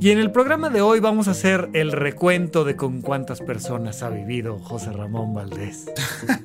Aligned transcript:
Y 0.00 0.10
en 0.10 0.18
el 0.18 0.30
programa 0.30 0.68
de 0.68 0.82
hoy 0.82 1.00
vamos 1.00 1.26
a 1.26 1.30
hacer 1.30 1.70
el 1.72 1.90
recuento 1.92 2.64
de 2.64 2.76
con 2.76 3.00
cuántas 3.00 3.40
personas 3.40 4.02
ha 4.02 4.10
vivido 4.10 4.58
José 4.58 4.92
Ramón 4.92 5.34
Valdés. 5.34 5.86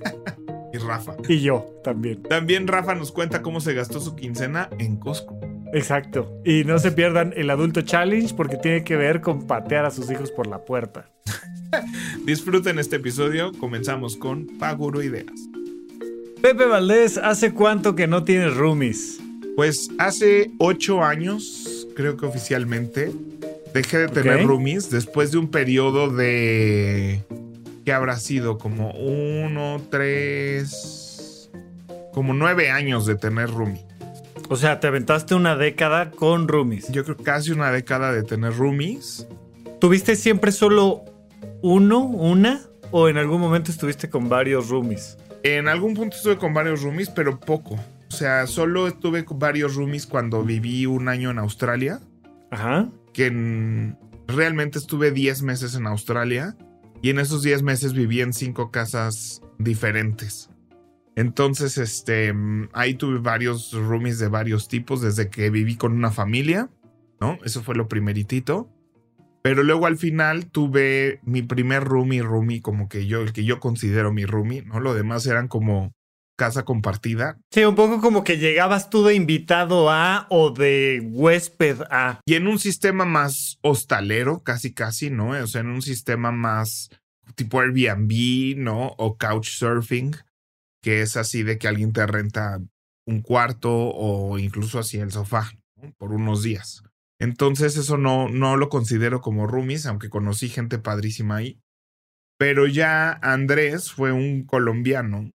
y 0.73 0.77
Rafa. 0.77 1.15
Y 1.27 1.41
yo 1.41 1.65
también. 1.83 2.23
También 2.23 2.67
Rafa 2.67 2.95
nos 2.95 3.11
cuenta 3.11 3.41
cómo 3.41 3.59
se 3.59 3.73
gastó 3.73 3.99
su 3.99 4.15
quincena 4.15 4.69
en 4.79 4.97
Costco. 4.97 5.39
Exacto. 5.73 6.41
Y 6.45 6.63
no 6.63 6.79
se 6.79 6.91
pierdan 6.91 7.33
el 7.35 7.49
adulto 7.49 7.81
challenge 7.81 8.33
porque 8.35 8.57
tiene 8.57 8.83
que 8.83 8.95
ver 8.95 9.21
con 9.21 9.47
patear 9.47 9.85
a 9.85 9.91
sus 9.91 10.09
hijos 10.09 10.31
por 10.31 10.47
la 10.47 10.63
puerta. 10.63 11.09
Disfruten 12.25 12.79
este 12.79 12.97
episodio. 12.97 13.51
Comenzamos 13.59 14.15
con 14.15 14.47
Paguro 14.59 15.01
Ideas. 15.03 15.31
Pepe 16.41 16.65
Valdés, 16.65 17.17
¿hace 17.17 17.53
cuánto 17.53 17.95
que 17.95 18.07
no 18.07 18.23
tienes 18.23 18.55
roomies? 18.55 19.19
Pues 19.55 19.89
hace 19.99 20.51
ocho 20.57 21.03
años, 21.03 21.67
creo 21.95 22.17
que 22.17 22.25
oficialmente, 22.25 23.11
dejé 23.73 23.99
de 23.99 24.07
tener 24.07 24.45
roomies 24.45 24.89
después 24.89 25.31
de 25.31 25.37
un 25.37 25.49
periodo 25.49 26.09
de... 26.09 27.21
¿Qué 27.85 27.93
habrá 27.93 28.17
sido? 28.17 28.57
Como 28.57 28.91
uno, 28.91 29.81
tres... 29.89 31.49
Como 32.13 32.33
nueve 32.33 32.69
años 32.69 33.05
de 33.05 33.15
tener 33.15 33.49
roomie. 33.49 33.85
O 34.49 34.57
sea, 34.57 34.81
te 34.81 34.87
aventaste 34.87 35.33
una 35.33 35.55
década 35.55 36.11
con 36.11 36.49
roomies. 36.49 36.91
Yo 36.91 37.05
creo 37.05 37.15
casi 37.15 37.51
una 37.51 37.71
década 37.71 38.11
de 38.11 38.23
tener 38.23 38.53
roomies. 38.53 39.27
¿Tuviste 39.79 40.17
siempre 40.17 40.51
solo 40.51 41.05
uno, 41.61 42.01
una? 42.01 42.61
¿O 42.91 43.07
en 43.07 43.17
algún 43.17 43.39
momento 43.39 43.71
estuviste 43.71 44.09
con 44.09 44.27
varios 44.27 44.67
roomies? 44.67 45.17
En 45.43 45.69
algún 45.69 45.93
punto 45.93 46.17
estuve 46.17 46.37
con 46.37 46.53
varios 46.53 46.81
roomies, 46.83 47.09
pero 47.09 47.39
poco. 47.39 47.79
O 48.11 48.15
sea, 48.17 48.45
solo 48.47 48.87
estuve 48.87 49.25
con 49.25 49.39
varios 49.39 49.75
roomies 49.75 50.05
cuando 50.05 50.43
viví 50.43 50.85
un 50.85 51.07
año 51.07 51.31
en 51.31 51.39
Australia. 51.39 51.99
Ajá 52.51 52.89
que 53.13 53.95
realmente 54.27 54.79
estuve 54.79 55.11
10 55.11 55.43
meses 55.43 55.75
en 55.75 55.87
Australia 55.87 56.55
y 57.01 57.09
en 57.09 57.19
esos 57.19 57.43
10 57.43 57.63
meses 57.63 57.93
viví 57.93 58.21
en 58.21 58.33
cinco 58.33 58.71
casas 58.71 59.41
diferentes. 59.57 60.49
Entonces, 61.15 61.77
este, 61.77 62.33
ahí 62.73 62.93
tuve 62.93 63.19
varios 63.19 63.73
roomies 63.73 64.17
de 64.19 64.29
varios 64.29 64.67
tipos 64.67 65.01
desde 65.01 65.29
que 65.29 65.49
viví 65.49 65.75
con 65.75 65.93
una 65.93 66.11
familia, 66.11 66.69
¿no? 67.19 67.37
Eso 67.43 67.63
fue 67.63 67.75
lo 67.75 67.87
primeritito. 67.87 68.69
Pero 69.43 69.63
luego 69.63 69.87
al 69.87 69.97
final 69.97 70.45
tuve 70.45 71.19
mi 71.23 71.41
primer 71.41 71.83
roomie, 71.83 72.21
roomie, 72.21 72.61
como 72.61 72.87
que 72.87 73.07
yo, 73.07 73.21
el 73.21 73.33
que 73.33 73.43
yo 73.43 73.59
considero 73.59 74.13
mi 74.13 74.25
roomie, 74.25 74.61
¿no? 74.61 74.79
Lo 74.79 74.93
demás 74.93 75.25
eran 75.25 75.47
como 75.47 75.91
casa 76.41 76.65
compartida. 76.65 77.37
Sí, 77.51 77.63
un 77.65 77.75
poco 77.75 78.01
como 78.01 78.23
que 78.23 78.39
llegabas 78.39 78.89
tú 78.89 79.03
de 79.03 79.13
invitado 79.13 79.91
a 79.91 80.25
o 80.31 80.49
de 80.49 80.99
huésped 81.03 81.83
a. 81.91 82.19
Y 82.25 82.33
en 82.33 82.47
un 82.47 82.57
sistema 82.57 83.05
más 83.05 83.59
hostalero, 83.61 84.41
casi 84.41 84.73
casi, 84.73 85.11
¿no? 85.11 85.29
O 85.39 85.45
sea, 85.45 85.61
en 85.61 85.67
un 85.67 85.83
sistema 85.83 86.31
más 86.31 86.89
tipo 87.35 87.59
Airbnb, 87.59 88.57
¿no? 88.57 88.87
O 88.97 89.19
Couchsurfing, 89.19 90.15
que 90.81 91.03
es 91.03 91.15
así 91.15 91.43
de 91.43 91.59
que 91.59 91.67
alguien 91.67 91.93
te 91.93 92.07
renta 92.07 92.59
un 93.05 93.21
cuarto 93.21 93.69
o 93.71 94.39
incluso 94.39 94.79
así 94.79 94.97
el 94.97 95.11
sofá 95.11 95.51
por 95.99 96.11
unos 96.11 96.41
días. 96.41 96.81
Entonces 97.19 97.77
eso 97.77 97.97
no, 97.97 98.29
no 98.29 98.57
lo 98.57 98.69
considero 98.69 99.21
como 99.21 99.45
roomies, 99.45 99.85
aunque 99.85 100.09
conocí 100.09 100.49
gente 100.49 100.79
padrísima 100.79 101.35
ahí. 101.35 101.61
Pero 102.39 102.65
ya 102.65 103.11
Andrés 103.21 103.91
fue 103.91 104.11
un 104.11 104.43
colombiano 104.43 105.31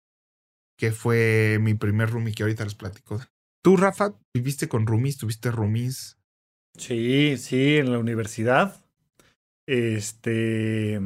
que 0.82 0.90
fue 0.90 1.58
mi 1.60 1.74
primer 1.74 2.10
roomie 2.10 2.34
que 2.34 2.42
ahorita 2.42 2.64
les 2.64 2.74
platico. 2.74 3.20
¿Tú, 3.62 3.76
Rafa, 3.76 4.14
viviste 4.34 4.66
con 4.66 4.84
roomies? 4.84 5.16
¿Tuviste 5.16 5.52
roomies? 5.52 6.18
Sí, 6.76 7.36
sí, 7.38 7.76
en 7.76 7.92
la 7.92 8.00
universidad. 8.00 8.84
Este, 9.64 10.98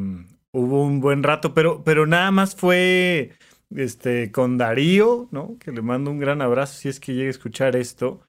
hubo 0.55 0.83
un 0.83 1.01
buen 1.01 1.23
rato, 1.23 1.53
pero, 1.53 1.85
pero 1.85 2.07
nada 2.07 2.31
más 2.31 2.57
fue 2.57 3.33
este, 3.69 4.33
con 4.33 4.57
Darío, 4.57 5.29
¿no? 5.31 5.59
Que 5.59 5.73
le 5.73 5.83
mando 5.83 6.11
un 6.11 6.21
gran 6.21 6.41
abrazo 6.41 6.81
si 6.81 6.89
es 6.89 6.99
que 6.99 7.13
llegue 7.13 7.27
a 7.27 7.33
escuchar 7.33 7.77
esto. 7.77 8.23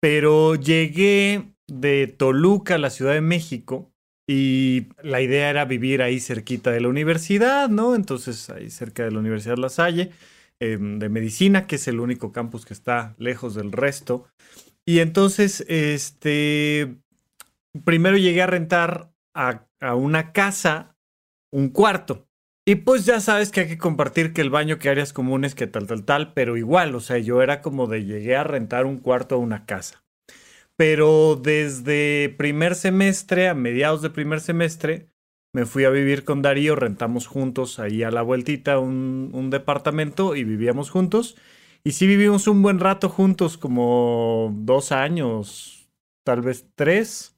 Pero 0.00 0.54
llegué 0.54 1.52
de 1.66 2.06
Toluca 2.06 2.76
a 2.76 2.78
la 2.78 2.88
Ciudad 2.88 3.12
de 3.12 3.20
México 3.20 3.92
y 4.26 4.86
la 5.02 5.20
idea 5.20 5.50
era 5.50 5.66
vivir 5.66 6.00
ahí 6.00 6.18
cerquita 6.18 6.70
de 6.70 6.80
la 6.80 6.88
universidad, 6.88 7.68
¿no? 7.68 7.94
Entonces 7.94 8.48
ahí 8.48 8.70
cerca 8.70 9.04
de 9.04 9.10
la 9.10 9.18
Universidad 9.18 9.58
La 9.58 9.68
Salle. 9.68 10.10
Em, 10.60 10.98
de 10.98 11.08
medicina, 11.08 11.66
que 11.66 11.76
es 11.76 11.88
el 11.88 11.98
único 11.98 12.32
campus 12.32 12.64
que 12.64 12.74
está 12.74 13.14
lejos 13.18 13.54
del 13.54 13.72
resto. 13.72 14.28
Y 14.86 15.00
entonces, 15.00 15.64
este, 15.68 16.96
primero 17.84 18.16
llegué 18.16 18.42
a 18.42 18.46
rentar 18.46 19.12
a, 19.34 19.66
a 19.80 19.94
una 19.96 20.32
casa 20.32 20.96
un 21.52 21.70
cuarto. 21.70 22.28
Y 22.66 22.76
pues 22.76 23.04
ya 23.04 23.20
sabes 23.20 23.50
que 23.50 23.60
hay 23.60 23.68
que 23.68 23.78
compartir 23.78 24.32
que 24.32 24.40
el 24.40 24.50
baño, 24.50 24.78
que 24.78 24.88
áreas 24.88 25.12
comunes, 25.12 25.54
que 25.54 25.66
tal, 25.66 25.86
tal, 25.86 26.04
tal, 26.04 26.32
pero 26.32 26.56
igual, 26.56 26.94
o 26.94 27.00
sea, 27.00 27.18
yo 27.18 27.42
era 27.42 27.60
como 27.60 27.86
de 27.86 28.04
llegué 28.04 28.36
a 28.36 28.44
rentar 28.44 28.86
un 28.86 28.98
cuarto 28.98 29.34
a 29.34 29.38
una 29.38 29.66
casa. 29.66 30.04
Pero 30.76 31.36
desde 31.36 32.34
primer 32.38 32.74
semestre, 32.74 33.48
a 33.48 33.54
mediados 33.54 34.02
de 34.02 34.10
primer 34.10 34.40
semestre, 34.40 35.08
me 35.54 35.66
fui 35.66 35.84
a 35.84 35.90
vivir 35.90 36.24
con 36.24 36.42
Darío, 36.42 36.74
rentamos 36.74 37.28
juntos 37.28 37.78
ahí 37.78 38.02
a 38.02 38.10
la 38.10 38.22
vueltita 38.22 38.80
un, 38.80 39.48
departamento 39.50 40.34
y 40.34 40.42
vivíamos 40.42 40.90
juntos. 40.90 41.36
Y 41.84 41.92
sí 41.92 42.08
vivimos 42.08 42.48
un 42.48 42.60
buen 42.60 42.80
rato 42.80 43.08
juntos, 43.08 43.56
como 43.56 44.52
dos 44.52 44.90
años, 44.90 45.88
tal 46.24 46.40
vez 46.40 46.66
tres. 46.74 47.36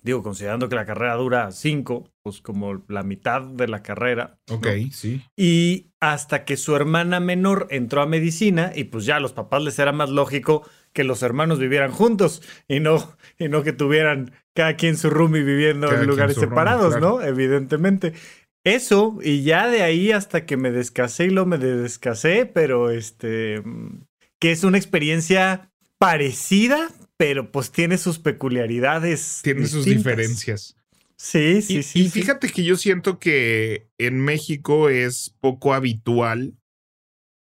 Digo, 0.00 0.22
considerando 0.22 0.70
que 0.70 0.76
la 0.76 0.86
carrera 0.86 1.14
dura 1.16 1.52
cinco, 1.52 2.08
pues 2.22 2.40
como 2.40 2.82
la 2.88 3.02
mitad 3.02 3.42
de 3.42 3.68
la 3.68 3.82
carrera. 3.82 4.38
Ok, 4.50 4.68
sí. 4.90 5.22
Y 5.36 5.92
hasta 6.00 6.46
que 6.46 6.56
su 6.56 6.74
hermana 6.74 7.20
menor 7.20 7.66
entró 7.68 8.00
a 8.00 8.06
medicina 8.06 8.72
y 8.74 8.84
pues 8.84 9.04
ya 9.04 9.16
a 9.16 9.20
los 9.20 9.34
papás 9.34 9.62
les 9.62 9.78
era 9.78 9.92
más 9.92 10.08
lógico 10.08 10.66
que 10.92 11.04
los 11.04 11.22
hermanos 11.22 11.58
vivieran 11.58 11.90
juntos 11.90 12.42
y 12.68 12.80
no, 12.80 13.16
y 13.38 13.48
no 13.48 13.62
que 13.62 13.72
tuvieran 13.72 14.32
cada 14.54 14.76
quien 14.76 14.96
su 14.96 15.10
roomie 15.10 15.42
viviendo 15.42 15.92
en 15.92 16.06
lugares 16.06 16.36
separados, 16.36 17.00
¿no? 17.00 17.22
Evidentemente. 17.22 18.12
Eso, 18.64 19.18
y 19.22 19.42
ya 19.42 19.68
de 19.68 19.82
ahí 19.82 20.12
hasta 20.12 20.46
que 20.46 20.56
me 20.56 20.70
descasé 20.70 21.24
y 21.26 21.30
lo 21.30 21.46
me 21.46 21.58
descasé, 21.58 22.46
pero 22.46 22.90
este, 22.90 23.62
que 24.38 24.52
es 24.52 24.62
una 24.62 24.78
experiencia 24.78 25.72
parecida, 25.98 26.90
pero 27.16 27.50
pues 27.50 27.72
tiene 27.72 27.98
sus 27.98 28.18
peculiaridades. 28.18 29.40
Tiene 29.42 29.66
sus 29.66 29.84
diferencias. 29.84 30.76
Sí, 31.16 31.62
sí, 31.62 31.82
sí. 31.82 32.02
Y 32.02 32.08
fíjate 32.08 32.48
que 32.48 32.64
yo 32.64 32.76
siento 32.76 33.18
que 33.18 33.88
en 33.98 34.20
México 34.20 34.88
es 34.88 35.34
poco 35.40 35.74
habitual 35.74 36.54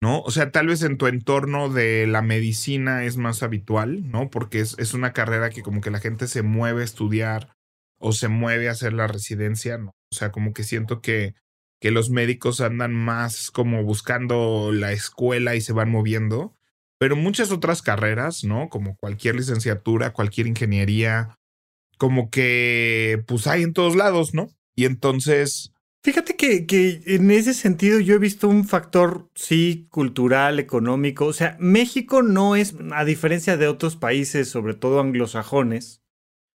¿no? 0.00 0.20
O 0.20 0.30
sea, 0.30 0.50
tal 0.50 0.68
vez 0.68 0.82
en 0.82 0.98
tu 0.98 1.06
entorno 1.06 1.68
de 1.68 2.06
la 2.06 2.22
medicina 2.22 3.04
es 3.04 3.16
más 3.16 3.42
habitual, 3.42 4.10
¿no? 4.10 4.30
Porque 4.30 4.60
es, 4.60 4.76
es, 4.78 4.94
una 4.94 5.12
carrera 5.12 5.50
que 5.50 5.62
como 5.62 5.80
que 5.80 5.90
la 5.90 6.00
gente 6.00 6.26
se 6.26 6.42
mueve 6.42 6.82
a 6.82 6.84
estudiar 6.84 7.56
o 7.98 8.12
se 8.12 8.28
mueve 8.28 8.68
a 8.68 8.72
hacer 8.72 8.92
la 8.92 9.06
residencia, 9.06 9.78
¿no? 9.78 9.90
O 10.12 10.14
sea, 10.14 10.30
como 10.30 10.52
que 10.52 10.62
siento 10.62 11.00
que, 11.00 11.34
que 11.80 11.90
los 11.90 12.10
médicos 12.10 12.60
andan 12.60 12.94
más 12.94 13.50
como 13.50 13.82
buscando 13.82 14.70
la 14.72 14.92
escuela 14.92 15.54
y 15.54 15.60
se 15.60 15.72
van 15.72 15.90
moviendo, 15.90 16.56
pero 16.98 17.16
muchas 17.16 17.50
otras 17.50 17.82
carreras, 17.82 18.44
¿no? 18.44 18.68
Como 18.68 18.96
cualquier 18.96 19.36
licenciatura, 19.36 20.12
cualquier 20.12 20.46
ingeniería, 20.46 21.36
como 21.98 22.30
que 22.30 23.22
pues 23.26 23.46
hay 23.46 23.62
en 23.62 23.72
todos 23.72 23.96
lados, 23.96 24.32
¿no? 24.32 24.48
Y 24.74 24.86
entonces 24.86 25.73
Fíjate 26.04 26.36
que, 26.36 26.66
que, 26.66 27.00
en 27.06 27.30
ese 27.30 27.54
sentido 27.54 27.98
yo 27.98 28.16
he 28.16 28.18
visto 28.18 28.46
un 28.46 28.66
factor, 28.66 29.30
sí, 29.34 29.88
cultural, 29.90 30.58
económico. 30.58 31.24
O 31.24 31.32
sea, 31.32 31.56
México 31.58 32.20
no 32.20 32.56
es, 32.56 32.74
a 32.92 33.06
diferencia 33.06 33.56
de 33.56 33.68
otros 33.68 33.96
países, 33.96 34.50
sobre 34.50 34.74
todo 34.74 35.00
anglosajones, 35.00 36.02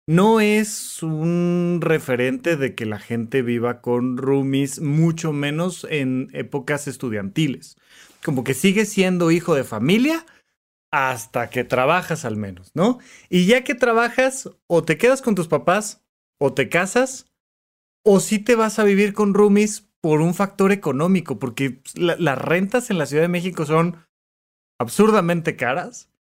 no 0.07 0.41
es 0.41 1.03
un 1.03 1.81
referente 1.83 2.57
de 2.57 2.75
que 2.75 2.87
la 2.87 2.99
gente 2.99 3.43
viva 3.43 3.83
con 3.83 4.17
roomies, 4.17 4.81
mucho 4.81 5.35
menos 5.35 5.87
en 5.91 6.31
épocas 6.33 6.89
estudiantiles. 6.89 7.77
Como 8.25 8.45
que 8.45 8.55
sigue 8.55 8.87
siendo 8.87 9.31
hijo 9.31 9.55
de 9.55 9.65
familia 9.65 10.25
hasta 10.91 11.51
que 11.51 11.65
trabajas 11.65 12.25
al 12.25 12.39
menos, 12.39 12.71
¿no? 12.73 12.99
Y 13.29 13.45
ya 13.45 13.63
que 13.63 13.75
trabajas, 13.75 14.49
o 14.69 14.85
te 14.85 14.97
quedas 14.97 15.21
con 15.21 15.35
tus 15.35 15.49
papás, 15.49 16.03
o 16.39 16.55
te 16.55 16.71
casas, 16.71 17.27
o 18.05 18.21
si 18.21 18.39
te 18.39 18.55
vas 18.55 18.79
a 18.79 18.85
vivir 18.85 19.13
con 19.13 19.35
roomies 19.35 19.89
por 20.01 20.21
un 20.21 20.35
factor 20.35 20.71
económico, 20.71 21.39
porque 21.39 21.81
las 21.95 22.39
rentas 22.39 22.91
en 22.91 22.99
la 22.99 23.07
Ciudad 23.07 23.23
de 23.23 23.29
México 23.29 23.65
son 23.65 23.97
absurdamente 24.79 25.57
caras. 25.57 26.11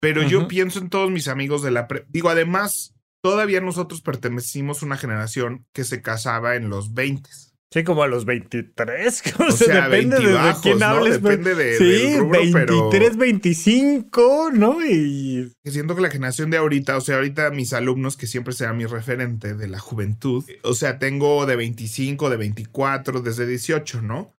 Pero 0.00 0.22
yo 0.22 0.48
pienso 0.48 0.80
en 0.80 0.90
todos 0.90 1.10
mis 1.10 1.28
amigos 1.28 1.62
de 1.62 1.70
la... 1.70 1.86
Digo, 2.08 2.28
además, 2.28 2.94
todavía 3.22 3.60
nosotros 3.60 4.00
pertenecimos 4.00 4.82
a 4.82 4.86
una 4.86 4.96
generación 4.96 5.64
que 5.72 5.84
se 5.84 6.02
casaba 6.02 6.56
en 6.56 6.68
los 6.68 6.94
20. 6.94 7.30
Sí, 7.72 7.84
como 7.84 8.02
a 8.02 8.06
los 8.06 8.26
23. 8.26 9.22
O, 9.38 9.50
sea, 9.50 9.88
depende 9.88 10.18
de, 10.18 10.54
quién 10.62 10.82
hables. 10.82 11.22
Depende 11.22 11.54
de, 11.54 11.78
sí, 11.78 12.20
23, 12.20 13.16
25, 13.16 14.50
¿no? 14.52 14.84
Y 14.84 15.52
siento 15.64 15.96
que 15.96 16.02
la 16.02 16.10
generación 16.10 16.50
de 16.50 16.58
ahorita, 16.58 16.96
o 16.96 17.00
sea, 17.00 17.16
ahorita 17.16 17.50
mis 17.50 17.72
alumnos, 17.72 18.16
que 18.16 18.26
siempre 18.26 18.52
sea 18.52 18.72
mi 18.72 18.84
referente 18.84 19.54
de 19.54 19.68
la 19.68 19.78
juventud, 19.78 20.44
o 20.62 20.74
sea, 20.74 20.98
tengo 20.98 21.46
de 21.46 21.56
25, 21.56 22.30
de 22.30 22.36
24, 22.36 23.22
desde 23.22 23.46
18, 23.46 24.02
¿no? 24.02 24.34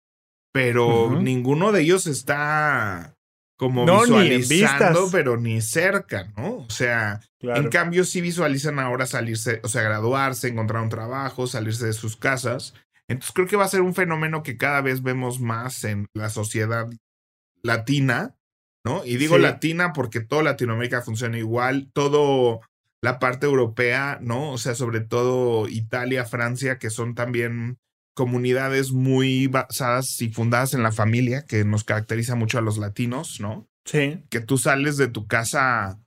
Pero 0.54 1.20
ninguno 1.20 1.72
de 1.72 1.82
ellos 1.82 2.06
está 2.06 3.16
como 3.58 3.86
visualizando, 3.86 5.10
pero 5.12 5.38
ni 5.38 5.62
cerca, 5.62 6.32
¿no? 6.38 6.58
O 6.58 6.70
sea, 6.70 7.22
en 7.42 7.70
cambio 7.70 8.04
sí 8.04 8.22
visualizan 8.22 8.80
ahora 8.80 9.08
salirse, 9.08 9.60
o 9.64 9.68
sea, 9.68 9.82
graduarse, 9.82 10.48
encontrar 10.48 10.84
un 10.84 10.90
trabajo, 10.90 11.48
salirse 11.48 11.88
de 11.88 11.94
sus 11.94 12.16
casas. 12.16 12.76
Entonces 13.14 13.34
creo 13.34 13.48
que 13.48 13.56
va 13.56 13.66
a 13.66 13.70
ser 13.70 13.82
un 13.82 13.96
fenómeno 13.96 14.44
que 14.44 14.58
cada 14.58 14.82
vez 14.82 15.02
vemos 15.02 15.40
más 15.40 15.84
en 15.84 16.08
la 16.14 16.30
sociedad 16.30 16.90
latina, 17.62 18.36
¿no? 18.86 19.06
Y 19.06 19.18
digo 19.18 19.38
latina 19.38 19.94
porque 19.94 20.20
toda 20.20 20.44
Latinoamérica 20.44 21.02
funciona 21.02 21.38
igual, 21.38 21.90
todo 21.94 22.62
la 23.02 23.20
parte 23.20 23.46
europea, 23.46 24.20
¿no? 24.22 24.52
O 24.52 24.58
sea, 24.58 24.76
sobre 24.76 25.02
todo 25.02 25.68
Italia, 25.68 26.26
Francia, 26.26 26.78
que 26.80 26.90
son 26.90 27.16
también 27.16 27.78
comunidades 28.16 28.92
muy 28.92 29.48
basadas 29.48 30.22
y 30.22 30.30
fundadas 30.30 30.74
en 30.74 30.84
la 30.84 30.92
familia, 30.92 31.46
que 31.46 31.66
nos 31.66 31.84
caracteriza 31.84 32.36
mucho 32.36 32.58
a 32.58 32.62
los 32.62 32.78
latinos, 32.78 33.40
¿no? 33.40 33.68
Sí. 33.86 34.24
Que 34.30 34.40
tú 34.40 34.58
sales 34.58 34.98
de 34.98 35.08
tu 35.08 35.28
casa 35.28 36.00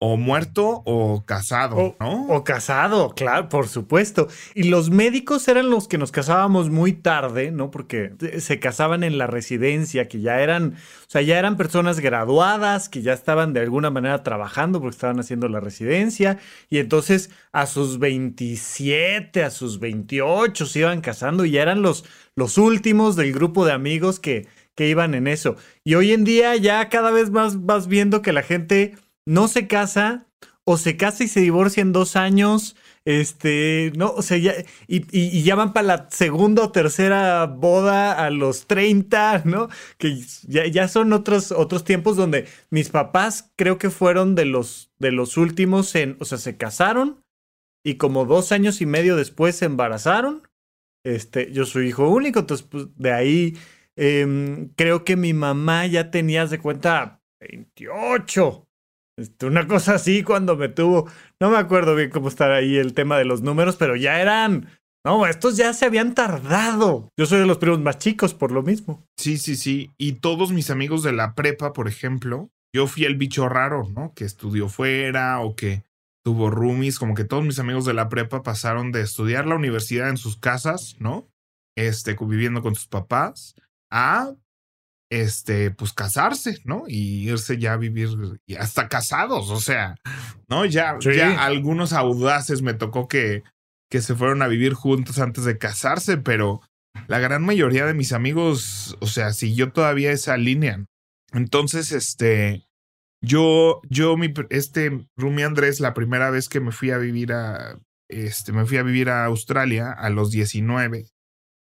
o 0.00 0.16
muerto 0.16 0.82
o 0.84 1.24
casado, 1.26 1.96
¿no? 1.98 2.28
O 2.28 2.44
casado, 2.44 3.14
claro, 3.16 3.48
por 3.48 3.66
supuesto. 3.66 4.28
Y 4.54 4.64
los 4.64 4.90
médicos 4.90 5.48
eran 5.48 5.70
los 5.70 5.88
que 5.88 5.98
nos 5.98 6.12
casábamos 6.12 6.70
muy 6.70 6.92
tarde, 6.92 7.50
¿no? 7.50 7.72
Porque 7.72 8.12
se 8.38 8.60
casaban 8.60 9.02
en 9.02 9.18
la 9.18 9.26
residencia, 9.26 10.06
que 10.06 10.20
ya 10.20 10.40
eran, 10.40 10.74
o 10.74 11.10
sea, 11.10 11.22
ya 11.22 11.36
eran 11.36 11.56
personas 11.56 11.98
graduadas, 11.98 12.88
que 12.88 13.02
ya 13.02 13.12
estaban 13.12 13.52
de 13.52 13.60
alguna 13.60 13.90
manera 13.90 14.22
trabajando 14.22 14.80
porque 14.80 14.94
estaban 14.94 15.18
haciendo 15.18 15.48
la 15.48 15.58
residencia. 15.58 16.38
Y 16.70 16.78
entonces 16.78 17.30
a 17.50 17.66
sus 17.66 17.98
27, 17.98 19.42
a 19.42 19.50
sus 19.50 19.80
28 19.80 20.64
se 20.64 20.78
iban 20.78 21.00
casando 21.00 21.44
y 21.44 21.50
ya 21.52 21.62
eran 21.62 21.82
los, 21.82 22.04
los 22.36 22.56
últimos 22.56 23.16
del 23.16 23.32
grupo 23.32 23.66
de 23.66 23.72
amigos 23.72 24.20
que, 24.20 24.46
que 24.76 24.88
iban 24.88 25.16
en 25.16 25.26
eso. 25.26 25.56
Y 25.82 25.96
hoy 25.96 26.12
en 26.12 26.22
día 26.22 26.54
ya 26.54 26.88
cada 26.88 27.10
vez 27.10 27.30
más 27.30 27.66
vas 27.66 27.88
viendo 27.88 28.22
que 28.22 28.32
la 28.32 28.42
gente 28.42 28.94
no 29.28 29.46
se 29.46 29.66
casa 29.68 30.26
o 30.64 30.78
se 30.78 30.96
casa 30.96 31.22
y 31.22 31.28
se 31.28 31.40
divorcia 31.40 31.82
en 31.82 31.92
dos 31.92 32.16
años. 32.16 32.76
Este, 33.04 33.92
no, 33.94 34.10
o 34.10 34.22
sea, 34.22 34.38
ya, 34.38 34.54
y, 34.86 35.42
ya 35.42 35.54
van 35.54 35.72
para 35.72 35.86
la 35.86 36.10
segunda 36.10 36.62
o 36.62 36.72
tercera 36.72 37.46
boda 37.46 38.12
a 38.12 38.30
los 38.30 38.66
30, 38.66 39.42
¿no? 39.44 39.68
Que 39.98 40.18
ya, 40.46 40.66
ya, 40.66 40.88
son 40.88 41.12
otros, 41.12 41.52
otros 41.52 41.84
tiempos 41.84 42.16
donde 42.16 42.46
mis 42.70 42.88
papás 42.88 43.52
creo 43.56 43.78
que 43.78 43.90
fueron 43.90 44.34
de 44.34 44.46
los, 44.46 44.90
de 44.98 45.12
los 45.12 45.36
últimos 45.36 45.94
en, 45.94 46.16
o 46.20 46.24
sea, 46.24 46.38
se 46.38 46.56
casaron 46.56 47.22
y 47.84 47.96
como 47.96 48.24
dos 48.24 48.50
años 48.52 48.80
y 48.80 48.86
medio 48.86 49.16
después 49.16 49.56
se 49.56 49.66
embarazaron. 49.66 50.48
Este, 51.04 51.52
yo 51.52 51.66
soy 51.66 51.88
hijo 51.88 52.08
único, 52.08 52.40
entonces 52.40 52.66
pues, 52.66 52.86
de 52.96 53.12
ahí 53.12 53.58
em, 53.96 54.70
creo 54.74 55.04
que 55.04 55.16
mi 55.16 55.34
mamá 55.34 55.86
ya 55.86 56.10
tenía 56.10 56.46
de 56.46 56.58
cuenta 56.58 57.22
28. 57.40 58.67
Este, 59.18 59.46
una 59.46 59.66
cosa 59.66 59.96
así 59.96 60.22
cuando 60.22 60.56
me 60.56 60.68
tuvo, 60.68 61.10
no 61.40 61.50
me 61.50 61.56
acuerdo 61.56 61.96
bien 61.96 62.10
cómo 62.10 62.28
está 62.28 62.54
ahí 62.54 62.76
el 62.76 62.94
tema 62.94 63.18
de 63.18 63.24
los 63.24 63.42
números, 63.42 63.74
pero 63.74 63.96
ya 63.96 64.20
eran, 64.20 64.68
no, 65.04 65.26
estos 65.26 65.56
ya 65.56 65.72
se 65.74 65.86
habían 65.86 66.14
tardado. 66.14 67.10
Yo 67.18 67.26
soy 67.26 67.40
de 67.40 67.46
los 67.46 67.58
primos 67.58 67.80
más 67.80 67.98
chicos 67.98 68.32
por 68.32 68.52
lo 68.52 68.62
mismo. 68.62 69.04
Sí, 69.16 69.36
sí, 69.36 69.56
sí. 69.56 69.90
Y 69.98 70.12
todos 70.14 70.52
mis 70.52 70.70
amigos 70.70 71.02
de 71.02 71.12
la 71.12 71.34
prepa, 71.34 71.72
por 71.72 71.88
ejemplo, 71.88 72.50
yo 72.72 72.86
fui 72.86 73.06
el 73.06 73.16
bicho 73.16 73.48
raro, 73.48 73.88
¿no? 73.92 74.12
Que 74.14 74.24
estudió 74.24 74.68
fuera 74.68 75.40
o 75.40 75.56
que 75.56 75.82
tuvo 76.24 76.48
roomies, 76.48 77.00
como 77.00 77.14
que 77.14 77.24
todos 77.24 77.44
mis 77.44 77.58
amigos 77.58 77.84
de 77.86 77.94
la 77.94 78.08
prepa 78.08 78.44
pasaron 78.44 78.92
de 78.92 79.00
estudiar 79.00 79.46
la 79.46 79.56
universidad 79.56 80.10
en 80.10 80.16
sus 80.16 80.36
casas, 80.36 80.94
¿no? 81.00 81.26
Este, 81.76 82.16
viviendo 82.20 82.62
con 82.62 82.76
sus 82.76 82.86
papás, 82.86 83.56
a 83.90 84.34
este, 85.10 85.70
pues 85.70 85.92
casarse, 85.92 86.58
¿no? 86.64 86.84
Y 86.86 87.28
irse 87.30 87.58
ya 87.58 87.74
a 87.74 87.76
vivir, 87.76 88.10
y 88.46 88.56
hasta 88.56 88.88
casados, 88.88 89.50
o 89.50 89.60
sea, 89.60 89.96
¿no? 90.48 90.64
Ya, 90.66 90.98
ya 91.00 91.44
algunos 91.44 91.92
audaces 91.92 92.62
me 92.62 92.74
tocó 92.74 93.08
que, 93.08 93.42
que 93.90 94.02
se 94.02 94.14
fueron 94.14 94.42
a 94.42 94.48
vivir 94.48 94.74
juntos 94.74 95.18
antes 95.18 95.44
de 95.44 95.58
casarse, 95.58 96.18
pero 96.18 96.60
la 97.06 97.18
gran 97.18 97.44
mayoría 97.44 97.86
de 97.86 97.94
mis 97.94 98.12
amigos, 98.12 98.96
o 99.00 99.06
sea, 99.06 99.32
siguió 99.32 99.72
todavía 99.72 100.12
esa 100.12 100.36
línea. 100.36 100.84
Entonces, 101.32 101.92
este, 101.92 102.66
yo, 103.22 103.80
yo, 103.88 104.16
mi, 104.16 104.32
este, 104.50 105.06
Rumi 105.16 105.42
Andrés, 105.42 105.80
la 105.80 105.94
primera 105.94 106.30
vez 106.30 106.48
que 106.48 106.60
me 106.60 106.72
fui 106.72 106.90
a 106.90 106.98
vivir 106.98 107.32
a, 107.32 107.78
este, 108.08 108.52
me 108.52 108.66
fui 108.66 108.78
a 108.78 108.82
vivir 108.82 109.10
a 109.10 109.24
Australia 109.24 109.90
a 109.90 110.10
los 110.10 110.30
19 110.30 111.06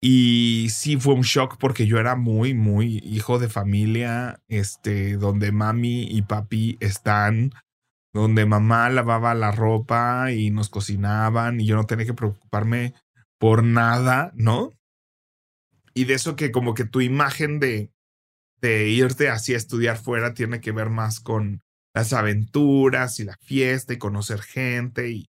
y 0.01 0.67
sí 0.69 0.97
fue 0.97 1.13
un 1.13 1.21
shock 1.21 1.57
porque 1.59 1.85
yo 1.85 1.97
era 1.99 2.15
muy, 2.15 2.53
muy 2.53 2.99
hijo 3.03 3.37
de 3.37 3.49
familia, 3.49 4.41
este, 4.47 5.17
donde 5.17 5.51
mami 5.51 6.03
y 6.03 6.21
papi 6.21 6.77
están, 6.79 7.51
donde 8.13 8.45
mamá 8.45 8.89
lavaba 8.89 9.33
la 9.33 9.51
ropa 9.51 10.31
y 10.31 10.51
nos 10.51 10.69
cocinaban 10.69 11.59
y 11.59 11.65
yo 11.65 11.75
no 11.75 11.85
tenía 11.85 12.05
que 12.05 12.13
preocuparme 12.13 12.93
por 13.37 13.63
nada, 13.63 14.31
¿no? 14.35 14.71
Y 15.93 16.05
de 16.05 16.13
eso 16.13 16.35
que 16.35 16.51
como 16.51 16.73
que 16.73 16.85
tu 16.85 17.01
imagen 17.01 17.59
de, 17.59 17.91
de 18.61 18.89
irte 18.89 19.29
así 19.29 19.53
a 19.53 19.57
estudiar 19.57 19.97
fuera 19.97 20.33
tiene 20.33 20.61
que 20.61 20.71
ver 20.71 20.89
más 20.89 21.19
con 21.19 21.61
las 21.93 22.13
aventuras 22.13 23.19
y 23.19 23.25
la 23.25 23.35
fiesta 23.41 23.93
y 23.93 23.97
conocer 23.97 24.41
gente 24.41 25.09
y, 25.09 25.29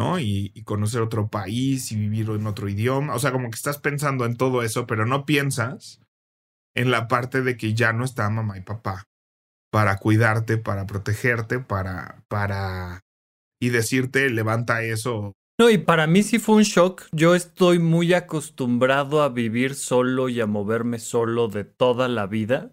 ¿no? 0.00 0.18
Y, 0.18 0.50
conocer 0.64 1.02
otro 1.02 1.28
país 1.28 1.92
y 1.92 1.96
vivir 1.96 2.30
en 2.30 2.46
otro 2.46 2.70
idioma. 2.70 3.14
O 3.14 3.18
sea, 3.18 3.32
como 3.32 3.50
que 3.50 3.56
estás 3.56 3.78
pensando 3.78 4.24
en 4.24 4.36
todo 4.36 4.62
eso, 4.62 4.86
pero 4.86 5.04
no 5.04 5.26
piensas 5.26 6.00
en 6.74 6.90
la 6.90 7.06
parte 7.06 7.42
de 7.42 7.58
que 7.58 7.74
ya 7.74 7.92
no 7.92 8.04
está 8.04 8.30
mamá 8.30 8.56
y 8.56 8.62
papá 8.62 9.04
para 9.70 9.98
cuidarte, 9.98 10.56
para 10.56 10.86
protegerte, 10.86 11.58
para, 11.58 12.24
para, 12.28 13.00
y 13.60 13.68
decirte, 13.68 14.30
levanta 14.30 14.82
eso. 14.82 15.34
No, 15.60 15.68
y 15.68 15.76
para 15.76 16.06
mí 16.06 16.22
sí 16.22 16.38
fue 16.38 16.56
un 16.56 16.62
shock. 16.62 17.04
Yo 17.12 17.34
estoy 17.34 17.78
muy 17.78 18.14
acostumbrado 18.14 19.22
a 19.22 19.28
vivir 19.28 19.74
solo 19.74 20.30
y 20.30 20.40
a 20.40 20.46
moverme 20.46 20.98
solo 20.98 21.48
de 21.48 21.64
toda 21.64 22.08
la 22.08 22.26
vida. 22.26 22.72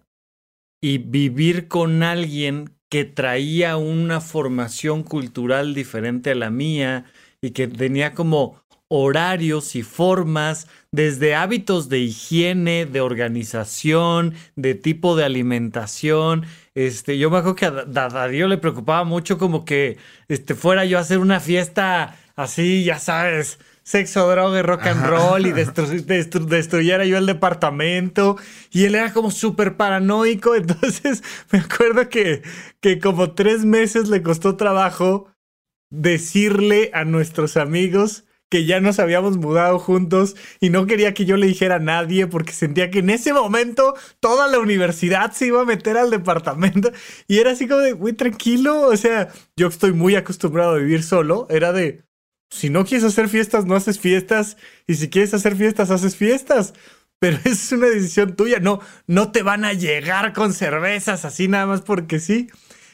Y 0.82 0.98
vivir 0.98 1.68
con 1.68 2.02
alguien 2.02 2.77
que 2.88 3.04
traía 3.04 3.76
una 3.76 4.20
formación 4.20 5.02
cultural 5.02 5.74
diferente 5.74 6.30
a 6.30 6.34
la 6.34 6.50
mía 6.50 7.04
y 7.40 7.50
que 7.50 7.68
tenía 7.68 8.14
como 8.14 8.62
horarios 8.88 9.76
y 9.76 9.82
formas, 9.82 10.66
desde 10.90 11.34
hábitos 11.34 11.90
de 11.90 11.98
higiene, 11.98 12.86
de 12.86 13.02
organización, 13.02 14.34
de 14.56 14.74
tipo 14.74 15.14
de 15.14 15.24
alimentación. 15.24 16.46
Este, 16.74 17.18
yo 17.18 17.30
me 17.30 17.38
acuerdo 17.38 17.56
que 17.56 17.66
a 17.66 17.70
Darío 17.84 18.48
le 18.48 18.56
preocupaba 18.56 19.04
mucho 19.04 19.36
como 19.36 19.64
que 19.66 19.98
este, 20.28 20.54
fuera 20.54 20.86
yo 20.86 20.96
a 20.96 21.02
hacer 21.02 21.18
una 21.18 21.38
fiesta 21.40 22.16
así, 22.34 22.84
ya 22.84 22.98
sabes, 22.98 23.58
sexo, 23.88 24.28
droga 24.28 24.58
y 24.58 24.62
rock 24.62 24.86
and 24.86 25.06
roll 25.06 25.46
y 25.46 25.52
destruyera 25.52 27.06
yo 27.06 27.16
el 27.16 27.24
departamento. 27.24 28.36
Y 28.70 28.84
él 28.84 28.94
era 28.94 29.14
como 29.14 29.30
súper 29.30 29.76
paranoico. 29.76 30.54
Entonces 30.56 31.22
me 31.50 31.60
acuerdo 31.60 32.08
que, 32.10 32.42
que 32.80 32.98
como 32.98 33.32
tres 33.32 33.64
meses 33.64 34.08
le 34.08 34.22
costó 34.22 34.56
trabajo 34.56 35.28
decirle 35.90 36.90
a 36.92 37.04
nuestros 37.04 37.56
amigos 37.56 38.24
que 38.50 38.64
ya 38.64 38.80
nos 38.80 38.98
habíamos 38.98 39.36
mudado 39.36 39.78
juntos 39.78 40.36
y 40.60 40.70
no 40.70 40.86
quería 40.86 41.14
que 41.14 41.24
yo 41.24 41.36
le 41.36 41.46
dijera 41.46 41.76
a 41.76 41.80
nadie 41.80 42.26
porque 42.26 42.52
sentía 42.52 42.90
que 42.90 43.00
en 43.00 43.10
ese 43.10 43.32
momento 43.32 43.94
toda 44.20 44.48
la 44.48 44.58
universidad 44.58 45.32
se 45.32 45.46
iba 45.46 45.62
a 45.62 45.66
meter 45.66 45.96
al 45.98 46.10
departamento 46.10 46.90
y 47.26 47.38
era 47.38 47.52
así 47.52 47.68
como 47.68 47.80
de, 47.80 47.94
muy 47.94 48.14
tranquilo, 48.14 48.82
o 48.82 48.96
sea, 48.96 49.28
yo 49.56 49.68
estoy 49.68 49.92
muy 49.92 50.14
acostumbrado 50.16 50.72
a 50.72 50.78
vivir 50.78 51.02
solo, 51.02 51.46
era 51.50 51.72
de, 51.72 52.07
si 52.50 52.70
no 52.70 52.84
quieres 52.84 53.04
hacer 53.04 53.28
fiestas, 53.28 53.66
no 53.66 53.76
haces 53.76 53.98
fiestas. 53.98 54.56
Y 54.86 54.94
si 54.94 55.10
quieres 55.10 55.34
hacer 55.34 55.56
fiestas, 55.56 55.90
haces 55.90 56.16
fiestas. 56.16 56.74
Pero 57.18 57.38
es 57.44 57.72
una 57.72 57.88
decisión 57.88 58.36
tuya. 58.36 58.60
No, 58.60 58.80
no 59.06 59.32
te 59.32 59.42
van 59.42 59.64
a 59.64 59.72
llegar 59.72 60.32
con 60.32 60.52
cervezas 60.52 61.24
así 61.24 61.48
nada 61.48 61.66
más 61.66 61.82
porque 61.82 62.20
sí. 62.20 62.48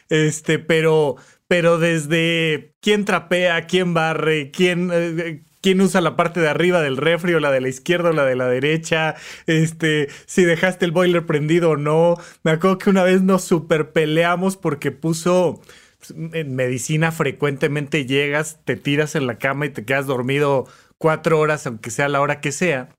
Este, 0.08 0.58
pero, 0.58 1.16
pero 1.48 1.78
desde 1.78 2.74
quién 2.80 3.04
trapea, 3.04 3.66
quién 3.66 3.94
barre, 3.94 4.50
quién, 4.50 4.90
eh, 4.92 5.44
quién 5.62 5.80
usa 5.80 6.00
la 6.00 6.16
parte 6.16 6.40
de 6.40 6.48
arriba 6.48 6.82
del 6.82 6.96
refri 6.96 7.34
o 7.34 7.40
la 7.40 7.50
de 7.50 7.60
la 7.60 7.68
izquierda 7.68 8.10
o 8.10 8.12
la 8.12 8.24
de 8.26 8.36
la 8.36 8.46
derecha, 8.48 9.14
este, 9.46 10.08
si 10.26 10.44
dejaste 10.44 10.84
el 10.84 10.92
boiler 10.92 11.24
prendido 11.26 11.70
o 11.70 11.76
no. 11.76 12.16
Me 12.42 12.50
acuerdo 12.50 12.78
que 12.78 12.90
una 12.90 13.02
vez 13.02 13.22
nos 13.22 13.44
super 13.44 13.92
peleamos 13.92 14.56
porque 14.56 14.90
puso 14.90 15.62
en 16.10 16.54
medicina 16.54 17.12
frecuentemente 17.12 18.06
llegas, 18.06 18.60
te 18.64 18.76
tiras 18.76 19.14
en 19.14 19.26
la 19.26 19.38
cama 19.38 19.66
y 19.66 19.70
te 19.70 19.84
quedas 19.84 20.06
dormido 20.06 20.66
cuatro 20.98 21.38
horas, 21.38 21.66
aunque 21.66 21.90
sea 21.90 22.08
la 22.08 22.20
hora 22.20 22.40
que 22.40 22.52
sea. 22.52 22.90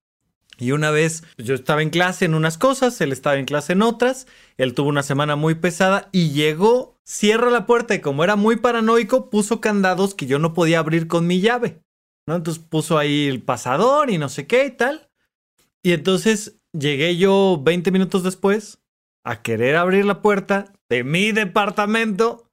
Y 0.57 0.71
una 0.71 0.89
vez 0.91 1.23
yo 1.37 1.53
estaba 1.53 1.81
en 1.81 1.89
clase 1.89 2.25
en 2.25 2.33
unas 2.33 2.57
cosas, 2.57 2.99
él 3.01 3.11
estaba 3.11 3.37
en 3.37 3.45
clase 3.45 3.73
en 3.73 3.81
otras, 3.81 4.25
él 4.57 4.73
tuvo 4.73 4.89
una 4.89 5.03
semana 5.03 5.35
muy 5.35 5.55
pesada 5.55 6.07
y 6.11 6.31
llegó, 6.31 6.97
cierra 7.03 7.49
la 7.49 7.65
puerta 7.65 7.93
y 7.93 7.99
como 7.99 8.23
era 8.23 8.35
muy 8.35 8.55
paranoico, 8.55 9.29
puso 9.29 9.59
candados 9.59 10.15
que 10.15 10.27
yo 10.27 10.39
no 10.39 10.53
podía 10.53 10.79
abrir 10.79 11.07
con 11.07 11.27
mi 11.27 11.41
llave. 11.41 11.81
¿no? 12.25 12.35
Entonces 12.35 12.63
puso 12.63 12.97
ahí 12.97 13.27
el 13.27 13.41
pasador 13.41 14.09
y 14.09 14.17
no 14.17 14.29
sé 14.29 14.47
qué 14.47 14.65
y 14.65 14.71
tal. 14.71 15.09
Y 15.83 15.91
entonces 15.91 16.57
llegué 16.73 17.17
yo 17.17 17.61
20 17.61 17.91
minutos 17.91 18.23
después 18.23 18.79
a 19.23 19.41
querer 19.41 19.75
abrir 19.75 20.05
la 20.05 20.21
puerta 20.21 20.73
de 20.89 21.03
mi 21.03 21.31
departamento 21.31 22.44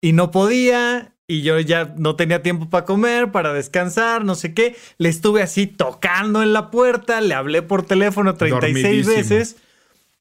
y 0.00 0.12
no 0.12 0.30
podía 0.30 1.14
y 1.30 1.42
yo 1.42 1.60
ya 1.60 1.94
no 1.98 2.16
tenía 2.16 2.42
tiempo 2.42 2.70
para 2.70 2.86
comer, 2.86 3.30
para 3.30 3.52
descansar, 3.52 4.24
no 4.24 4.34
sé 4.34 4.54
qué. 4.54 4.74
Le 4.96 5.10
estuve 5.10 5.42
así 5.42 5.66
tocando 5.66 6.42
en 6.42 6.54
la 6.54 6.70
puerta, 6.70 7.20
le 7.20 7.34
hablé 7.34 7.60
por 7.60 7.84
teléfono 7.84 8.34
36 8.34 9.06
veces, 9.06 9.56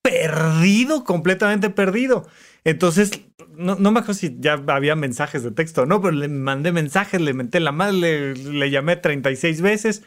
perdido, 0.02 1.06
completamente 1.06 1.70
perdido. 1.70 2.28
Entonces, 2.66 3.22
no, 3.56 3.76
no, 3.76 3.92
me 3.92 4.00
acuerdo 4.00 4.20
si 4.20 4.36
ya 4.40 4.62
había 4.68 4.98
mensajes 4.98 5.44
de 5.44 5.52
texto, 5.52 5.86
no, 5.86 6.02
pero 6.02 6.12
le 6.12 6.28
mandé 6.28 6.74
mensajes, 6.74 7.22
le 7.22 7.34
menté 7.34 7.62
la 7.62 7.72
madre, 7.72 7.94
le, 7.94 8.34
le 8.36 8.70
llamé 8.70 8.98
36 8.98 9.62
veces. 9.62 10.04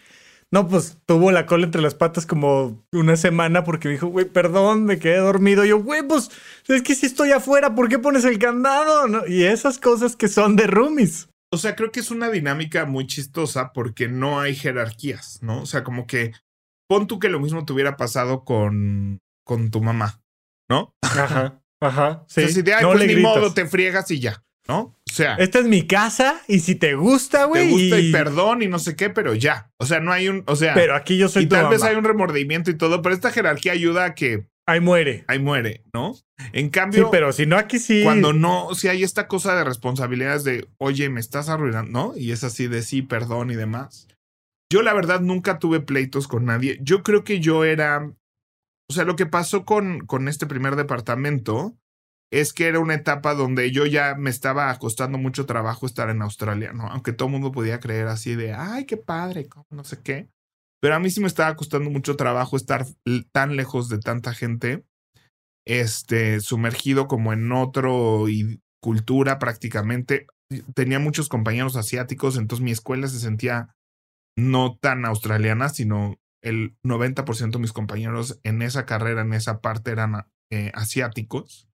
No, 0.53 0.67
pues 0.67 0.99
tuvo 1.07 1.31
la 1.31 1.47
cola 1.47 1.65
entre 1.65 1.81
las 1.81 1.95
patas 1.95 2.27
como 2.27 2.85
una 2.93 3.17
semana 3.17 3.63
porque 3.63 3.87
me 3.87 3.95
dijo, 3.95 4.09
güey, 4.09 4.27
perdón, 4.27 4.85
me 4.85 4.99
quedé 4.99 5.19
dormido. 5.19 5.65
yo, 5.65 5.81
güey, 5.81 6.03
pues 6.03 6.31
es 6.67 6.83
que 6.83 6.97
si 6.97 7.07
estoy 7.07 7.31
afuera, 7.31 7.75
¿por 7.75 7.89
qué 7.89 8.01
pones 8.01 8.25
el 8.25 8.39
candado? 8.39 9.27
Y 9.29 9.45
esas 9.45 9.79
cosas 9.79 10.17
que 10.17 10.27
son 10.27 10.57
de 10.57 10.67
roomies. 10.67 11.29
O 11.53 11.57
sea, 11.57 11.77
creo 11.77 11.93
que 11.93 12.01
es 12.01 12.11
una 12.11 12.31
dinámica 12.31 12.85
muy 12.85 13.07
chistosa 13.07 13.73
porque 13.73 14.09
no 14.09 14.41
hay 14.41 14.57
jerarquías, 14.57 15.41
¿no? 15.43 15.63
O 15.63 15.67
sea, 15.67 15.85
como 15.85 16.07
que 16.07 16.33
pon 16.89 17.07
tú 17.07 17.21
que 17.21 17.29
lo 17.29 17.39
mismo 17.39 17.65
te 17.65 17.73
hubiera 17.73 17.97
pasado 17.97 18.45
con, 18.45 19.19
con 19.45 19.71
tu 19.71 19.81
mamá, 19.81 20.21
¿no? 20.69 20.95
Ajá, 21.03 21.63
ajá. 21.81 22.25
Sí. 22.29 22.49
si 22.49 22.63
de, 22.63 22.81
no 22.83 22.93
pues 22.93 23.07
ni 23.07 23.23
modo, 23.23 23.55
te 23.55 23.67
friegas 23.67 24.11
y 24.11 24.21
ya. 24.21 24.45
¿no? 24.71 24.95
O 25.21 25.23
sea. 25.23 25.35
Esta 25.35 25.59
es 25.59 25.67
mi 25.67 25.87
casa 25.87 26.41
y 26.49 26.61
si 26.61 26.75
te 26.75 26.95
gusta, 26.95 27.45
güey. 27.45 27.67
Te 27.67 27.73
gusta 27.73 28.01
y... 28.01 28.11
perdón 28.11 28.63
y 28.63 28.69
no 28.69 28.79
sé 28.79 28.97
qué, 28.97 29.11
pero 29.11 29.35
ya. 29.35 29.71
O 29.79 29.85
sea, 29.85 30.01
no 30.01 30.13
hay 30.13 30.29
un. 30.29 30.45
O 30.47 30.57
sea. 30.57 30.73
Pero 30.73 30.95
aquí 30.95 31.19
yo 31.19 31.29
soy 31.29 31.43
Y 31.43 31.47
tal 31.47 31.69
vez 31.69 31.83
hay 31.83 31.95
un 31.95 32.05
remordimiento 32.05 32.71
y 32.71 32.75
todo, 32.75 33.03
pero 33.03 33.15
esta 33.15 33.31
jerarquía 33.31 33.73
ayuda 33.73 34.07
a 34.07 34.15
que. 34.15 34.49
Ahí 34.67 34.81
muere. 34.81 35.25
Ahí 35.27 35.39
muere, 35.39 35.85
¿no? 35.93 36.15
En 36.53 36.71
cambio. 36.71 37.05
Sí, 37.05 37.09
pero 37.11 37.33
si 37.33 37.45
no, 37.45 37.59
aquí 37.59 37.79
sí. 37.79 38.03
Cuando 38.03 38.33
no, 38.33 38.75
si 38.75 38.89
hay 38.89 39.03
esta 39.03 39.29
cosa 39.29 39.55
de 39.55 39.65
responsabilidades 39.65 40.45
de, 40.45 40.69
oye, 40.79 41.11
me 41.11 41.21
estás 41.21 41.51
arruinando, 41.51 41.91
¿no? 41.91 42.17
Y 42.17 42.33
es 42.33 42.43
así 42.43 42.67
de 42.67 42.81
sí, 42.83 43.03
perdón 43.03 43.51
y 43.51 43.57
demás. 43.57 44.09
Yo, 44.73 44.83
la 44.83 44.95
verdad, 44.95 45.21
nunca 45.21 45.59
tuve 45.59 45.81
pleitos 45.81 46.29
con 46.29 46.47
nadie. 46.47 46.79
Yo 46.81 47.03
creo 47.03 47.25
que 47.25 47.41
yo 47.41 47.65
era. 47.65 48.11
O 48.89 48.93
sea, 48.93 49.05
lo 49.05 49.17
que 49.17 49.27
pasó 49.27 49.65
con, 49.65 50.07
con 50.07 50.29
este 50.29 50.47
primer 50.47 50.77
departamento 50.77 51.77
es 52.33 52.53
que 52.53 52.69
era 52.69 52.79
una 52.79 52.95
etapa 52.95 53.35
donde 53.35 53.73
yo 53.73 53.87
ya 53.87 54.15
me 54.15 54.31
estaba 54.31 54.77
costando 54.79 55.19
mucho 55.19 55.47
trabajo 55.47 55.87
estar 55.87 56.11
en 56.11 56.23
Australia, 56.23 56.73
¿no? 56.73 56.87
Aunque 56.87 57.13
todo 57.13 57.27
el 57.27 57.33
mundo 57.33 57.51
podía 57.51 57.81
creer 57.81 58.07
así 58.07 58.37
de, 58.37 58.53
ay, 58.53 58.87
qué 58.87 58.97
padre, 58.97 59.49
no 59.71 59.85
sé 59.85 60.01
qué. 60.01 60.29
Pero 60.81 60.95
a 60.95 61.01
mí 61.01 61.11
sí 61.11 61.21
me 61.21 61.27
estaba 61.27 61.55
costando 61.57 61.91
mucho 61.91 62.17
trabajo 62.17 62.57
estar 62.57 62.87
tan 63.33 63.57
lejos 63.57 63.89
de 63.89 63.99
tanta 63.99 64.33
gente, 64.33 64.85
este, 65.67 66.41
sumergido 66.41 67.09
como 67.09 67.33
en 67.33 67.51
otro 67.53 68.29
y 68.29 68.63
cultura 68.81 69.39
prácticamente. 69.39 70.27
Tenía 70.75 71.01
muchos 71.01 71.29
compañeros 71.29 71.77
asiáticos, 71.77 72.37
entonces 72.37 72.65
mi 72.65 72.71
escuela 72.71 73.09
se 73.09 73.19
sentía 73.19 73.75
no 74.39 74.79
tan 74.81 75.05
australiana, 75.05 75.69
sino 75.69 76.17
el 76.43 76.77
90% 76.85 77.51
de 77.51 77.59
mis 77.59 77.73
compañeros 77.73 78.41
en 78.45 78.63
esa 78.63 78.87
carrera, 78.87 79.21
en 79.23 79.35
esa 79.35 79.61
parte, 79.61 79.91
eran 79.91 80.27
eh, 80.51 80.71
asiáticos 80.75 81.70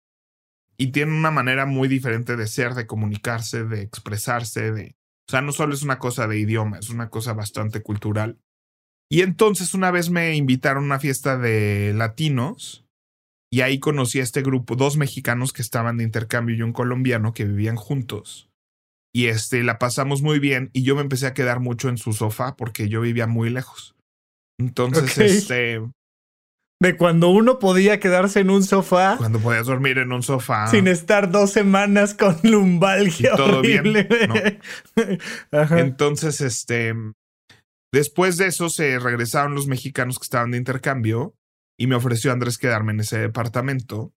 y 0.82 0.88
tienen 0.88 1.14
una 1.14 1.30
manera 1.30 1.68
muy 1.68 1.88
diferente 1.88 2.36
de 2.36 2.48
ser, 2.48 2.74
de 2.74 2.88
comunicarse, 2.88 3.66
de 3.66 3.84
expresarse, 3.84 4.72
de... 4.72 4.96
O 5.30 5.32
sea, 5.32 5.42
no 5.42 5.52
solo 5.52 5.76
es 5.76 5.84
una 5.84 6.00
cosa 6.00 6.28
de 6.28 6.40
idioma, 6.40 6.80
es 6.80 6.90
una 6.90 7.12
cosa 7.12 7.34
bastante 7.34 7.84
cultural. 7.84 8.40
Y 9.08 9.22
entonces 9.22 9.76
una 9.76 9.92
vez 9.92 10.10
me 10.10 10.36
invitaron 10.36 10.86
a 10.86 10.88
una 10.88 11.00
fiesta 11.00 11.38
de 11.38 11.94
latinos 11.96 12.84
y 13.54 13.62
ahí 13.62 13.80
conocí 13.80 14.22
a 14.22 14.24
este 14.24 14.42
grupo, 14.42 14.76
dos 14.76 14.98
mexicanos 14.98 15.54
que 15.54 15.62
estaban 15.62 15.98
de 15.98 16.04
intercambio 16.04 16.56
y 16.56 16.64
un 16.64 16.74
colombiano 16.74 17.32
que 17.32 17.46
vivían 17.46 17.76
juntos. 17.76 18.50
Y 19.14 19.28
este, 19.28 19.64
la 19.64 19.78
pasamos 19.78 20.24
muy 20.24 20.40
bien 20.40 20.72
y 20.74 20.82
yo 20.82 20.96
me 20.96 21.02
empecé 21.02 21.28
a 21.28 21.36
quedar 21.36 21.60
mucho 21.60 21.90
en 21.90 22.00
su 22.00 22.12
sofá 22.14 22.56
porque 22.56 22.90
yo 22.90 23.02
vivía 23.02 23.28
muy 23.28 23.52
lejos. 23.52 23.94
Entonces, 24.60 25.16
este, 25.20 25.80
de 26.82 26.98
cuando 26.98 27.30
uno 27.30 27.60
podía 27.60 28.00
quedarse 28.00 28.40
en 28.40 28.50
un 28.50 28.64
sofá. 28.64 29.16
Cuando 29.18 29.40
podías 29.40 29.68
dormir 29.68 30.00
en 30.00 30.12
un 30.12 30.24
sofá. 30.24 30.66
Sin 30.66 30.88
estar 30.88 31.30
dos 31.30 31.52
semanas 31.52 32.16
con 32.16 32.36
lumbalgia. 32.42 33.36
todo 33.36 33.60
horrible. 33.60 34.08
bien. 34.10 35.20
Entonces, 35.78 36.42
este. 36.42 36.96
Después 37.94 38.38
de 38.38 38.48
eso 38.48 38.70
se 38.70 38.98
regresaron 38.98 39.54
los 39.54 39.68
mexicanos 39.68 40.18
que 40.18 40.24
estaban 40.24 40.52
de 40.52 40.58
intercambio 40.58 41.36
y 41.78 41.86
me 41.86 41.96
ofreció 41.96 42.32
Andrés 42.32 42.58
quedarme 42.58 42.94
en 42.94 43.02
ese 43.02 43.20
departamento. 43.20 44.12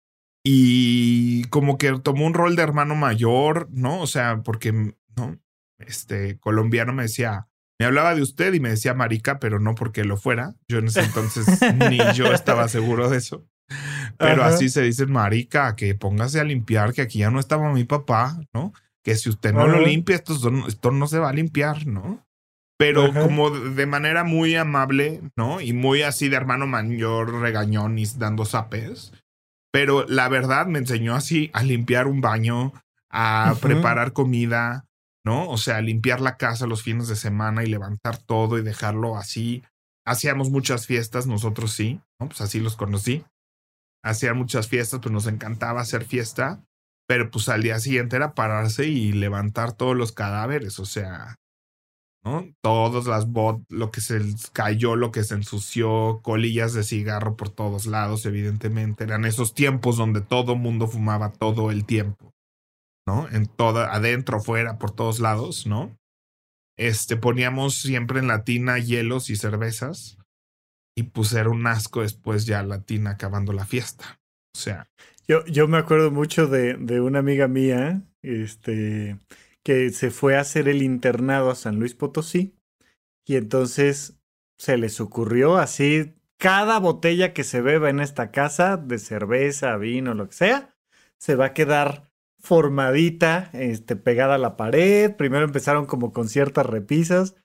Y 0.44 1.44
como 1.46 1.78
que 1.78 1.98
tomó 1.98 2.26
un 2.26 2.34
rol 2.34 2.54
de 2.54 2.62
hermano 2.62 2.94
mayor, 2.94 3.68
¿no? 3.72 4.00
O 4.00 4.06
sea, 4.06 4.42
porque, 4.44 4.72
¿no? 5.16 5.40
Este 5.78 6.38
colombiano 6.38 6.92
me 6.92 7.04
decía, 7.04 7.48
me 7.82 7.86
hablaba 7.86 8.14
de 8.14 8.22
usted 8.22 8.54
y 8.54 8.60
me 8.60 8.68
decía 8.68 8.94
marica, 8.94 9.40
pero 9.40 9.58
no 9.58 9.74
porque 9.74 10.04
lo 10.04 10.16
fuera. 10.16 10.54
Yo 10.68 10.78
en 10.78 10.86
ese 10.86 11.00
entonces 11.00 11.46
ni 11.90 11.98
yo 12.14 12.32
estaba 12.32 12.68
seguro 12.68 13.10
de 13.10 13.18
eso. 13.18 13.44
Pero 14.18 14.44
así 14.44 14.68
se 14.68 14.82
dice 14.82 15.06
marica, 15.06 15.74
que 15.74 15.96
póngase 15.96 16.38
a 16.38 16.44
limpiar, 16.44 16.92
que 16.92 17.02
aquí 17.02 17.18
ya 17.18 17.32
no 17.32 17.40
estaba 17.40 17.72
mi 17.72 17.82
papá, 17.82 18.38
¿no? 18.54 18.72
Que 19.02 19.16
si 19.16 19.30
usted 19.30 19.52
no 19.52 19.66
lo 19.66 19.80
limpia, 19.80 20.14
esto, 20.14 20.38
esto, 20.68 20.92
no 20.92 21.08
se 21.08 21.18
va 21.18 21.30
a 21.30 21.32
limpiar, 21.32 21.88
¿no? 21.88 22.24
Pero 22.78 23.12
como 23.12 23.50
de 23.50 23.86
manera 23.86 24.22
muy 24.22 24.54
amable, 24.54 25.20
¿no? 25.34 25.60
Y 25.60 25.72
muy 25.72 26.02
así 26.02 26.28
de 26.28 26.36
hermano 26.36 26.68
mayor, 26.68 27.40
regañón 27.40 27.98
y 27.98 28.06
dando 28.16 28.44
zapes. 28.44 29.12
Pero 29.72 30.06
la 30.06 30.28
verdad 30.28 30.66
me 30.66 30.78
enseñó 30.78 31.16
así 31.16 31.50
a 31.52 31.64
limpiar 31.64 32.06
un 32.06 32.20
baño, 32.20 32.74
a 33.10 33.56
preparar 33.60 34.12
comida, 34.12 34.84
¿no? 35.24 35.48
O 35.48 35.56
sea, 35.56 35.80
limpiar 35.80 36.20
la 36.20 36.36
casa 36.36 36.66
los 36.66 36.82
fines 36.82 37.08
de 37.08 37.16
semana 37.16 37.62
y 37.62 37.66
levantar 37.66 38.18
todo 38.18 38.58
y 38.58 38.62
dejarlo 38.62 39.16
así. 39.16 39.62
Hacíamos 40.04 40.50
muchas 40.50 40.86
fiestas, 40.86 41.26
nosotros 41.26 41.72
sí, 41.72 42.00
¿no? 42.20 42.28
Pues 42.28 42.40
así 42.40 42.60
los 42.60 42.76
conocí. 42.76 43.24
Hacían 44.04 44.36
muchas 44.36 44.66
fiestas, 44.68 45.00
pues 45.00 45.12
nos 45.12 45.26
encantaba 45.28 45.80
hacer 45.80 46.04
fiesta, 46.04 46.64
pero 47.06 47.30
pues 47.30 47.48
al 47.48 47.62
día 47.62 47.78
siguiente 47.78 48.16
era 48.16 48.34
pararse 48.34 48.86
y 48.86 49.12
levantar 49.12 49.72
todos 49.72 49.96
los 49.96 50.10
cadáveres, 50.10 50.80
o 50.80 50.84
sea, 50.84 51.36
¿no? 52.24 52.48
Todas 52.60 53.06
las 53.06 53.30
bot, 53.30 53.62
lo 53.68 53.90
que 53.90 54.00
se 54.00 54.20
cayó, 54.52 54.96
lo 54.96 55.12
que 55.12 55.22
se 55.22 55.34
ensució, 55.34 56.20
colillas 56.22 56.72
de 56.72 56.82
cigarro 56.82 57.36
por 57.36 57.50
todos 57.50 57.86
lados, 57.86 58.26
evidentemente. 58.26 59.04
Eran 59.04 59.24
esos 59.24 59.54
tiempos 59.54 59.96
donde 59.96 60.20
todo 60.20 60.56
mundo 60.56 60.88
fumaba 60.88 61.32
todo 61.32 61.70
el 61.70 61.84
tiempo. 61.84 62.31
¿No? 63.06 63.28
En 63.28 63.46
toda, 63.46 63.94
adentro, 63.94 64.40
fuera, 64.40 64.78
por 64.78 64.94
todos 64.94 65.20
lados, 65.20 65.66
¿no? 65.66 65.96
Este, 66.78 67.16
poníamos 67.16 67.74
siempre 67.74 68.18
en 68.18 68.28
la 68.28 68.44
tina 68.44 68.78
hielos 68.78 69.30
y 69.30 69.36
cervezas. 69.36 70.18
Y 70.96 71.04
pues 71.04 71.32
era 71.32 71.48
un 71.48 71.66
asco 71.66 72.02
después 72.02 72.44
ya 72.44 72.62
la 72.62 72.82
tina 72.82 73.10
acabando 73.10 73.52
la 73.52 73.66
fiesta. 73.66 74.20
O 74.54 74.58
sea. 74.58 74.86
Yo, 75.26 75.44
yo 75.46 75.68
me 75.68 75.78
acuerdo 75.78 76.10
mucho 76.10 76.46
de, 76.46 76.74
de 76.74 77.00
una 77.00 77.20
amiga 77.20 77.48
mía, 77.48 78.02
este, 78.22 79.18
que 79.64 79.90
se 79.90 80.10
fue 80.10 80.36
a 80.36 80.40
hacer 80.40 80.68
el 80.68 80.82
internado 80.82 81.50
a 81.50 81.54
San 81.54 81.78
Luis 81.78 81.94
Potosí. 81.94 82.54
Y 83.26 83.36
entonces 83.36 84.18
se 84.58 84.76
les 84.76 85.00
ocurrió 85.00 85.56
así, 85.56 86.14
cada 86.38 86.78
botella 86.78 87.32
que 87.32 87.44
se 87.44 87.60
beba 87.60 87.88
en 87.90 88.00
esta 88.00 88.30
casa, 88.30 88.76
de 88.76 88.98
cerveza, 88.98 89.76
vino, 89.76 90.14
lo 90.14 90.28
que 90.28 90.34
sea, 90.34 90.76
se 91.18 91.36
va 91.36 91.46
a 91.46 91.54
quedar 91.54 92.11
formadita, 92.42 93.50
este, 93.52 93.96
pegada 93.96 94.34
a 94.34 94.38
la 94.38 94.56
pared. 94.56 95.14
Primero 95.16 95.44
empezaron 95.44 95.86
como 95.86 96.12
con 96.12 96.28
ciertas 96.28 96.66
repisas. 96.66 97.36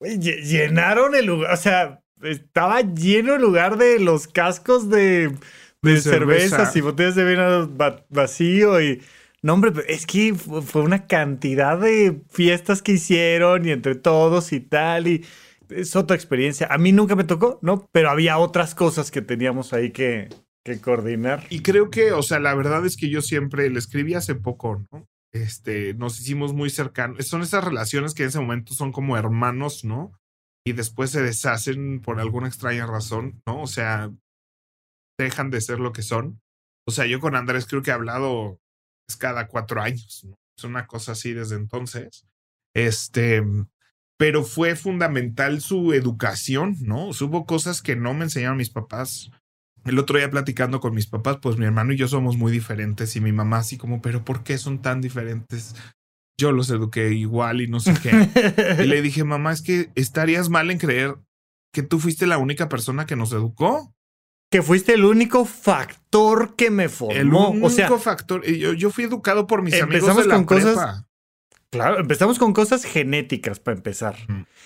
llenaron 0.00 1.14
el 1.14 1.26
lugar, 1.26 1.52
o 1.52 1.56
sea, 1.56 2.02
estaba 2.22 2.80
lleno 2.82 3.34
el 3.34 3.42
lugar 3.42 3.76
de 3.76 3.98
los 3.98 4.28
cascos 4.28 4.88
de, 4.88 5.34
de, 5.82 6.00
cervezas 6.00 6.74
y 6.76 6.80
botellas 6.80 7.14
de 7.14 7.24
vino 7.24 7.68
vacío 8.08 8.80
y 8.80 9.02
No, 9.42 9.54
hombre, 9.54 9.72
es 9.88 10.06
que 10.06 10.34
fue 10.34 10.82
una 10.82 11.06
cantidad 11.06 11.78
de 11.78 12.22
fiestas 12.30 12.82
que 12.82 12.92
hicieron 12.92 13.66
y 13.66 13.72
entre 13.72 13.94
todos 13.94 14.52
y 14.52 14.60
tal, 14.60 15.08
y 15.08 15.24
es 15.70 15.96
otra 15.96 16.16
experiencia. 16.16 16.68
A 16.70 16.78
mí 16.78 16.92
nunca 16.92 17.16
me 17.16 17.24
tocó, 17.24 17.58
¿no? 17.62 17.88
Pero 17.92 18.10
había 18.10 18.38
otras 18.38 18.74
cosas 18.74 19.10
que 19.10 19.22
teníamos 19.22 19.72
ahí 19.72 19.90
que, 19.90 20.28
que 20.64 20.80
coordinar. 20.80 21.46
Y 21.50 21.62
creo 21.62 21.90
que, 21.90 22.12
o 22.12 22.22
sea, 22.22 22.38
la 22.38 22.54
verdad 22.54 22.84
es 22.84 22.96
que 22.96 23.08
yo 23.08 23.22
siempre 23.22 23.70
le 23.70 23.78
escribí 23.78 24.14
hace 24.14 24.34
poco, 24.34 24.86
¿no? 24.90 25.08
Este, 25.32 25.94
nos 25.94 26.20
hicimos 26.20 26.52
muy 26.52 26.70
cercanos. 26.70 27.26
Son 27.26 27.42
esas 27.42 27.64
relaciones 27.64 28.14
que 28.14 28.24
en 28.24 28.30
ese 28.30 28.40
momento 28.40 28.74
son 28.74 28.92
como 28.92 29.16
hermanos, 29.16 29.84
¿no? 29.84 30.12
Y 30.66 30.72
después 30.72 31.10
se 31.10 31.22
deshacen 31.22 32.00
por 32.00 32.20
alguna 32.20 32.48
extraña 32.48 32.86
razón, 32.86 33.40
¿no? 33.46 33.62
O 33.62 33.66
sea, 33.66 34.10
dejan 35.18 35.50
de 35.50 35.60
ser 35.60 35.78
lo 35.78 35.92
que 35.92 36.02
son. 36.02 36.40
O 36.86 36.90
sea, 36.90 37.06
yo 37.06 37.20
con 37.20 37.36
Andrés 37.36 37.66
creo 37.66 37.82
que 37.82 37.90
he 37.90 37.94
hablado 37.94 38.58
cada 39.18 39.48
cuatro 39.48 39.80
años, 39.80 40.24
¿no? 40.24 40.38
Es 40.56 40.64
una 40.64 40.86
cosa 40.86 41.12
así 41.12 41.32
desde 41.32 41.56
entonces. 41.56 42.26
Este, 42.74 43.42
pero 44.18 44.44
fue 44.44 44.76
fundamental 44.76 45.60
su 45.60 45.92
educación, 45.92 46.76
¿no? 46.80 47.08
Hubo 47.08 47.46
cosas 47.46 47.80
que 47.80 47.96
no 47.96 48.12
me 48.12 48.24
enseñaron 48.24 48.58
mis 48.58 48.70
papás. 48.70 49.30
El 49.84 49.98
otro 49.98 50.18
día 50.18 50.30
platicando 50.30 50.80
con 50.80 50.94
mis 50.94 51.06
papás, 51.06 51.38
pues 51.40 51.56
mi 51.56 51.64
hermano 51.64 51.92
y 51.92 51.96
yo 51.96 52.08
somos 52.08 52.36
muy 52.36 52.52
diferentes 52.52 53.16
y 53.16 53.20
mi 53.20 53.32
mamá 53.32 53.58
así 53.58 53.76
como, 53.76 54.02
pero 54.02 54.24
¿por 54.24 54.42
qué 54.42 54.58
son 54.58 54.82
tan 54.82 55.00
diferentes? 55.00 55.74
Yo 56.38 56.52
los 56.52 56.70
eduqué 56.70 57.12
igual 57.12 57.60
y 57.60 57.68
no 57.68 57.80
sé 57.80 57.94
qué. 58.02 58.82
y 58.82 58.86
le 58.86 59.02
dije, 59.02 59.24
mamá, 59.24 59.52
es 59.52 59.62
que 59.62 59.90
estarías 59.94 60.48
mal 60.48 60.70
en 60.70 60.78
creer 60.78 61.16
que 61.72 61.82
tú 61.82 61.98
fuiste 61.98 62.26
la 62.26 62.38
única 62.38 62.68
persona 62.68 63.06
que 63.06 63.16
nos 63.16 63.32
educó 63.32 63.94
que 64.50 64.62
fuiste 64.62 64.94
el 64.94 65.04
único 65.04 65.44
factor 65.44 66.56
que 66.56 66.70
me 66.70 66.88
formó. 66.88 67.14
El 67.14 67.32
único 67.32 67.98
factor. 67.98 68.44
Yo, 68.44 68.72
yo, 68.72 68.90
fui 68.90 69.04
educado 69.04 69.46
por 69.46 69.62
mis 69.62 69.80
amigos 69.80 70.16
de 70.16 70.26
la 70.26 70.34
con 70.34 70.44
Cosas, 70.44 71.04
Claro, 71.70 72.00
empezamos 72.00 72.40
con 72.40 72.52
cosas 72.52 72.84
genéticas 72.84 73.60
para 73.60 73.76
empezar. 73.76 74.16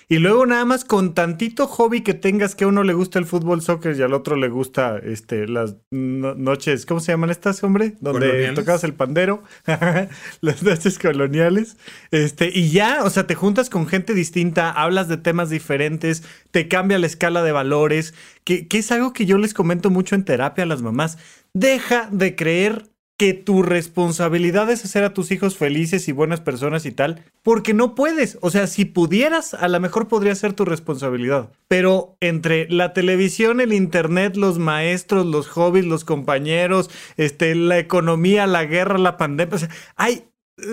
Y 0.09 0.19
luego 0.21 0.47
nada 0.47 0.65
más 0.65 0.87
con 0.87 1.13
tantito 1.13 1.67
hobby 1.67 2.01
que 2.01 2.15
tengas 2.15 2.55
que 2.55 2.65
a 2.65 2.67
uno 2.67 2.83
le 2.83 2.95
gusta 2.95 3.19
el 3.19 3.27
fútbol, 3.27 3.61
soccer 3.61 3.95
y 3.95 4.01
al 4.01 4.15
otro 4.15 4.37
le 4.37 4.49
gusta 4.49 4.97
este, 4.97 5.47
las 5.47 5.77
noches, 5.91 6.87
¿cómo 6.87 7.01
se 7.01 7.13
llaman 7.13 7.29
estas, 7.29 7.63
hombre? 7.63 7.93
Donde 8.01 8.51
tocabas 8.55 8.85
el 8.85 8.95
pandero, 8.95 9.43
las 10.41 10.63
noches 10.63 10.99
coloniales. 10.99 11.77
Este, 12.11 12.51
y 12.51 12.71
ya, 12.71 13.05
o 13.05 13.11
sea, 13.11 13.27
te 13.27 13.35
juntas 13.35 13.69
con 13.69 13.87
gente 13.87 14.15
distinta, 14.15 14.71
hablas 14.71 15.07
de 15.07 15.19
temas 15.19 15.51
diferentes, 15.51 16.23
te 16.53 16.69
cambia 16.69 16.99
la 16.99 17.07
escala 17.07 17.43
de 17.43 17.53
valores, 17.53 18.15
que, 18.45 18.67
que 18.67 18.79
es 18.79 18.91
algo 18.93 19.13
que 19.13 19.27
yo 19.27 19.37
les 19.37 19.53
comento 19.53 19.91
mucho 19.91 20.15
en 20.15 20.25
terapia 20.25 20.65
a 20.65 20.67
las 20.67 20.81
mamás. 20.81 21.19
Deja 21.53 22.09
de 22.11 22.35
creer 22.35 22.94
que 23.17 23.33
tu 23.33 23.63
responsabilidad 23.63 24.69
es 24.71 24.85
hacer 24.85 25.05
a 25.05 25.15
tus 25.15 25.31
hijos 25.31 25.57
felices 25.57 26.09
y 26.09 26.13
buenas 26.13 26.41
personas 26.41 26.85
y 26.85 26.91
tal, 26.91 27.25
porque 27.43 27.73
no 27.73 27.95
puedes. 27.95 28.39
O 28.41 28.51
sea, 28.51 28.67
si 28.67 28.85
pudieras, 28.85 29.55
a 29.55 29.69
lo 29.69 29.79
mejor 29.79 30.09
podría 30.09 30.35
ser 30.35 30.53
tu 30.53 30.65
responsabilidad. 30.65 31.53
Pero 31.69 32.17
entre 32.21 32.69
la 32.71 32.93
televisión, 32.93 33.61
el 33.61 33.73
internet, 33.73 34.37
los 34.37 34.59
maestros, 34.59 35.27
los 35.27 35.47
hobbies, 35.49 35.85
los 35.85 36.05
compañeros, 36.05 36.91
este, 37.17 37.55
la 37.55 37.79
economía, 37.79 38.47
la 38.49 38.65
guerra, 38.65 38.99
la 38.99 39.17
pandemia, 39.17 39.55
o 39.55 39.59
sea, 39.59 39.71
hay 39.95 40.25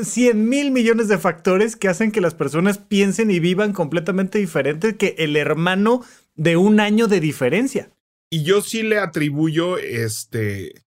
100 0.03 0.47
mil 0.47 0.71
millones 0.71 1.07
de 1.07 1.17
factores 1.19 1.75
que 1.75 1.89
hacen 1.89 2.11
que 2.11 2.21
las 2.21 2.33
personas 2.33 2.79
piensen 2.79 3.29
y 3.29 3.39
vivan 3.39 3.73
completamente 3.73 4.39
diferente 4.39 4.95
que 4.95 5.15
el 5.19 5.35
hermano 5.35 6.03
de 6.35 6.57
un 6.57 6.79
año 6.79 7.07
de 7.07 7.19
diferencia. 7.19 7.91
Y 8.31 8.43
yo 8.43 8.61
sí 8.61 8.81
le 8.81 8.97
atribuyo 8.97 9.77
este 9.77 10.83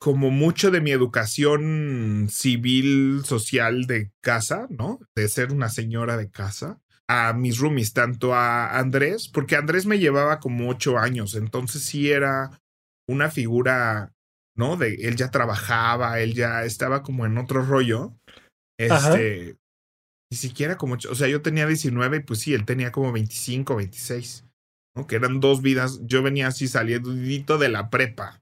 como 0.00 0.30
mucho 0.30 0.70
de 0.70 0.80
mi 0.80 0.92
educación 0.92 2.28
civil, 2.30 3.20
social 3.24 3.86
de 3.86 4.10
casa, 4.22 4.66
¿no? 4.70 4.98
De 5.14 5.28
ser 5.28 5.52
una 5.52 5.68
señora 5.68 6.16
de 6.16 6.30
casa, 6.30 6.80
a 7.06 7.34
mis 7.34 7.58
roomies, 7.58 7.92
tanto 7.92 8.34
a 8.34 8.78
Andrés, 8.78 9.28
porque 9.28 9.56
Andrés 9.56 9.84
me 9.84 9.98
llevaba 9.98 10.40
como 10.40 10.70
ocho 10.70 10.98
años, 10.98 11.34
entonces 11.34 11.82
sí 11.82 12.10
era 12.10 12.62
una 13.06 13.30
figura, 13.30 14.14
¿no? 14.56 14.78
De 14.78 14.94
él 14.94 15.16
ya 15.16 15.30
trabajaba, 15.30 16.18
él 16.20 16.32
ya 16.32 16.64
estaba 16.64 17.02
como 17.02 17.26
en 17.26 17.36
otro 17.36 17.62
rollo. 17.62 18.16
Este, 18.78 19.58
ni 20.32 20.38
siquiera 20.38 20.78
como, 20.78 20.94
o 20.94 21.14
sea, 21.14 21.28
yo 21.28 21.42
tenía 21.42 21.66
19 21.66 22.16
y 22.16 22.20
pues 22.20 22.40
sí, 22.40 22.54
él 22.54 22.64
tenía 22.64 22.90
como 22.90 23.12
25, 23.12 23.76
26, 23.76 24.46
¿no? 24.96 25.06
Que 25.06 25.16
eran 25.16 25.40
dos 25.40 25.60
vidas, 25.60 26.00
yo 26.04 26.22
venía 26.22 26.46
así 26.46 26.68
saliendo 26.68 27.58
de 27.58 27.68
la 27.68 27.90
prepa, 27.90 28.40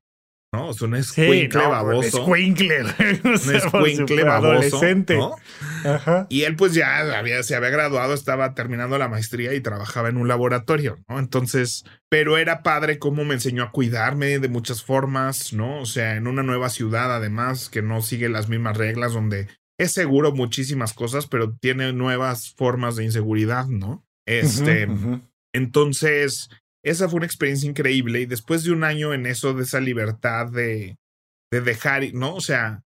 ¿no? 0.52 0.70
Es 0.70 0.80
un 0.80 0.94
escuincle 0.94 1.66
baboso. 1.66 2.18
Escuincle. 2.18 2.82
un 3.24 3.54
escuincle 3.54 4.24
baboso. 4.24 4.80
¿no? 5.08 5.37
Ajá. 5.84 6.26
Y 6.28 6.42
él, 6.42 6.56
pues 6.56 6.74
ya 6.74 7.18
había, 7.18 7.42
se 7.42 7.54
había 7.54 7.70
graduado, 7.70 8.14
estaba 8.14 8.54
terminando 8.54 8.98
la 8.98 9.08
maestría 9.08 9.54
y 9.54 9.61
trabajaba 9.61 10.08
en 10.08 10.16
un 10.16 10.28
laboratorio, 10.28 10.98
¿no? 11.08 11.18
Entonces, 11.18 11.84
pero 12.08 12.38
era 12.38 12.62
padre 12.62 12.98
cómo 12.98 13.24
me 13.24 13.34
enseñó 13.34 13.62
a 13.62 13.72
cuidarme 13.72 14.38
de 14.38 14.48
muchas 14.48 14.82
formas, 14.82 15.52
¿no? 15.52 15.80
O 15.80 15.87
sea, 15.87 16.16
en 16.16 16.26
una 16.26 16.42
nueva 16.42 16.70
ciudad, 16.70 17.14
además, 17.14 17.68
que 17.68 17.82
no 17.82 18.00
sigue 18.00 18.28
las 18.28 18.48
mismas 18.48 18.76
reglas, 18.76 19.12
donde 19.12 19.48
es 19.78 19.92
seguro 19.92 20.32
muchísimas 20.32 20.92
cosas, 20.92 21.26
pero 21.26 21.56
tiene 21.56 21.92
nuevas 21.92 22.52
formas 22.54 22.96
de 22.96 23.04
inseguridad, 23.04 23.66
¿no? 23.66 24.04
Este. 24.26 24.88
Entonces, 25.54 26.50
esa 26.85 27.09
fue 27.09 27.19
una 27.19 27.27
experiencia 27.27 27.69
increíble 27.69 28.21
y 28.21 28.27
después 28.27 28.64
de 28.64 28.73
un 28.73 28.85
año 28.85 29.12
en 29.12 29.27
eso, 29.27 29.55
de 29.55 29.64
esa 29.64 29.81
libertad 29.81 30.47
de, 30.47 30.97
de 31.51 31.61
dejar, 31.61 32.03
¿no? 32.14 32.35
O 32.35 32.41
sea, 32.41 32.83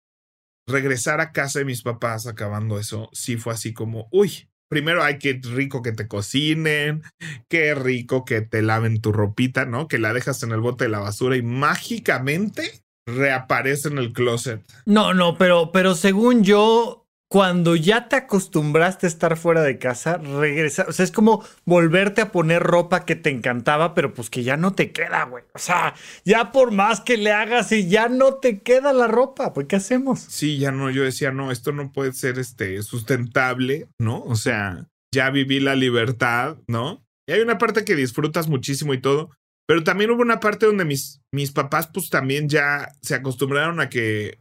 regresar 0.67 1.21
a 1.21 1.31
casa 1.31 1.59
de 1.59 1.65
mis 1.65 1.81
papás 1.81 2.27
acabando 2.27 2.79
eso, 2.79 3.09
sí 3.13 3.37
fue 3.37 3.53
así 3.53 3.73
como, 3.73 4.07
uy, 4.11 4.47
primero 4.69 5.03
hay 5.03 5.19
que 5.19 5.39
rico 5.43 5.81
que 5.81 5.91
te 5.91 6.07
cocinen, 6.07 7.03
qué 7.49 7.75
rico 7.75 8.23
que 8.23 8.41
te 8.41 8.61
laven 8.61 9.01
tu 9.01 9.11
ropita, 9.11 9.65
¿no? 9.65 9.87
Que 9.87 9.99
la 9.99 10.13
dejas 10.13 10.41
en 10.43 10.51
el 10.51 10.61
bote 10.61 10.85
de 10.85 10.91
la 10.91 10.99
basura 10.99 11.35
y 11.35 11.41
mágicamente 11.41 12.83
reaparece 13.05 13.89
en 13.89 13.97
el 13.97 14.13
closet. 14.13 14.63
No, 14.85 15.13
no, 15.13 15.37
pero, 15.37 15.71
pero 15.71 15.95
según 15.95 16.43
yo, 16.43 17.00
cuando 17.31 17.77
ya 17.77 18.09
te 18.09 18.17
acostumbraste 18.17 19.05
a 19.05 19.09
estar 19.09 19.37
fuera 19.37 19.61
de 19.61 19.79
casa, 19.79 20.17
regresar, 20.17 20.89
o 20.89 20.91
sea, 20.91 21.05
es 21.05 21.13
como 21.13 21.45
volverte 21.63 22.19
a 22.19 22.29
poner 22.29 22.61
ropa 22.61 23.05
que 23.05 23.15
te 23.15 23.29
encantaba, 23.29 23.93
pero 23.93 24.13
pues 24.13 24.29
que 24.29 24.43
ya 24.43 24.57
no 24.57 24.73
te 24.73 24.91
queda, 24.91 25.23
güey. 25.23 25.45
O 25.53 25.57
sea, 25.57 25.95
ya 26.25 26.51
por 26.51 26.71
más 26.71 26.99
que 26.99 27.15
le 27.15 27.31
hagas 27.31 27.71
y 27.71 27.87
ya 27.87 28.09
no 28.09 28.33
te 28.33 28.59
queda 28.59 28.91
la 28.91 29.07
ropa, 29.07 29.53
pues 29.53 29.67
¿qué 29.67 29.77
hacemos? 29.77 30.19
Sí, 30.19 30.57
ya 30.57 30.73
no, 30.73 30.89
yo 30.89 31.03
decía, 31.03 31.31
no, 31.31 31.53
esto 31.53 31.71
no 31.71 31.93
puede 31.93 32.11
ser 32.11 32.37
este 32.37 32.83
sustentable, 32.83 33.87
¿no? 33.97 34.21
O 34.23 34.35
sea, 34.35 34.89
ya 35.15 35.29
viví 35.29 35.61
la 35.61 35.75
libertad, 35.75 36.57
¿no? 36.67 37.01
Y 37.29 37.31
hay 37.31 37.39
una 37.39 37.57
parte 37.57 37.85
que 37.85 37.95
disfrutas 37.95 38.49
muchísimo 38.49 38.93
y 38.93 38.99
todo, 38.99 39.29
pero 39.69 39.85
también 39.85 40.11
hubo 40.11 40.21
una 40.21 40.41
parte 40.41 40.65
donde 40.65 40.83
mis, 40.83 41.21
mis 41.31 41.53
papás 41.53 41.87
pues 41.93 42.09
también 42.09 42.49
ya 42.49 42.91
se 43.01 43.15
acostumbraron 43.15 43.79
a 43.79 43.87
que 43.87 44.40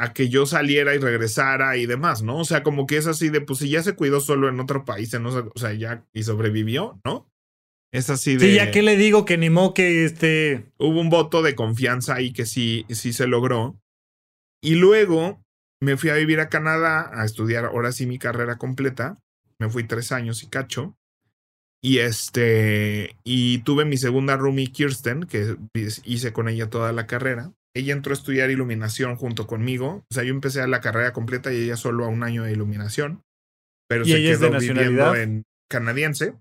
a 0.00 0.14
que 0.14 0.30
yo 0.30 0.46
saliera 0.46 0.94
y 0.94 0.98
regresara 0.98 1.76
y 1.76 1.84
demás, 1.84 2.22
¿no? 2.22 2.38
O 2.38 2.44
sea, 2.46 2.62
como 2.62 2.86
que 2.86 2.96
es 2.96 3.06
así 3.06 3.28
de, 3.28 3.42
pues 3.42 3.58
si 3.58 3.68
ya 3.68 3.82
se 3.82 3.94
cuidó 3.94 4.20
solo 4.20 4.48
en 4.48 4.58
otro 4.58 4.86
país, 4.86 5.12
en 5.12 5.26
o 5.26 5.52
sea, 5.56 5.74
ya 5.74 6.06
y 6.14 6.22
sobrevivió, 6.22 6.98
¿no? 7.04 7.30
Es 7.92 8.08
así 8.08 8.36
de. 8.36 8.46
Sí, 8.46 8.54
ya 8.54 8.70
que 8.70 8.80
le 8.80 8.96
digo 8.96 9.26
que 9.26 9.36
ni 9.36 9.50
modo 9.50 9.74
que 9.74 10.06
este. 10.06 10.72
Hubo 10.78 10.98
un 10.98 11.10
voto 11.10 11.42
de 11.42 11.54
confianza 11.54 12.14
ahí 12.14 12.32
que 12.32 12.46
sí, 12.46 12.86
sí 12.88 13.12
se 13.12 13.26
logró. 13.26 13.78
Y 14.62 14.76
luego 14.76 15.44
me 15.82 15.98
fui 15.98 16.08
a 16.08 16.14
vivir 16.14 16.40
a 16.40 16.48
Canadá 16.48 17.10
a 17.12 17.26
estudiar 17.26 17.66
ahora 17.66 17.92
sí 17.92 18.06
mi 18.06 18.18
carrera 18.18 18.56
completa. 18.56 19.18
Me 19.58 19.68
fui 19.68 19.84
tres 19.84 20.12
años 20.12 20.42
y 20.42 20.46
cacho. 20.46 20.96
Y 21.82 21.98
este. 21.98 23.16
Y 23.22 23.58
tuve 23.64 23.84
mi 23.84 23.98
segunda 23.98 24.38
roomie, 24.38 24.72
Kirsten, 24.72 25.24
que 25.24 25.56
hice 26.04 26.32
con 26.32 26.48
ella 26.48 26.70
toda 26.70 26.92
la 26.92 27.06
carrera 27.06 27.52
ella 27.74 27.92
entró 27.92 28.12
a 28.12 28.16
estudiar 28.16 28.50
iluminación 28.50 29.16
junto 29.16 29.46
conmigo. 29.46 30.04
O 30.10 30.14
sea, 30.14 30.24
yo 30.24 30.30
empecé 30.30 30.60
a 30.60 30.66
la 30.66 30.80
carrera 30.80 31.12
completa 31.12 31.52
y 31.52 31.62
ella 31.62 31.76
solo 31.76 32.04
a 32.04 32.08
un 32.08 32.22
año 32.22 32.44
de 32.44 32.52
iluminación. 32.52 33.22
Pero 33.88 34.04
se 34.04 34.16
quedó 34.16 34.58
viviendo 34.58 35.14
en 35.14 35.44
canadiense. 35.68 36.34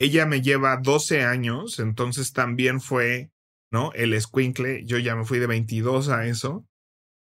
Ella 0.00 0.26
me 0.26 0.42
lleva 0.42 0.76
12 0.76 1.24
años, 1.24 1.78
entonces 1.78 2.32
también 2.32 2.80
fue, 2.80 3.30
¿no? 3.72 3.92
El 3.94 4.14
escuincle. 4.14 4.84
Yo 4.84 4.98
ya 4.98 5.16
me 5.16 5.24
fui 5.24 5.38
de 5.38 5.46
22 5.46 6.08
a 6.08 6.26
eso. 6.26 6.64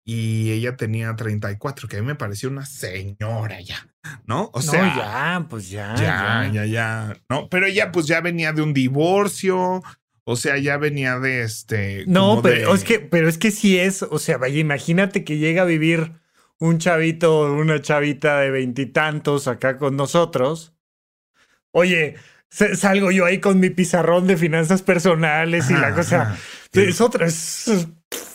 Y 0.06 0.52
ella 0.52 0.76
tenía 0.76 1.16
34, 1.16 1.88
que 1.88 1.96
a 1.96 2.00
mí 2.00 2.06
me 2.06 2.14
pareció 2.14 2.50
una 2.50 2.66
señora 2.66 3.62
ya, 3.62 3.88
¿no? 4.26 4.50
O 4.52 4.60
sea, 4.60 4.94
ya, 4.94 5.46
pues 5.48 5.70
ya, 5.70 5.94
ya, 5.94 6.50
ya, 6.52 6.66
ya, 6.66 7.16
No, 7.30 7.48
pero 7.48 7.64
ella 7.64 7.90
pues 7.90 8.06
ya 8.06 8.20
venía 8.20 8.52
de 8.52 8.60
un 8.60 8.74
divorcio, 8.74 9.82
o 10.24 10.36
sea, 10.36 10.56
ya 10.58 10.78
venía 10.78 11.18
de 11.18 11.42
este. 11.42 12.04
No, 12.06 12.40
pero 12.42 12.74
es 12.74 12.82
que, 12.82 12.98
pero 12.98 13.28
es 13.28 13.38
que 13.38 13.50
sí 13.50 13.78
es. 13.78 14.02
O 14.02 14.18
sea, 14.18 14.38
vaya, 14.38 14.58
imagínate 14.58 15.22
que 15.24 15.36
llega 15.36 15.62
a 15.62 15.66
vivir 15.66 16.12
un 16.58 16.78
chavito 16.78 17.40
o 17.40 17.52
una 17.52 17.82
chavita 17.82 18.40
de 18.40 18.50
veintitantos 18.50 19.48
acá 19.48 19.76
con 19.76 19.96
nosotros. 19.96 20.74
Oye, 21.72 22.16
salgo 22.48 23.10
yo 23.10 23.26
ahí 23.26 23.38
con 23.40 23.60
mi 23.60 23.68
pizarrón 23.70 24.26
de 24.26 24.36
finanzas 24.36 24.82
personales 24.82 25.70
y 25.70 25.74
la 25.74 25.94
cosa. 25.94 26.38
Es 26.72 27.00
otra, 27.00 27.26
es 27.26 27.88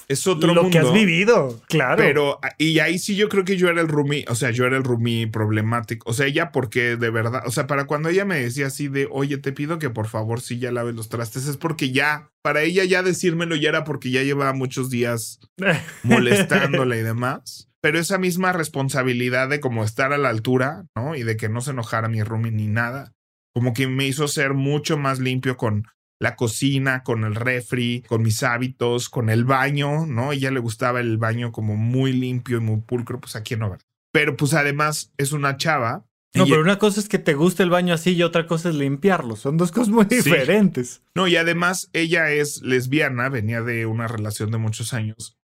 es 0.10 0.26
otro 0.26 0.54
lo 0.54 0.64
mundo. 0.64 0.72
que 0.72 0.86
has 0.86 0.92
vivido, 0.92 1.62
claro. 1.70 1.98
Pero, 1.98 2.40
y 2.58 2.80
ahí 2.80 2.98
sí 2.98 3.16
yo 3.16 3.30
creo 3.30 3.46
que 3.46 3.58
yo 3.58 3.70
era 3.70 3.80
el 3.80 3.88
roomie, 3.88 4.26
o 4.28 4.34
sea, 4.34 4.50
yo 4.50 4.66
era 4.66 4.76
el 4.76 4.84
roomie 4.84 5.28
problemático. 5.28 6.10
O 6.10 6.14
sea, 6.14 6.26
ella 6.26 6.52
porque 6.52 6.98
de 6.98 7.12
verdad, 7.12 7.44
o 7.46 7.52
sea, 7.52 7.68
para 7.68 7.86
cuando 7.86 8.10
ella 8.10 8.26
me 8.26 8.40
decía 8.40 8.68
así 8.68 8.88
de, 8.88 9.08
oye, 9.12 9.38
te 9.38 9.52
pido 9.52 9.78
que 9.78 9.92
por 9.92 10.08
favor 10.08 10.42
sí 10.42 10.58
ya 10.58 10.72
laves 10.72 10.96
los 10.96 11.10
trastes, 11.10 11.48
es 11.48 11.58
porque 11.58 11.92
ya, 11.92 12.32
para 12.42 12.64
ella 12.64 12.84
ya 12.86 13.04
decírmelo 13.04 13.56
ya 13.56 13.70
era 13.70 13.84
porque 13.84 14.10
ya 14.10 14.24
llevaba 14.24 14.54
muchos 14.54 14.90
días 14.90 15.40
molestándola 16.04 16.98
y 16.98 17.04
demás. 17.04 17.70
Pero 17.80 18.00
esa 18.00 18.18
misma 18.18 18.52
responsabilidad 18.52 19.48
de 19.48 19.60
como 19.60 19.84
estar 19.84 20.12
a 20.12 20.18
la 20.18 20.30
altura, 20.30 20.86
¿no? 20.96 21.16
Y 21.16 21.24
de 21.24 21.38
que 21.38 21.50
no 21.50 21.62
se 21.62 21.72
enojara 21.72 22.10
mi 22.10 22.24
roomie 22.24 22.52
ni 22.52 22.68
nada, 22.68 23.14
como 23.54 23.74
que 23.74 23.88
me 23.88 24.08
hizo 24.08 24.28
ser 24.28 24.56
mucho 24.56 24.98
más 24.98 25.20
limpio 25.20 25.56
con 25.56 25.86
la 26.20 26.36
cocina, 26.36 27.04
con 27.04 27.24
el 27.24 27.34
refri, 27.36 28.04
con 28.08 28.22
mis 28.22 28.44
hábitos, 28.44 29.10
con 29.10 29.30
el 29.30 29.46
baño, 29.46 30.06
¿no? 30.06 30.34
Ella 30.34 30.52
le 30.52 30.60
gustaba 30.60 31.00
el 31.00 31.18
baño 31.18 31.52
como 31.52 31.76
muy 31.78 32.12
limpio 32.14 32.58
y 32.58 32.62
muy 32.62 32.82
pulcro, 32.82 33.20
pues 33.22 33.36
aquí 33.36 33.56
no, 33.56 33.70
¿verdad? 33.70 33.86
Pero 34.12 34.36
pues 34.36 34.54
además 34.54 35.14
es 35.18 35.32
una 35.32 35.56
chava. 35.58 36.06
No, 36.36 36.46
pero 36.46 36.62
una 36.62 36.78
cosa 36.78 37.00
es 37.00 37.10
que 37.10 37.18
te 37.20 37.34
guste 37.34 37.64
el 37.64 37.70
baño 37.72 37.94
así 37.94 38.12
y 38.12 38.22
otra 38.22 38.46
cosa 38.46 38.70
es 38.70 38.76
limpiarlo. 38.76 39.36
Son 39.36 39.58
dos 39.58 39.72
cosas 39.72 39.90
muy 39.90 40.06
Sí. 40.10 40.18
diferentes. 40.18 41.02
No, 41.16 41.28
y 41.28 41.36
además 41.38 41.90
ella 41.94 42.30
es 42.32 42.62
lesbiana, 42.62 43.30
venía 43.30 43.62
de 43.62 43.86
una 43.88 44.08
relación 44.08 44.52
de 44.52 44.58
muchos 44.60 44.94
años. 44.94 45.38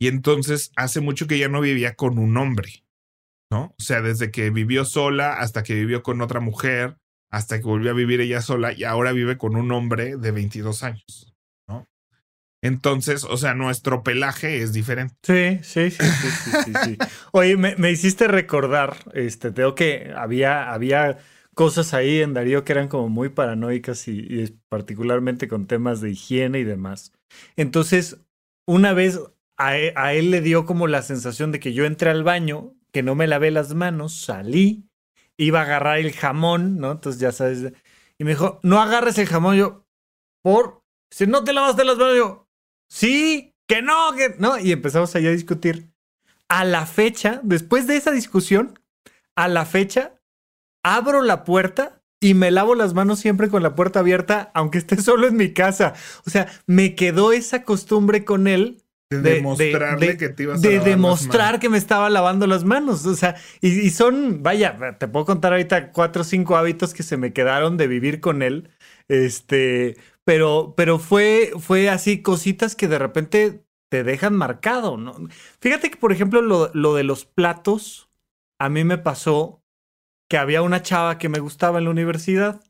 Y 0.00 0.08
entonces 0.08 0.72
hace 0.76 1.00
mucho 1.00 1.26
que 1.28 1.36
ella 1.36 1.48
no 1.48 1.60
vivía 1.60 1.94
con 1.94 2.18
un 2.18 2.36
hombre, 2.36 2.84
¿no? 3.50 3.74
O 3.78 3.82
sea, 3.82 4.00
desde 4.02 4.30
que 4.32 4.50
vivió 4.50 4.84
sola 4.84 5.34
hasta 5.34 5.62
que 5.62 5.74
vivió 5.74 6.02
con 6.02 6.20
otra 6.20 6.40
mujer, 6.40 6.96
hasta 7.34 7.58
que 7.58 7.64
volvió 7.64 7.90
a 7.90 7.94
vivir 7.94 8.20
ella 8.20 8.40
sola 8.40 8.72
y 8.72 8.84
ahora 8.84 9.12
vive 9.12 9.36
con 9.38 9.56
un 9.56 9.72
hombre 9.72 10.16
de 10.16 10.30
22 10.30 10.82
años, 10.82 11.34
¿no? 11.68 11.84
Entonces, 12.62 13.24
o 13.24 13.36
sea, 13.36 13.54
nuestro 13.54 14.02
pelaje 14.02 14.62
es 14.62 14.72
diferente. 14.72 15.14
Sí, 15.22 15.58
sí, 15.62 15.90
sí, 15.90 16.04
sí, 16.12 16.28
sí, 16.30 16.50
sí, 16.64 16.72
sí. 16.84 16.98
Oye, 17.32 17.56
me, 17.56 17.76
me 17.76 17.90
hiciste 17.90 18.28
recordar, 18.28 18.96
este, 19.12 19.50
tengo 19.52 19.74
que 19.74 20.12
había, 20.16 20.72
había 20.72 21.18
cosas 21.54 21.92
ahí 21.92 22.20
en 22.22 22.34
Darío 22.34 22.64
que 22.64 22.72
eran 22.72 22.88
como 22.88 23.08
muy 23.08 23.28
paranoicas 23.28 24.08
y, 24.08 24.18
y 24.20 24.58
particularmente 24.68 25.48
con 25.48 25.66
temas 25.66 26.00
de 26.00 26.10
higiene 26.12 26.60
y 26.60 26.64
demás. 26.64 27.12
Entonces, 27.56 28.18
una 28.66 28.92
vez 28.94 29.20
a 29.56 29.76
e- 29.78 29.92
a 29.96 30.14
él, 30.14 30.30
le 30.30 30.40
dio 30.40 30.66
como 30.66 30.86
la 30.86 31.02
sensación 31.02 31.52
de 31.52 31.60
que 31.60 31.74
yo 31.74 31.84
entré 31.84 32.10
al 32.10 32.24
baño, 32.24 32.74
que 32.92 33.02
no 33.02 33.14
me 33.14 33.26
lavé 33.26 33.50
las 33.50 33.74
manos, 33.74 34.14
salí, 34.14 34.88
iba 35.36 35.60
a 35.60 35.64
agarrar 35.64 35.98
el 35.98 36.12
jamón, 36.12 36.76
¿no? 36.78 36.92
Entonces 36.92 37.20
ya 37.20 37.32
sabes, 37.32 37.72
y 38.18 38.24
me 38.24 38.30
dijo, 38.30 38.60
no 38.62 38.80
agarres 38.80 39.18
el 39.18 39.26
jamón, 39.26 39.56
yo, 39.56 39.86
por, 40.42 40.82
si 41.10 41.26
no 41.26 41.44
te 41.44 41.52
lavaste 41.52 41.84
las 41.84 41.96
manos, 41.96 42.16
yo, 42.16 42.48
sí, 42.88 43.54
que 43.66 43.82
no, 43.82 44.12
que 44.16 44.36
no, 44.38 44.58
y 44.58 44.72
empezamos 44.72 45.14
allá 45.14 45.30
a 45.30 45.32
discutir. 45.32 45.90
A 46.48 46.64
la 46.64 46.86
fecha, 46.86 47.40
después 47.42 47.86
de 47.86 47.96
esa 47.96 48.12
discusión, 48.12 48.78
a 49.34 49.48
la 49.48 49.64
fecha, 49.64 50.20
abro 50.82 51.22
la 51.22 51.44
puerta 51.44 52.02
y 52.20 52.34
me 52.34 52.50
lavo 52.50 52.74
las 52.74 52.94
manos 52.94 53.18
siempre 53.18 53.48
con 53.48 53.62
la 53.62 53.74
puerta 53.74 54.00
abierta, 54.00 54.50
aunque 54.54 54.78
esté 54.78 54.96
solo 55.02 55.26
en 55.26 55.36
mi 55.36 55.52
casa. 55.52 55.94
O 56.26 56.30
sea, 56.30 56.48
me 56.66 56.94
quedó 56.94 57.32
esa 57.32 57.64
costumbre 57.64 58.24
con 58.24 58.46
él 58.46 58.83
De, 59.22 59.30
de- 59.30 59.34
demostrarle 59.36 60.06
de- 60.08 60.16
que 60.16 60.28
te 60.30 60.42
ibas 60.44 60.58
a 60.58 60.62
de 60.62 60.68
lavar 60.74 60.78
las 60.88 60.96
demostrar 60.96 61.46
manos. 61.46 61.60
que 61.60 61.68
me 61.68 61.78
estaba 61.78 62.10
lavando 62.10 62.46
las 62.46 62.64
manos. 62.64 63.06
O 63.06 63.14
sea, 63.14 63.36
y, 63.60 63.68
y 63.80 63.90
son, 63.90 64.42
vaya, 64.42 64.96
te 64.98 65.08
puedo 65.08 65.24
contar 65.24 65.52
ahorita 65.52 65.92
cuatro 65.92 66.22
o 66.22 66.24
cinco 66.24 66.56
hábitos 66.56 66.94
que 66.94 67.02
se 67.02 67.16
me 67.16 67.32
quedaron 67.32 67.76
de 67.76 67.86
vivir 67.86 68.20
con 68.20 68.42
él. 68.42 68.70
Este, 69.08 69.96
pero, 70.24 70.74
pero 70.76 70.98
fue, 70.98 71.52
fue 71.58 71.88
así 71.90 72.22
cositas 72.22 72.74
que 72.76 72.88
de 72.88 72.98
repente 72.98 73.64
te 73.90 74.02
dejan 74.04 74.34
marcado, 74.34 74.96
¿no? 74.96 75.14
Fíjate 75.60 75.90
que, 75.90 75.96
por 75.96 76.10
ejemplo, 76.12 76.40
lo, 76.42 76.70
lo 76.74 76.94
de 76.94 77.04
los 77.04 77.24
platos, 77.26 78.10
a 78.58 78.68
mí 78.68 78.82
me 78.84 78.98
pasó 78.98 79.62
que 80.28 80.38
había 80.38 80.62
una 80.62 80.82
chava 80.82 81.18
que 81.18 81.28
me 81.28 81.38
gustaba 81.38 81.78
en 81.78 81.84
la 81.84 81.90
universidad. 81.90 82.60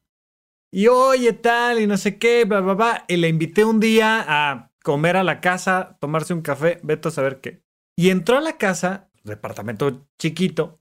Y 0.73 0.89
oye, 0.89 1.33
tal, 1.33 1.81
y 1.81 1.87
no 1.87 1.97
sé 1.97 2.19
qué, 2.19 2.45
bla, 2.45 2.61
bla, 2.61 2.75
bla. 2.75 3.05
Y 3.07 3.17
le 3.17 3.29
invité 3.29 3.65
un 3.65 3.79
día 3.79 4.25
a 4.27 4.73
comer 4.85 5.17
a 5.17 5.25
la 5.25 5.41
casa, 5.41 5.97
tomarse 6.01 6.35
un 6.35 6.43
café, 6.43 6.79
vete 6.83 7.09
a 7.09 7.11
saber 7.11 7.41
qué. 7.41 7.65
Y 7.97 8.11
entró 8.11 8.37
a 8.37 8.43
la 8.43 8.59
casa, 8.59 9.11
departamento 9.25 10.07
chiquito, 10.19 10.79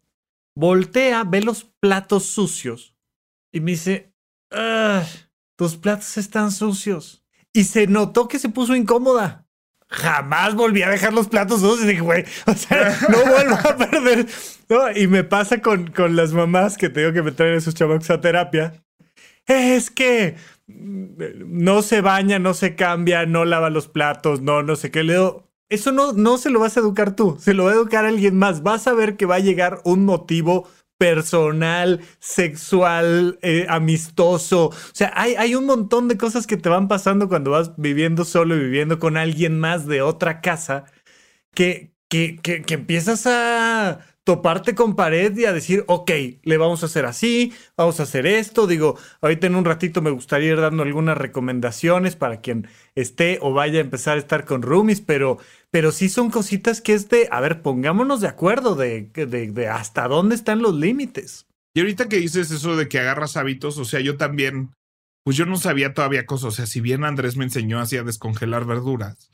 voltea, 0.56 1.24
ve 1.24 1.42
los 1.42 1.64
platos 1.80 2.26
sucios 2.26 2.96
y 3.52 3.62
me 3.62 3.72
dice, 3.72 4.14
"Ah, 4.52 5.04
tus 5.56 5.78
platos 5.78 6.18
están 6.18 6.52
sucios. 6.52 7.24
Y 7.54 7.64
se 7.66 7.88
notó 7.88 8.28
que 8.28 8.40
se 8.40 8.50
puso 8.50 8.76
incómoda. 8.76 9.48
Jamás 9.88 10.56
volví 10.56 10.82
a 10.82 10.90
dejar 10.90 11.14
los 11.14 11.28
platos 11.28 11.62
sucios. 11.62 11.88
Dije, 11.88 12.02
güey, 12.02 12.26
o 12.48 12.54
sea, 12.54 12.98
no 13.10 13.20
vuelvo 13.26 13.56
a 13.56 13.78
perder. 13.78 14.28
¿no? 14.70 14.92
Y 14.92 15.08
me 15.08 15.24
pasa 15.24 15.62
con, 15.62 15.92
con 15.92 16.16
las 16.16 16.34
mamás 16.34 16.78
que 16.78 16.90
tengo 16.90 17.14
que 17.14 17.22
meter 17.22 17.54
a 17.54 17.58
esos 17.58 17.76
chavos 17.76 18.10
a 18.10 18.20
terapia. 18.20 18.84
Es 19.46 19.92
que 19.92 20.36
no 20.76 21.82
se 21.82 22.02
baña, 22.02 22.40
no 22.40 22.54
se 22.54 22.76
cambia, 22.76 23.26
no 23.26 23.46
lava 23.46 23.70
los 23.70 23.88
platos, 23.88 24.42
no, 24.42 24.64
no 24.64 24.76
sé 24.76 24.92
qué. 24.92 25.04
Le 25.04 25.18
eso 25.70 25.92
no, 25.92 26.14
no 26.14 26.38
se 26.38 26.50
lo 26.50 26.60
vas 26.60 26.78
a 26.78 26.82
educar 26.82 27.16
tú, 27.16 27.38
se 27.40 27.54
lo 27.54 27.66
va 27.66 27.72
a 27.72 27.76
educar 27.76 28.06
alguien 28.06 28.38
más. 28.38 28.64
Vas 28.64 28.88
a 28.88 28.94
ver 28.94 29.18
que 29.18 29.26
va 29.26 29.36
a 29.36 29.40
llegar 29.40 29.82
un 29.86 30.06
motivo 30.06 30.68
personal, 30.98 32.02
sexual, 32.20 33.40
eh, 33.42 33.66
amistoso. 33.70 34.68
O 34.68 34.74
sea, 34.94 35.12
hay, 35.16 35.36
hay 35.36 35.56
un 35.56 35.66
montón 35.66 36.08
de 36.08 36.18
cosas 36.18 36.48
que 36.48 36.58
te 36.58 36.70
van 36.70 36.88
pasando 36.88 37.28
cuando 37.28 37.52
vas 37.52 37.76
viviendo 37.78 38.24
solo 38.26 38.56
y 38.56 38.60
viviendo 38.60 39.00
con 39.00 39.18
alguien 39.18 39.60
más 39.60 39.88
de 39.88 40.02
otra 40.02 40.42
casa 40.42 40.86
que, 41.56 41.94
que, 42.08 42.38
que 42.42 42.74
empiezas 42.74 43.26
a 43.28 44.13
toparte 44.24 44.74
con 44.74 44.96
pared 44.96 45.36
y 45.38 45.46
a 45.46 45.54
decir, 45.54 45.84
ok, 45.88 46.12
le 46.44 46.58
vamos 46.58 46.84
a 46.84 46.86
hacer 46.86 47.06
así, 47.06 47.54
vamos 47.76 48.00
a 48.00 48.04
hacer 48.04 48.26
esto. 48.26 48.68
Digo, 48.68 48.98
ahorita 49.22 49.48
en 49.48 49.56
un 49.56 49.66
ratito 49.66 50.02
me 50.02 50.12
gustaría 50.12 50.52
ir 50.52 50.62
dando 50.62 50.84
algunas 50.84 51.18
recomendaciones 51.18 52.16
para 52.16 52.40
quien 52.42 52.68
esté 52.96 53.40
o 53.42 53.54
vaya 53.54 53.80
a 53.80 53.82
empezar 53.82 54.18
a 54.18 54.20
estar 54.20 54.46
con 54.46 54.62
roomies, 54.62 55.02
pero, 55.02 55.40
pero 55.72 55.92
sí 55.92 56.10
son 56.10 56.30
cositas 56.30 56.82
que 56.82 56.94
es 56.94 57.10
de, 57.10 57.28
a 57.32 57.42
ver, 57.42 57.62
pongámonos 57.62 58.22
de 58.22 58.28
acuerdo 58.28 58.76
de, 58.76 59.10
de, 59.14 59.26
de 59.26 59.68
hasta 59.68 60.08
dónde 60.08 60.36
están 60.36 60.62
los 60.62 60.76
límites. 60.76 61.46
Y 61.76 61.80
ahorita 61.80 62.08
que 62.08 62.18
dices 62.18 62.52
eso 62.52 62.76
de 62.76 62.88
que 62.88 63.00
agarras 63.00 63.36
hábitos, 63.36 63.78
o 63.78 63.86
sea, 63.86 64.00
yo 64.00 64.16
también, 64.16 64.74
pues 65.26 65.36
yo 65.36 65.46
no 65.46 65.58
sabía 65.58 65.94
todavía 65.94 66.26
cosas. 66.26 66.46
O 66.46 66.52
sea, 66.52 66.66
si 66.68 66.82
bien 66.82 67.04
Andrés 67.04 67.36
me 67.36 67.46
enseñó 67.46 67.80
así 67.80 67.98
a 67.98 68.04
descongelar 68.04 68.66
verduras, 68.66 69.32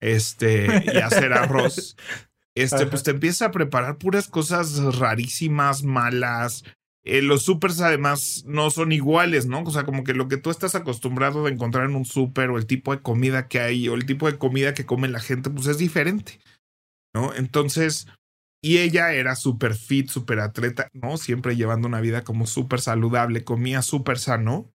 este, 0.00 0.66
y 0.84 0.98
hacer 0.98 1.32
arroz, 1.32 1.96
este, 2.54 2.76
Ajá. 2.76 2.90
pues 2.90 3.02
te 3.02 3.10
empieza 3.12 3.46
a 3.46 3.50
preparar 3.50 3.98
puras 3.98 4.28
cosas 4.28 4.76
rarísimas, 4.98 5.82
malas. 5.82 6.64
Eh, 7.02 7.22
los 7.22 7.42
supers 7.42 7.80
además 7.80 8.44
no 8.46 8.70
son 8.70 8.92
iguales, 8.92 9.46
¿no? 9.46 9.62
O 9.62 9.70
sea, 9.70 9.84
como 9.84 10.04
que 10.04 10.12
lo 10.12 10.28
que 10.28 10.36
tú 10.36 10.50
estás 10.50 10.74
acostumbrado 10.74 11.44
de 11.44 11.52
encontrar 11.52 11.88
en 11.88 11.96
un 11.96 12.04
súper 12.04 12.50
o 12.50 12.58
el 12.58 12.66
tipo 12.66 12.94
de 12.94 13.00
comida 13.00 13.48
que 13.48 13.60
hay 13.60 13.88
o 13.88 13.94
el 13.94 14.04
tipo 14.04 14.30
de 14.30 14.36
comida 14.36 14.74
que 14.74 14.86
come 14.86 15.08
la 15.08 15.20
gente, 15.20 15.48
pues 15.48 15.66
es 15.66 15.78
diferente, 15.78 16.40
¿no? 17.14 17.34
Entonces, 17.34 18.06
y 18.62 18.78
ella 18.78 19.14
era 19.14 19.34
súper 19.34 19.74
fit, 19.74 20.08
súper 20.08 20.40
atleta, 20.40 20.88
¿no? 20.92 21.16
Siempre 21.16 21.56
llevando 21.56 21.88
una 21.88 22.02
vida 22.02 22.22
como 22.22 22.46
súper 22.46 22.80
saludable, 22.80 23.44
comía 23.44 23.80
súper 23.80 24.18
sano. 24.18 24.70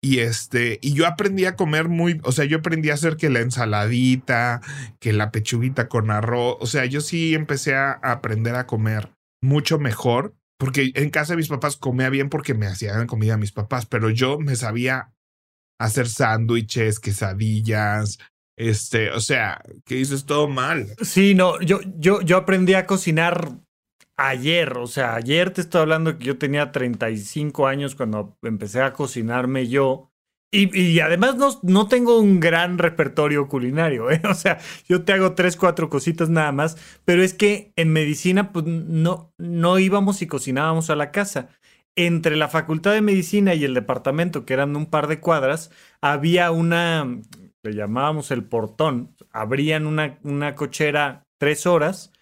Y 0.00 0.20
este, 0.20 0.78
y 0.80 0.94
yo 0.94 1.06
aprendí 1.06 1.44
a 1.44 1.56
comer 1.56 1.88
muy, 1.88 2.20
o 2.22 2.30
sea, 2.30 2.44
yo 2.44 2.58
aprendí 2.58 2.90
a 2.90 2.94
hacer 2.94 3.16
que 3.16 3.30
la 3.30 3.40
ensaladita, 3.40 4.60
que 5.00 5.12
la 5.12 5.32
pechuguita 5.32 5.88
con 5.88 6.10
arroz, 6.10 6.56
o 6.60 6.66
sea, 6.66 6.84
yo 6.84 7.00
sí 7.00 7.34
empecé 7.34 7.74
a 7.74 7.92
aprender 8.02 8.54
a 8.54 8.66
comer 8.66 9.10
mucho 9.42 9.78
mejor, 9.80 10.36
porque 10.56 10.92
en 10.94 11.10
casa 11.10 11.34
mis 11.34 11.48
papás 11.48 11.76
comía 11.76 12.10
bien 12.10 12.28
porque 12.28 12.54
me 12.54 12.66
hacían 12.66 13.08
comida 13.08 13.36
mis 13.36 13.52
papás, 13.52 13.86
pero 13.86 14.08
yo 14.10 14.38
me 14.38 14.54
sabía 14.54 15.12
hacer 15.80 16.08
sándwiches, 16.08 17.00
quesadillas, 17.00 18.18
este, 18.56 19.10
o 19.10 19.20
sea, 19.20 19.62
que 19.84 19.96
dices 19.96 20.26
todo 20.26 20.48
mal. 20.48 20.94
Sí, 21.00 21.34
no, 21.34 21.60
yo, 21.60 21.80
yo, 21.96 22.20
yo 22.22 22.36
aprendí 22.36 22.74
a 22.74 22.86
cocinar 22.86 23.58
ayer, 24.18 24.76
o 24.76 24.86
sea, 24.86 25.14
ayer 25.14 25.50
te 25.52 25.62
estoy 25.62 25.80
hablando 25.80 26.18
que 26.18 26.24
yo 26.26 26.38
tenía 26.38 26.72
35 26.72 27.66
años 27.66 27.94
cuando 27.94 28.36
empecé 28.42 28.82
a 28.82 28.92
cocinarme 28.92 29.68
yo. 29.68 30.10
Y, 30.50 31.00
además 31.00 31.36
no, 31.36 31.60
no 31.62 31.88
tengo 31.88 32.18
un 32.18 32.40
gran 32.40 32.78
repertorio 32.78 33.48
culinario, 33.48 34.10
¿eh? 34.10 34.20
O 34.30 34.34
sea, 34.34 34.58
yo 34.88 35.04
te 35.04 35.12
hago 35.12 35.34
tres, 35.34 35.56
cuatro 35.56 35.90
cositas 35.90 36.30
nada 36.30 36.52
más, 36.52 36.76
pero 37.04 37.22
es 37.22 37.34
que 37.34 37.72
en 37.76 37.92
medicina 37.92 38.50
pues 38.52 38.64
no, 38.66 39.32
no 39.38 39.78
íbamos 39.78 40.22
y 40.22 40.26
cocinábamos 40.26 40.90
a 40.90 40.96
la 40.96 41.10
casa. 41.10 41.48
Entre 41.96 42.36
la 42.36 42.48
facultad 42.48 42.92
de 42.92 43.02
medicina 43.02 43.54
y 43.54 43.64
el 43.64 43.74
departamento, 43.74 44.46
que 44.46 44.54
eran 44.54 44.74
un 44.76 44.86
par 44.86 45.06
de 45.06 45.20
cuadras, 45.20 45.70
había 46.00 46.50
una, 46.50 47.20
le 47.62 47.74
llamábamos 47.74 48.30
el 48.30 48.44
portón, 48.44 49.14
abrían 49.32 49.86
una, 49.86 50.18
una 50.22 50.54
cochera 50.54 51.26
tres 51.38 51.66
horas 51.66 52.12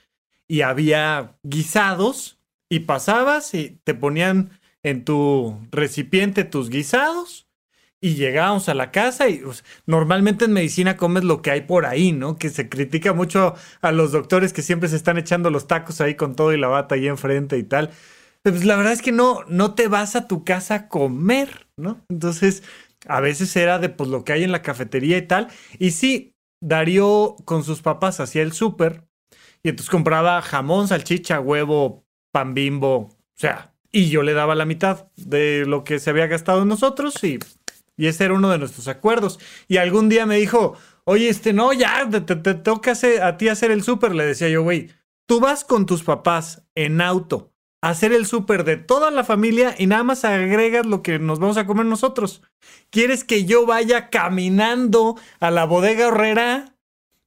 y 0.48 0.62
había 0.62 1.38
guisados 1.42 2.38
y 2.70 2.80
pasabas 2.80 3.54
y 3.54 3.80
te 3.84 3.94
ponían 3.94 4.50
en 4.82 5.04
tu 5.04 5.58
recipiente 5.70 6.44
tus 6.44 6.70
guisados 6.70 7.46
y 8.00 8.14
llegábamos 8.14 8.68
a 8.68 8.74
la 8.74 8.92
casa 8.92 9.28
y 9.28 9.38
pues, 9.38 9.64
normalmente 9.86 10.44
en 10.44 10.52
medicina 10.52 10.96
comes 10.96 11.24
lo 11.24 11.42
que 11.42 11.50
hay 11.50 11.62
por 11.62 11.86
ahí, 11.86 12.12
¿no? 12.12 12.36
Que 12.36 12.50
se 12.50 12.68
critica 12.68 13.12
mucho 13.12 13.54
a 13.80 13.92
los 13.92 14.12
doctores 14.12 14.52
que 14.52 14.62
siempre 14.62 14.88
se 14.88 14.96
están 14.96 15.18
echando 15.18 15.50
los 15.50 15.66
tacos 15.66 16.00
ahí 16.00 16.14
con 16.14 16.36
todo 16.36 16.52
y 16.52 16.58
la 16.58 16.68
bata 16.68 16.94
ahí 16.94 17.08
enfrente 17.08 17.58
y 17.58 17.64
tal. 17.64 17.90
Pues 18.42 18.64
la 18.64 18.76
verdad 18.76 18.92
es 18.92 19.02
que 19.02 19.12
no, 19.12 19.40
no 19.48 19.74
te 19.74 19.88
vas 19.88 20.14
a 20.14 20.28
tu 20.28 20.44
casa 20.44 20.74
a 20.74 20.88
comer, 20.88 21.66
¿no? 21.76 22.00
Entonces, 22.08 22.62
a 23.08 23.20
veces 23.20 23.56
era 23.56 23.78
de 23.78 23.88
pues 23.88 24.08
lo 24.08 24.24
que 24.24 24.32
hay 24.34 24.44
en 24.44 24.52
la 24.52 24.62
cafetería 24.62 25.18
y 25.18 25.26
tal. 25.26 25.48
Y 25.78 25.90
sí, 25.92 26.34
Darío 26.62 27.36
con 27.44 27.64
sus 27.64 27.82
papás 27.82 28.20
hacía 28.20 28.42
el 28.42 28.52
súper 28.52 29.05
y 29.66 29.70
entonces 29.70 29.90
compraba 29.90 30.40
jamón, 30.42 30.86
salchicha, 30.86 31.40
huevo, 31.40 32.06
pan 32.30 32.54
bimbo, 32.54 32.96
o 32.96 33.16
sea, 33.34 33.74
y 33.90 34.10
yo 34.10 34.22
le 34.22 34.32
daba 34.32 34.54
la 34.54 34.64
mitad 34.64 35.08
de 35.16 35.64
lo 35.66 35.82
que 35.82 35.98
se 35.98 36.10
había 36.10 36.28
gastado 36.28 36.62
en 36.62 36.68
nosotros 36.68 37.24
y, 37.24 37.40
y 37.96 38.06
ese 38.06 38.26
era 38.26 38.34
uno 38.34 38.48
de 38.48 38.58
nuestros 38.58 38.86
acuerdos. 38.86 39.40
Y 39.66 39.78
algún 39.78 40.08
día 40.08 40.24
me 40.24 40.36
dijo, 40.36 40.76
oye, 41.02 41.28
este, 41.28 41.52
no, 41.52 41.72
ya, 41.72 42.08
te, 42.08 42.20
te, 42.20 42.54
toca 42.54 42.92
a 43.22 43.36
ti 43.38 43.48
hacer 43.48 43.72
el 43.72 43.82
súper. 43.82 44.14
Le 44.14 44.24
decía 44.24 44.48
yo, 44.48 44.62
güey, 44.62 44.92
tú 45.26 45.40
vas 45.40 45.64
con 45.64 45.84
tus 45.84 46.04
papás 46.04 46.62
en 46.76 47.00
auto 47.00 47.50
a 47.82 47.88
hacer 47.88 48.12
el 48.12 48.24
súper 48.24 48.62
de 48.62 48.76
toda 48.76 49.10
la 49.10 49.24
familia 49.24 49.74
y 49.76 49.88
nada 49.88 50.04
más 50.04 50.24
agregas 50.24 50.86
lo 50.86 51.02
que 51.02 51.18
nos 51.18 51.40
vamos 51.40 51.56
a 51.56 51.66
comer 51.66 51.86
nosotros. 51.86 52.40
¿Quieres 52.90 53.24
que 53.24 53.46
yo 53.46 53.66
vaya 53.66 54.10
caminando 54.10 55.16
a 55.40 55.50
la 55.50 55.64
bodega 55.64 56.06
horrera? 56.06 56.76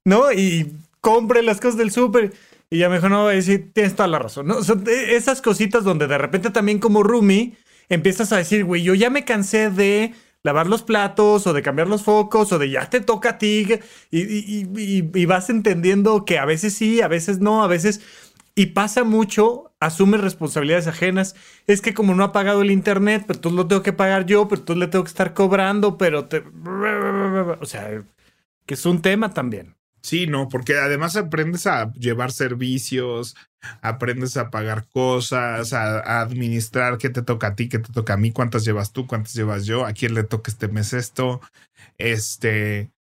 ¿No? 0.05 0.31
Y 0.31 0.71
compre 1.01 1.41
las 1.41 1.59
cosas 1.59 1.77
del 1.77 1.91
súper. 1.91 2.33
Y 2.69 2.79
ya 2.79 2.89
me 2.89 2.95
dijo, 2.95 3.09
no, 3.09 3.27
decir, 3.27 3.71
tienes 3.73 3.95
toda 3.95 4.07
la 4.07 4.19
razón. 4.19 4.47
¿no? 4.47 4.59
Esas 4.87 5.41
cositas 5.41 5.83
donde 5.83 6.07
de 6.07 6.17
repente 6.17 6.51
también 6.51 6.79
como 6.79 7.03
Rumi 7.03 7.55
empiezas 7.89 8.31
a 8.31 8.37
decir, 8.37 8.63
güey, 8.63 8.83
yo 8.83 8.93
ya 8.93 9.09
me 9.09 9.25
cansé 9.25 9.71
de 9.71 10.13
lavar 10.43 10.67
los 10.67 10.83
platos 10.83 11.47
o 11.47 11.53
de 11.53 11.61
cambiar 11.61 11.87
los 11.87 12.03
focos 12.03 12.51
o 12.51 12.59
de 12.59 12.69
ya 12.69 12.89
te 12.89 13.01
toca 13.01 13.31
a 13.31 13.37
ti 13.37 13.67
y, 14.09 14.21
y, 14.21 15.25
vas 15.25 15.49
entendiendo 15.49 16.23
que 16.23 16.39
a 16.39 16.45
veces 16.45 16.73
sí, 16.73 17.01
a 17.01 17.07
veces 17.07 17.39
no, 17.39 17.63
a 17.63 17.67
veces... 17.67 18.01
Y 18.55 18.67
pasa 18.67 19.05
mucho, 19.05 19.71
asume 19.79 20.17
responsabilidades 20.17 20.87
ajenas. 20.87 21.35
Es 21.65 21.79
que 21.81 21.93
como 21.93 22.13
no 22.13 22.25
ha 22.25 22.33
pagado 22.33 22.61
el 22.61 22.71
internet, 22.71 23.23
pero 23.25 23.39
tú 23.39 23.51
lo 23.51 23.67
tengo 23.67 23.83
que 23.83 23.93
pagar 23.93 24.25
yo, 24.25 24.49
pero 24.49 24.63
tú 24.63 24.75
le 24.75 24.87
tengo 24.87 25.05
que 25.05 25.09
estar 25.09 25.33
cobrando, 25.33 25.97
pero 25.97 26.25
te... 26.25 26.43
O 27.61 27.65
sea, 27.65 28.03
que 28.65 28.73
es 28.73 28.85
un 28.85 29.01
tema 29.01 29.33
también. 29.33 29.78
Sí, 30.01 30.27
no, 30.27 30.47
porque 30.49 30.77
además 30.77 31.15
aprendes 31.15 31.67
a 31.67 31.91
llevar 31.93 32.31
servicios, 32.31 33.35
aprendes 33.81 34.37
a 34.37 34.49
pagar 34.49 34.87
cosas, 34.87 35.73
a, 35.73 36.21
administrar 36.21 36.97
qué 36.97 37.09
te 37.09 37.21
toca 37.21 37.47
a 37.47 37.55
ti, 37.55 37.69
qué 37.69 37.79
te 37.79 37.91
toca 37.91 38.13
a 38.13 38.17
mí, 38.17 38.31
cuántas 38.31 38.63
llevas 38.65 38.93
tú, 38.93 39.07
cuántas 39.07 39.33
llevas 39.33 39.65
yo, 39.65 39.85
a 39.85 39.93
quién 39.93 40.13
le 40.13 40.23
toca 40.23 40.51
este 40.51 40.67
mes 40.69 40.93
esto, 40.93 41.41
este, 41.97 42.91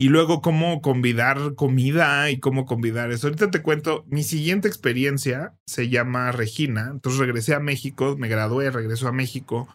y 0.00 0.08
luego 0.08 0.42
cómo 0.42 0.80
convidar 0.82 1.54
comida 1.54 2.30
y 2.30 2.38
cómo 2.38 2.66
convidar 2.66 3.10
eso. 3.10 3.28
Ahorita 3.28 3.50
te 3.50 3.62
cuento, 3.62 4.04
mi 4.08 4.22
siguiente 4.22 4.68
experiencia 4.68 5.54
se 5.66 5.88
llama 5.88 6.32
Regina, 6.32 6.88
entonces 6.90 7.20
regresé 7.20 7.54
a 7.54 7.60
México, 7.60 8.16
me 8.18 8.28
gradué, 8.28 8.70
regreso 8.70 9.08
a 9.08 9.12
México, 9.12 9.68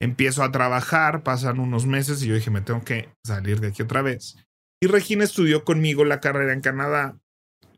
empiezo 0.00 0.42
a 0.42 0.52
trabajar, 0.52 1.22
pasan 1.22 1.60
unos 1.60 1.86
meses 1.86 2.22
y 2.22 2.28
yo 2.28 2.34
dije, 2.34 2.50
me 2.50 2.60
tengo 2.60 2.84
que 2.84 3.08
salir 3.24 3.60
de 3.60 3.68
aquí 3.68 3.82
otra 3.82 4.02
vez. 4.02 4.36
Regina 4.86 5.24
estudió 5.24 5.64
conmigo 5.64 6.04
la 6.04 6.20
carrera 6.20 6.52
en 6.52 6.60
Canadá 6.60 7.18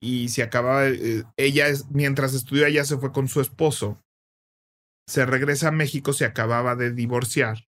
y 0.01 0.29
se 0.29 0.43
acababa, 0.43 0.87
eh, 0.87 1.25
ella 1.37 1.67
mientras 1.91 2.35
estudió 2.35 2.67
allá 2.67 2.85
se 2.85 2.99
fue 2.99 3.13
con 3.13 3.29
su 3.29 3.41
esposo, 3.41 4.03
se 5.09 5.25
regresa 5.25 5.69
a 5.69 5.73
México, 5.73 6.13
se 6.13 6.25
acababa 6.25 6.77
de 6.77 6.93
divorciar, 6.93 7.67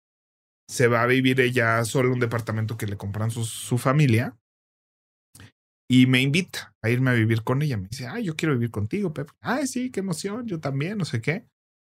se 0.69 0.87
va 0.87 1.01
a 1.01 1.07
vivir 1.07 1.39
ella 1.41 1.83
solo 1.85 2.07
en 2.07 2.15
un 2.15 2.19
departamento 2.19 2.77
que 2.77 2.87
le 2.87 2.97
compran 2.97 3.31
su, 3.31 3.45
su 3.45 3.77
familia 3.77 4.37
y 5.87 6.07
me 6.07 6.21
invita 6.21 6.73
a 6.81 6.89
irme 6.89 7.11
a 7.11 7.13
vivir 7.13 7.43
con 7.43 7.61
ella. 7.61 7.77
Me 7.77 7.87
dice, 7.89 8.07
ah, 8.07 8.19
yo 8.19 8.35
quiero 8.35 8.55
vivir 8.55 8.71
contigo, 8.71 9.13
Pepe. 9.13 9.31
Ay, 9.41 9.67
sí, 9.67 9.91
qué 9.91 9.99
emoción, 9.99 10.47
yo 10.47 10.59
también, 10.59 10.97
no 10.97 11.05
sé 11.05 11.21
qué. 11.21 11.45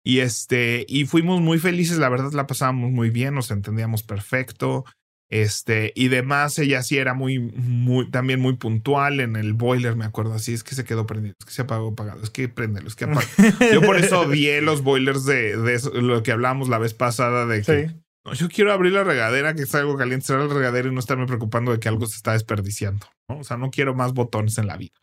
Y 0.04 0.20
este, 0.20 0.86
y 0.88 1.06
fuimos 1.06 1.42
muy 1.42 1.60
felices, 1.60 1.98
la 1.98 2.10
verdad 2.10 2.32
la 2.32 2.48
pasábamos 2.48 2.92
muy 2.92 3.10
bien, 3.10 3.34
nos 3.34 3.52
entendíamos 3.52 4.04
perfecto. 4.04 4.86
Este, 5.30 5.92
y 5.94 6.08
demás, 6.08 6.58
ella 6.58 6.82
sí 6.84 6.98
era 6.98 7.14
muy, 7.14 7.40
muy, 7.40 8.10
también 8.10 8.40
muy 8.40 8.56
puntual 8.56 9.20
en 9.20 9.36
el 9.36 9.54
boiler, 9.54 9.96
me 9.98 10.06
acuerdo 10.06 10.34
así, 10.34 10.54
es 10.54 10.64
que 10.64 10.74
se 10.74 10.86
quedó 10.86 11.06
prendido, 11.06 11.36
es 11.40 11.46
que 11.46 11.52
se 11.52 11.64
apagó 11.64 11.90
apagado, 11.90 12.24
es 12.24 12.30
que 12.30 12.48
préndelo, 12.48 12.88
es 12.88 12.96
que 12.96 13.06
apaga. 13.06 13.28
Yo 13.74 13.82
por 13.82 13.98
eso 13.98 14.22
odié 14.22 14.62
los 14.62 14.84
boilers 14.84 15.26
de, 15.26 15.58
de 15.58 15.74
eso, 15.74 15.92
lo 15.92 16.24
que 16.24 16.32
hablábamos 16.32 16.70
la 16.70 16.78
vez 16.78 16.94
pasada 16.94 17.46
de 17.46 17.62
que 17.62 17.94
no, 18.28 18.34
yo 18.34 18.50
quiero 18.50 18.74
abrir 18.74 18.92
la 18.92 19.04
regadera, 19.04 19.54
que 19.54 19.62
está 19.62 19.80
algo 19.80 19.96
caliente, 19.98 20.26
cerrar 20.26 20.48
la 20.48 20.54
regadera 20.54 20.90
y 20.90 20.92
no 20.92 21.00
estarme 21.00 21.28
preocupando 21.28 21.72
de 21.72 21.80
que 21.80 21.88
algo 21.88 22.06
se 22.08 22.18
está 22.18 22.34
desperdiciando, 22.34 23.08
¿no? 23.30 23.40
O 23.40 23.44
sea, 23.44 23.56
no 23.56 23.72
quiero 23.72 23.96
más 23.96 24.14
botones 24.14 24.58
en 24.58 24.68
la 24.68 24.76
vida. 24.76 24.96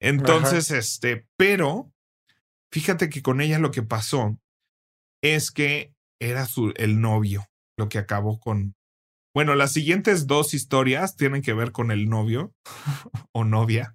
Entonces, 0.00 0.70
este, 0.70 1.26
pero 1.36 1.92
fíjate 2.72 3.10
que 3.10 3.22
con 3.22 3.42
ella 3.42 3.58
lo 3.58 3.70
que 3.70 3.82
pasó 3.82 4.38
es 5.22 5.50
que 5.50 5.92
era 6.18 6.46
su, 6.46 6.72
el 6.76 7.00
novio 7.00 7.46
lo 7.78 7.90
que 7.90 7.98
acabó 7.98 8.40
con, 8.40 8.74
bueno, 9.36 9.54
las 9.54 9.72
siguientes 9.72 10.26
dos 10.26 10.54
historias 10.54 11.14
tienen 11.14 11.42
que 11.42 11.52
ver 11.52 11.70
con 11.70 11.90
el 11.90 12.08
novio 12.08 12.54
o 13.34 13.44
novia. 13.44 13.94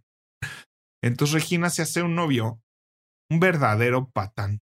Entonces 1.04 1.34
Regina 1.34 1.72
se 1.72 1.82
hace 1.82 2.04
un 2.04 2.14
novio, 2.14 2.62
un 3.28 3.40
verdadero 3.40 4.12
patán. 4.12 4.60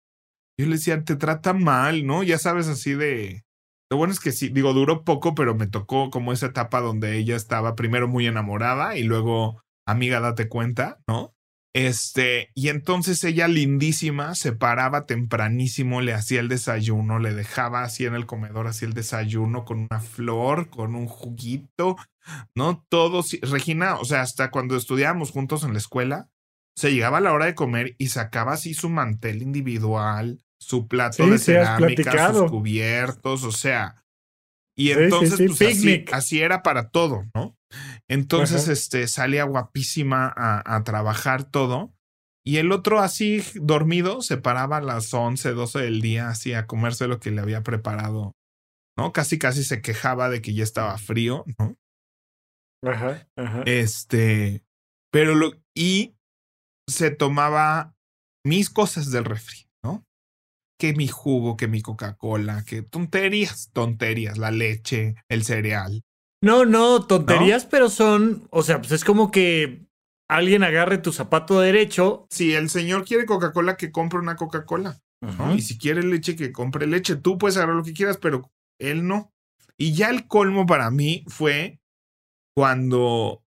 Yo 0.60 0.66
le 0.66 0.72
decía, 0.72 1.04
te 1.04 1.16
trata 1.16 1.54
mal, 1.54 2.08
¿no? 2.08 2.24
Ya 2.24 2.40
sabes, 2.40 2.68
así 2.70 2.96
de... 2.96 3.44
Lo 3.92 3.98
bueno 3.98 4.14
es 4.14 4.20
que 4.20 4.32
sí, 4.32 4.50
digo, 4.50 4.74
duró 4.74 5.04
poco, 5.04 5.36
pero 5.36 5.54
me 5.54 5.68
tocó 5.68 6.10
como 6.10 6.34
esa 6.34 6.48
etapa 6.48 6.82
donde 6.82 7.18
ella 7.18 7.36
estaba 7.36 7.76
primero 7.76 8.08
muy 8.08 8.26
enamorada 8.26 8.98
y 8.98 9.04
luego, 9.04 9.62
amiga, 9.86 10.22
date 10.22 10.50
cuenta, 10.50 11.04
¿no? 11.08 11.33
Este, 11.74 12.52
y 12.54 12.70
entonces 12.70 13.24
ella 13.24 13.48
lindísima 13.48 14.36
se 14.36 14.52
paraba 14.52 15.08
tempranísimo, 15.08 16.02
le 16.02 16.14
hacía 16.14 16.40
el 16.40 16.48
desayuno, 16.48 17.18
le 17.18 17.34
dejaba 17.34 17.82
así 17.82 18.06
en 18.06 18.14
el 18.14 18.28
comedor, 18.28 18.68
así 18.68 18.86
el 18.86 18.94
desayuno 18.94 19.66
con 19.66 19.88
una 19.90 20.00
flor, 20.00 20.70
con 20.70 20.94
un 20.94 21.08
juguito, 21.08 21.98
¿no? 22.54 22.86
Todo, 22.90 23.24
Regina, 23.42 23.96
o 23.96 24.06
sea, 24.06 24.22
hasta 24.22 24.52
cuando 24.52 24.78
estudiábamos 24.78 25.32
juntos 25.32 25.64
en 25.64 25.74
la 25.74 25.80
escuela, 25.80 26.30
se 26.76 26.94
llegaba 26.94 27.18
a 27.18 27.22
la 27.22 27.34
hora 27.34 27.46
de 27.46 27.56
comer 27.56 27.96
y 27.98 28.10
sacaba 28.10 28.54
así 28.54 28.76
su 28.76 28.90
mantel 28.90 29.42
individual, 29.42 30.44
su 30.60 30.88
plato 30.88 31.26
de 31.26 31.40
cerámica, 31.40 32.34
sus 32.34 32.52
cubiertos, 32.52 33.44
o 33.44 33.52
sea, 33.52 34.03
y 34.76 34.92
entonces, 34.92 35.40
pues 35.58 35.62
así, 35.62 36.06
así, 36.12 36.42
era 36.42 36.64
para 36.64 36.90
todo, 36.90 37.26
¿no? 37.36 37.56
Entonces, 38.08 38.68
este, 38.68 39.08
salía 39.08 39.44
guapísima 39.44 40.32
a, 40.36 40.76
a, 40.76 40.84
trabajar 40.84 41.44
todo. 41.44 41.94
Y 42.46 42.58
el 42.58 42.72
otro 42.72 43.00
así 43.00 43.42
dormido 43.56 44.22
se 44.22 44.38
paraba 44.38 44.78
a 44.78 44.82
las 44.82 45.14
11, 45.14 45.52
12 45.52 45.80
del 45.80 46.02
día 46.02 46.30
así 46.30 46.54
a 46.54 46.68
comerse 46.68 47.08
lo 47.08 47.20
que 47.20 47.32
le 47.32 47.42
había 47.42 47.64
preparado, 47.64 48.34
¿no? 48.98 49.14
Casi, 49.14 49.40
casi 49.40 49.64
se 49.64 49.82
quejaba 49.82 50.30
de 50.30 50.42
que 50.42 50.54
ya 50.54 50.64
estaba 50.64 50.98
frío, 50.98 51.46
¿no? 51.58 51.78
Ajá, 52.86 53.28
ajá. 53.38 53.64
Este, 53.66 54.66
pero 55.12 55.36
lo, 55.36 55.54
y 55.74 56.18
se 56.90 57.12
tomaba 57.12 57.96
mis 58.46 58.70
cosas 58.70 59.12
del 59.12 59.26
refri. 59.26 59.62
Que 60.84 60.93
mi 60.93 61.08
jugo, 61.08 61.56
que 61.56 61.69
mi 61.69 61.82
Coca-Cola, 61.82 62.65
que 62.65 62.82
tonterías, 62.82 63.69
tonterías, 63.72 64.38
la 64.38 64.52
leche, 64.52 65.15
el 65.30 65.46
cereal, 65.46 66.04
no, 66.43 66.65
no, 66.65 67.06
tonterías, 67.06 67.65
pero 67.65 67.89
son, 67.89 68.50
o 68.50 68.63
sea, 68.63 68.80
pues 68.80 68.91
es 68.91 69.06
como 69.06 69.32
que 69.32 69.86
alguien 70.30 70.62
agarre 70.63 70.98
tu 70.98 71.13
zapato 71.13 71.62
derecho. 71.62 72.28
Si 72.30 72.54
el 72.54 72.69
señor 72.69 73.06
quiere 73.06 73.26
Coca-Cola, 73.26 73.78
que 73.78 73.93
compre 73.93 74.19
una 74.19 74.36
Coca-Cola. 74.36 75.00
Y 75.56 75.62
si 75.62 75.78
quiere 75.78 76.04
leche, 76.04 76.36
que 76.36 76.52
compre 76.52 76.86
leche. 76.86 77.15
Tú 77.15 77.38
puedes 77.38 77.56
agarrar 77.56 77.78
lo 77.78 77.84
que 77.86 77.93
quieras, 77.93 78.17
pero 78.17 78.52
él 78.78 79.08
no. 79.08 79.32
Y 79.78 79.93
ya 79.93 80.10
el 80.10 80.28
colmo 80.28 80.65
para 80.65 80.91
mí 80.91 81.24
fue 81.28 81.80
cuando 82.54 83.41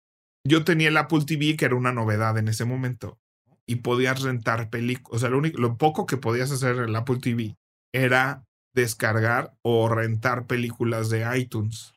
yo 0.47 0.63
tenía 0.63 0.87
el 0.87 0.97
Apple 0.97 1.25
TV, 1.27 1.57
que 1.57 1.65
era 1.65 1.75
una 1.75 1.93
novedad 1.93 2.39
en 2.39 2.47
ese 2.47 2.65
momento, 2.65 3.19
y 3.67 3.77
podías 3.77 4.23
rentar 4.23 4.71
películas. 4.71 5.17
O 5.17 5.19
sea, 5.19 5.31
lo, 5.31 5.39
único, 5.39 5.61
lo 5.61 5.77
poco 5.77 6.07
que 6.07 6.17
podías 6.17 6.51
hacer 6.51 6.77
en 6.77 6.85
el 6.85 6.97
Apple 6.97 7.19
TV 7.19 7.57
era 7.93 8.45
descargar 8.75 9.55
o 9.63 9.89
rentar 9.89 10.47
películas 10.47 11.09
de 11.09 11.27
iTunes 11.39 11.95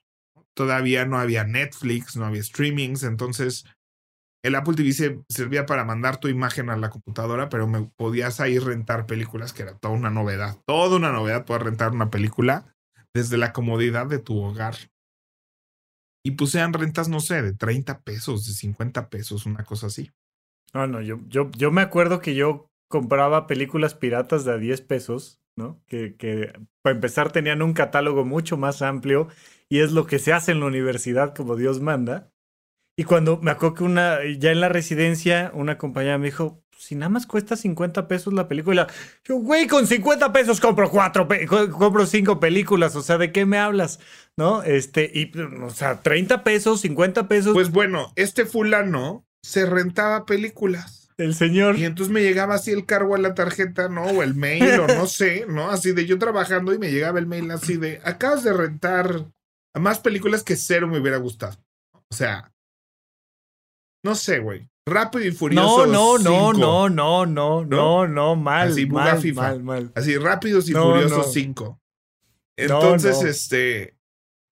todavía 0.58 1.06
no 1.06 1.20
había 1.20 1.46
Netflix, 1.46 2.18
no 2.18 2.26
había 2.26 2.44
streamings, 2.44 3.04
entonces 3.04 3.66
el 4.44 4.56
Apple 4.56 4.74
TV 4.74 5.24
servía 5.30 5.66
para 5.66 5.86
mandar 5.86 6.20
tu 6.20 6.28
imagen 6.28 6.70
a 6.70 6.78
la 6.78 6.90
computadora, 6.90 7.48
pero 7.48 7.68
me 7.68 7.84
podías 7.96 8.40
ahí 8.40 8.58
rentar 8.58 9.06
películas, 9.06 9.54
que 9.54 9.64
era 9.64 9.78
toda 9.78 9.94
una 9.94 10.10
novedad, 10.10 10.58
toda 10.66 10.98
una 10.98 11.12
novedad 11.12 11.46
poder 11.46 11.64
rentar 11.64 11.92
una 11.92 12.10
película 12.10 12.74
desde 13.14 13.38
la 13.38 13.54
comodidad 13.54 14.08
de 14.08 14.20
tu 14.20 14.40
hogar. 14.42 14.76
Y 16.26 16.32
puse 16.32 16.60
en 16.60 16.74
rentas, 16.74 17.08
no 17.08 17.20
sé, 17.20 17.42
de 17.42 17.54
30 17.54 18.02
pesos, 18.02 18.46
de 18.48 18.54
50 18.54 19.10
pesos, 19.10 19.46
una 19.46 19.64
cosa 19.64 19.88
así. 19.88 20.12
No, 20.78 20.88
no, 20.88 21.02
yo, 21.02 21.20
yo, 21.28 21.50
yo 21.58 21.72
me 21.72 21.82
acuerdo 21.82 22.20
que 22.20 22.36
yo 22.36 22.70
compraba 22.88 23.48
películas 23.48 23.96
piratas 23.96 24.46
de 24.46 24.54
a 24.54 24.58
10 24.58 24.82
pesos 24.82 25.42
¿no? 25.58 25.82
Que, 25.88 26.54
para 26.82 26.96
empezar 26.96 27.32
tenían 27.32 27.62
un 27.62 27.74
catálogo 27.74 28.24
mucho 28.24 28.56
más 28.56 28.82
amplio 28.82 29.28
y 29.68 29.80
es 29.80 29.92
lo 29.92 30.06
que 30.06 30.20
se 30.20 30.32
hace 30.32 30.52
en 30.52 30.62
la 30.62 30.68
universidad 30.68 31.36
como 31.36 31.58
Dios 31.58 31.82
manda. 31.82 32.32
Y 32.96 33.04
cuando 33.04 33.38
me 33.42 33.52
acuerdo 33.52 33.76
que 33.76 33.84
una, 33.84 34.20
ya 34.40 34.52
en 34.52 34.62
la 34.62 34.70
residencia, 34.70 35.52
una 35.54 35.78
compañera 35.78 36.18
me 36.18 36.28
dijo, 36.28 36.64
si 36.78 36.96
nada 36.96 37.10
más 37.10 37.28
cuesta 37.28 37.56
50 37.56 38.08
pesos 38.08 38.34
la 38.34 38.48
película. 38.48 38.88
Yo, 39.24 39.38
güey, 39.38 39.68
con 39.68 39.86
50 39.86 40.32
pesos 40.32 40.60
compro 40.60 40.90
cuatro, 40.90 41.28
compro 41.72 42.06
cinco 42.06 42.40
películas. 42.40 42.96
O 42.96 43.02
sea, 43.02 43.18
¿de 43.18 43.32
qué 43.32 43.46
me 43.46 43.58
hablas? 43.58 44.00
¿No? 44.38 44.64
Este, 44.64 45.12
y, 45.14 45.32
o 45.64 45.70
sea, 45.72 46.02
30 46.02 46.44
pesos, 46.44 46.82
50 46.82 47.28
pesos. 47.28 47.54
Pues 47.54 47.72
bueno, 47.72 48.14
este 48.16 48.46
fulano 48.46 49.27
se 49.48 49.66
rentaba 49.66 50.26
películas. 50.26 51.10
El 51.18 51.34
señor. 51.34 51.78
Y 51.78 51.86
entonces 51.86 52.14
me 52.14 52.22
llegaba 52.22 52.56
así 52.56 52.72
el 52.72 52.86
cargo 52.86 53.16
a 53.16 53.18
la 53.18 53.34
tarjeta, 53.34 53.88
¿no? 53.88 54.04
O 54.04 54.22
el 54.22 54.36
mail, 54.36 54.82
o 54.82 54.88
no 54.88 55.08
sé, 55.08 55.46
¿no? 55.48 55.70
Así 55.70 55.94
de 55.94 56.06
yo 56.06 56.20
trabajando 56.20 56.74
y 56.74 56.78
me 56.78 56.92
llegaba 56.92 57.18
el 57.18 57.28
mail 57.28 57.50
así 57.52 57.78
de, 57.78 58.02
acabas 58.04 58.44
de 58.44 58.52
rentar 58.52 59.26
más 59.74 60.00
películas 60.00 60.44
que 60.44 60.58
cero 60.58 60.90
me 60.90 61.00
hubiera 61.00 61.16
gustado. 61.16 61.58
O 61.94 62.14
sea, 62.14 62.52
no 64.04 64.16
sé, 64.16 64.40
güey. 64.40 64.70
Rápido 64.86 65.26
y 65.26 65.32
furioso. 65.32 65.88
No, 65.88 66.18
no, 66.18 66.54
no, 66.54 66.90
no, 66.90 67.26
no, 67.26 67.66
no, 67.66 68.08
no, 68.08 68.36
mal. 68.36 68.70
Así, 68.70 68.86
mal, 68.86 69.22
FIFA. 69.22 69.42
mal, 69.42 69.64
mal. 69.64 69.92
Así, 69.96 70.18
rápidos 70.18 70.68
y 70.70 70.74
furiosos 70.74 71.32
5. 71.32 71.80
Entonces, 72.58 73.22
este. 73.24 73.98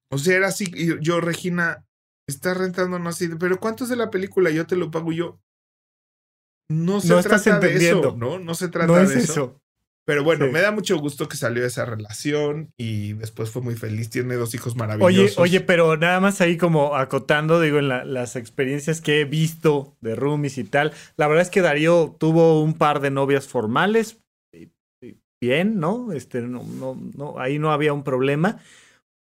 O 0.10 0.18
sea, 0.18 0.38
era 0.38 0.48
así. 0.48 0.66
Yo, 1.02 1.20
Regina, 1.20 1.85
está 2.28 2.54
rentando 2.54 3.00
no 3.00 3.10
así. 3.10 3.30
Pero 3.40 3.60
¿cuánto 3.60 3.84
es 3.84 3.90
de 3.90 3.96
la 3.96 4.10
película? 4.10 4.50
Yo 4.52 4.66
te 4.66 4.76
lo 4.76 4.92
pago 4.92 5.12
yo. 5.12 5.40
No 6.70 7.00
se 7.02 7.22
trata 7.22 7.60
de 7.60 7.76
eso, 7.76 8.16
¿no? 8.18 8.40
No 8.40 8.56
se 8.56 8.70
trata 8.70 9.06
de 9.06 9.20
eso. 9.20 9.62
Pero 10.08 10.24
bueno, 10.24 10.52
me 10.52 10.62
da 10.62 10.72
mucho 10.72 11.00
gusto 11.00 11.28
que 11.28 11.36
salió 11.36 11.66
esa 11.66 11.84
relación 11.84 12.72
y 12.78 13.14
después 13.14 13.50
fue 13.50 13.64
muy 13.64 13.76
feliz. 13.76 14.12
Tiene 14.12 14.36
dos 14.36 14.54
hijos 14.54 14.76
maravillosos. 14.76 15.40
Oye, 15.40 15.58
oye, 15.58 15.62
pero 15.62 15.98
nada 15.98 16.20
más 16.20 16.42
ahí 16.42 16.58
como 16.58 16.96
acotando, 16.96 17.60
digo, 17.60 17.80
en 17.80 17.88
las 17.88 18.36
experiencias 18.36 19.02
que 19.02 19.22
he 19.22 19.26
visto 19.26 19.98
de 20.02 20.16
roomies 20.16 20.60
y 20.60 20.64
tal. 20.64 20.94
La 21.18 21.28
verdad 21.28 21.42
es 21.42 21.50
que 21.50 21.62
Darío 21.62 22.16
tuvo 22.20 22.62
un 22.62 22.76
par 22.76 23.00
de 23.00 23.10
novias 23.10 23.48
formales. 23.48 24.20
Bien, 25.42 25.80
¿no? 25.80 26.12
Este, 26.12 26.42
no, 26.42 26.64
no, 26.64 26.96
no, 27.16 27.40
ahí 27.40 27.58
no 27.58 27.72
había 27.72 27.92
un 27.92 28.04
problema. 28.04 28.60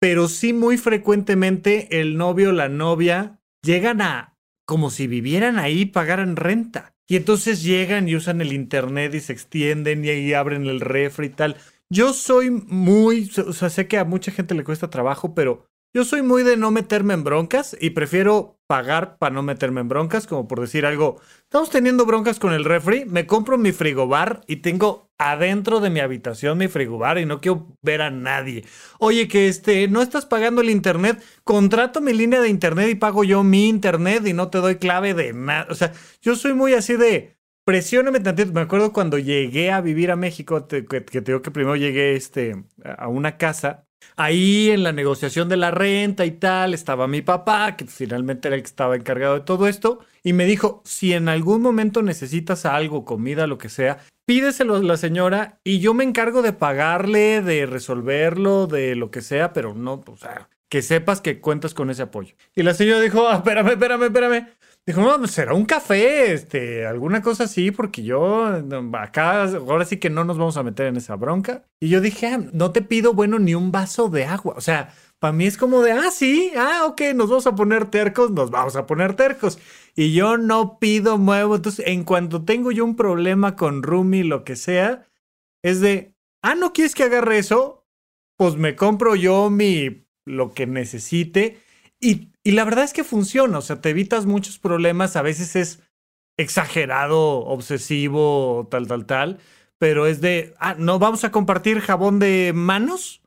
Pero 0.02 0.26
sí 0.26 0.52
muy 0.52 0.78
frecuentemente 0.78 2.00
el 2.00 2.16
novio 2.16 2.48
o 2.48 2.52
la 2.52 2.68
novia 2.68 3.38
llegan 3.62 4.02
a 4.02 4.36
como 4.66 4.90
si 4.90 5.06
vivieran 5.06 5.60
ahí 5.60 5.84
pagaran 5.84 6.34
renta. 6.34 6.96
Y 7.06 7.14
entonces 7.14 7.62
llegan 7.62 8.08
y 8.08 8.16
usan 8.16 8.40
el 8.40 8.52
internet 8.52 9.14
y 9.14 9.20
se 9.20 9.32
extienden 9.32 10.04
y 10.04 10.08
ahí 10.08 10.34
abren 10.34 10.66
el 10.66 10.80
refri 10.80 11.26
y 11.28 11.30
tal. 11.30 11.56
Yo 11.88 12.14
soy 12.14 12.50
muy, 12.50 13.30
o 13.46 13.52
sea, 13.52 13.70
sé 13.70 13.86
que 13.86 13.96
a 13.96 14.04
mucha 14.04 14.32
gente 14.32 14.56
le 14.56 14.64
cuesta 14.64 14.90
trabajo, 14.90 15.36
pero 15.36 15.68
yo 15.94 16.04
soy 16.04 16.22
muy 16.22 16.42
de 16.42 16.56
no 16.56 16.70
meterme 16.70 17.14
en 17.14 17.24
broncas 17.24 17.76
y 17.78 17.90
prefiero 17.90 18.58
pagar 18.66 19.18
para 19.18 19.34
no 19.34 19.42
meterme 19.42 19.82
en 19.82 19.88
broncas, 19.88 20.26
como 20.26 20.48
por 20.48 20.60
decir 20.60 20.86
algo, 20.86 21.20
estamos 21.42 21.68
teniendo 21.68 22.06
broncas 22.06 22.38
con 22.38 22.54
el 22.54 22.64
refri, 22.64 23.04
me 23.04 23.26
compro 23.26 23.58
mi 23.58 23.72
frigobar 23.72 24.40
y 24.46 24.56
tengo 24.56 25.10
adentro 25.18 25.80
de 25.80 25.90
mi 25.90 26.00
habitación 26.00 26.56
mi 26.58 26.68
frigobar 26.68 27.18
y 27.18 27.26
no 27.26 27.40
quiero 27.40 27.76
ver 27.82 28.00
a 28.00 28.10
nadie. 28.10 28.64
Oye, 28.98 29.28
que 29.28 29.48
este, 29.48 29.88
no 29.88 30.00
estás 30.00 30.24
pagando 30.24 30.62
el 30.62 30.70
internet, 30.70 31.22
contrato 31.44 32.00
mi 32.00 32.14
línea 32.14 32.40
de 32.40 32.48
internet 32.48 32.88
y 32.90 32.94
pago 32.94 33.24
yo 33.24 33.44
mi 33.44 33.68
internet 33.68 34.26
y 34.26 34.32
no 34.32 34.48
te 34.48 34.58
doy 34.58 34.76
clave 34.76 35.12
de 35.12 35.34
nada. 35.34 35.66
O 35.70 35.74
sea, 35.74 35.92
yo 36.22 36.34
soy 36.36 36.54
muy 36.54 36.72
así 36.72 36.96
de, 36.96 37.36
presióname 37.64 38.20
tantito. 38.20 38.52
Me 38.52 38.62
acuerdo 38.62 38.94
cuando 38.94 39.18
llegué 39.18 39.70
a 39.70 39.82
vivir 39.82 40.10
a 40.10 40.16
México, 40.16 40.66
que, 40.66 40.82
te 40.82 41.20
digo 41.20 41.42
que 41.42 41.50
primero 41.50 41.76
llegué 41.76 42.16
este, 42.16 42.64
a 42.82 43.08
una 43.08 43.36
casa 43.36 43.86
Ahí 44.16 44.70
en 44.70 44.82
la 44.82 44.92
negociación 44.92 45.48
de 45.48 45.56
la 45.56 45.70
renta 45.70 46.24
y 46.26 46.32
tal, 46.32 46.74
estaba 46.74 47.06
mi 47.06 47.22
papá, 47.22 47.76
que 47.76 47.86
finalmente 47.86 48.48
era 48.48 48.56
el 48.56 48.62
que 48.62 48.68
estaba 48.68 48.96
encargado 48.96 49.34
de 49.34 49.40
todo 49.40 49.68
esto, 49.68 50.00
y 50.22 50.32
me 50.32 50.44
dijo, 50.44 50.82
si 50.84 51.12
en 51.12 51.28
algún 51.28 51.62
momento 51.62 52.02
necesitas 52.02 52.66
algo, 52.66 53.04
comida, 53.04 53.46
lo 53.46 53.58
que 53.58 53.68
sea, 53.68 53.98
pídeselo 54.24 54.76
a 54.76 54.82
la 54.82 54.96
señora 54.96 55.58
y 55.64 55.80
yo 55.80 55.94
me 55.94 56.04
encargo 56.04 56.42
de 56.42 56.52
pagarle, 56.52 57.42
de 57.42 57.66
resolverlo, 57.66 58.66
de 58.66 58.94
lo 58.94 59.10
que 59.10 59.20
sea, 59.20 59.52
pero 59.52 59.74
no, 59.74 60.02
o 60.06 60.16
sea, 60.16 60.48
que 60.68 60.82
sepas 60.82 61.20
que 61.20 61.40
cuentas 61.40 61.74
con 61.74 61.90
ese 61.90 62.02
apoyo. 62.02 62.34
Y 62.54 62.62
la 62.62 62.74
señora 62.74 63.00
dijo, 63.00 63.28
ah, 63.28 63.36
espérame, 63.36 63.72
espérame, 63.72 64.04
espérame. 64.04 64.46
Dijo, 64.84 65.00
no, 65.00 65.16
pues, 65.18 65.30
será 65.30 65.54
un 65.54 65.64
café, 65.64 66.32
este, 66.32 66.86
alguna 66.86 67.22
cosa 67.22 67.44
así, 67.44 67.70
porque 67.70 68.02
yo 68.02 68.46
acá 68.94 69.44
ahora 69.44 69.84
sí 69.84 69.98
que 69.98 70.10
no 70.10 70.24
nos 70.24 70.38
vamos 70.38 70.56
a 70.56 70.64
meter 70.64 70.86
en 70.86 70.96
esa 70.96 71.14
bronca. 71.14 71.64
Y 71.80 71.88
yo 71.88 72.00
dije, 72.00 72.26
ah, 72.26 72.40
no 72.52 72.72
te 72.72 72.82
pido, 72.82 73.14
bueno, 73.14 73.38
ni 73.38 73.54
un 73.54 73.70
vaso 73.70 74.08
de 74.08 74.24
agua. 74.24 74.54
O 74.56 74.60
sea, 74.60 74.92
para 75.20 75.32
mí 75.32 75.46
es 75.46 75.56
como 75.56 75.82
de, 75.82 75.92
ah, 75.92 76.10
sí, 76.10 76.50
ah, 76.56 76.86
ok, 76.86 77.00
nos 77.14 77.28
vamos 77.28 77.46
a 77.46 77.54
poner 77.54 77.90
tercos, 77.90 78.32
nos 78.32 78.50
vamos 78.50 78.74
a 78.74 78.86
poner 78.86 79.14
tercos. 79.14 79.60
Y 79.94 80.14
yo 80.14 80.36
no 80.36 80.80
pido 80.80 81.16
nuevo. 81.16 81.54
Entonces, 81.54 81.86
en 81.86 82.02
cuanto 82.02 82.44
tengo 82.44 82.72
yo 82.72 82.84
un 82.84 82.96
problema 82.96 83.54
con 83.54 83.84
Rumi, 83.84 84.24
lo 84.24 84.42
que 84.42 84.56
sea, 84.56 85.06
es 85.62 85.80
de, 85.80 86.16
ah, 86.42 86.56
¿no 86.56 86.72
quieres 86.72 86.96
que 86.96 87.04
agarre 87.04 87.38
eso? 87.38 87.86
Pues 88.36 88.56
me 88.56 88.74
compro 88.74 89.14
yo 89.14 89.48
mi, 89.48 90.08
lo 90.24 90.54
que 90.54 90.66
necesite 90.66 91.60
y, 92.00 92.31
la 92.50 92.64
verdad 92.64 92.84
es 92.84 92.92
que 92.92 93.04
funciona, 93.04 93.58
o 93.58 93.62
sea, 93.62 93.80
te 93.80 93.90
evitas 93.90 94.26
muchos 94.26 94.58
problemas, 94.58 95.14
a 95.14 95.22
veces 95.22 95.54
es 95.54 95.80
exagerado, 96.36 97.44
obsesivo, 97.44 98.66
tal, 98.70 98.88
tal, 98.88 99.06
tal, 99.06 99.38
pero 99.78 100.06
es 100.06 100.20
de, 100.20 100.54
ah, 100.58 100.74
no, 100.76 100.98
vamos 100.98 101.24
a 101.24 101.30
compartir 101.30 101.80
jabón 101.80 102.18
de 102.18 102.52
manos. 102.54 103.22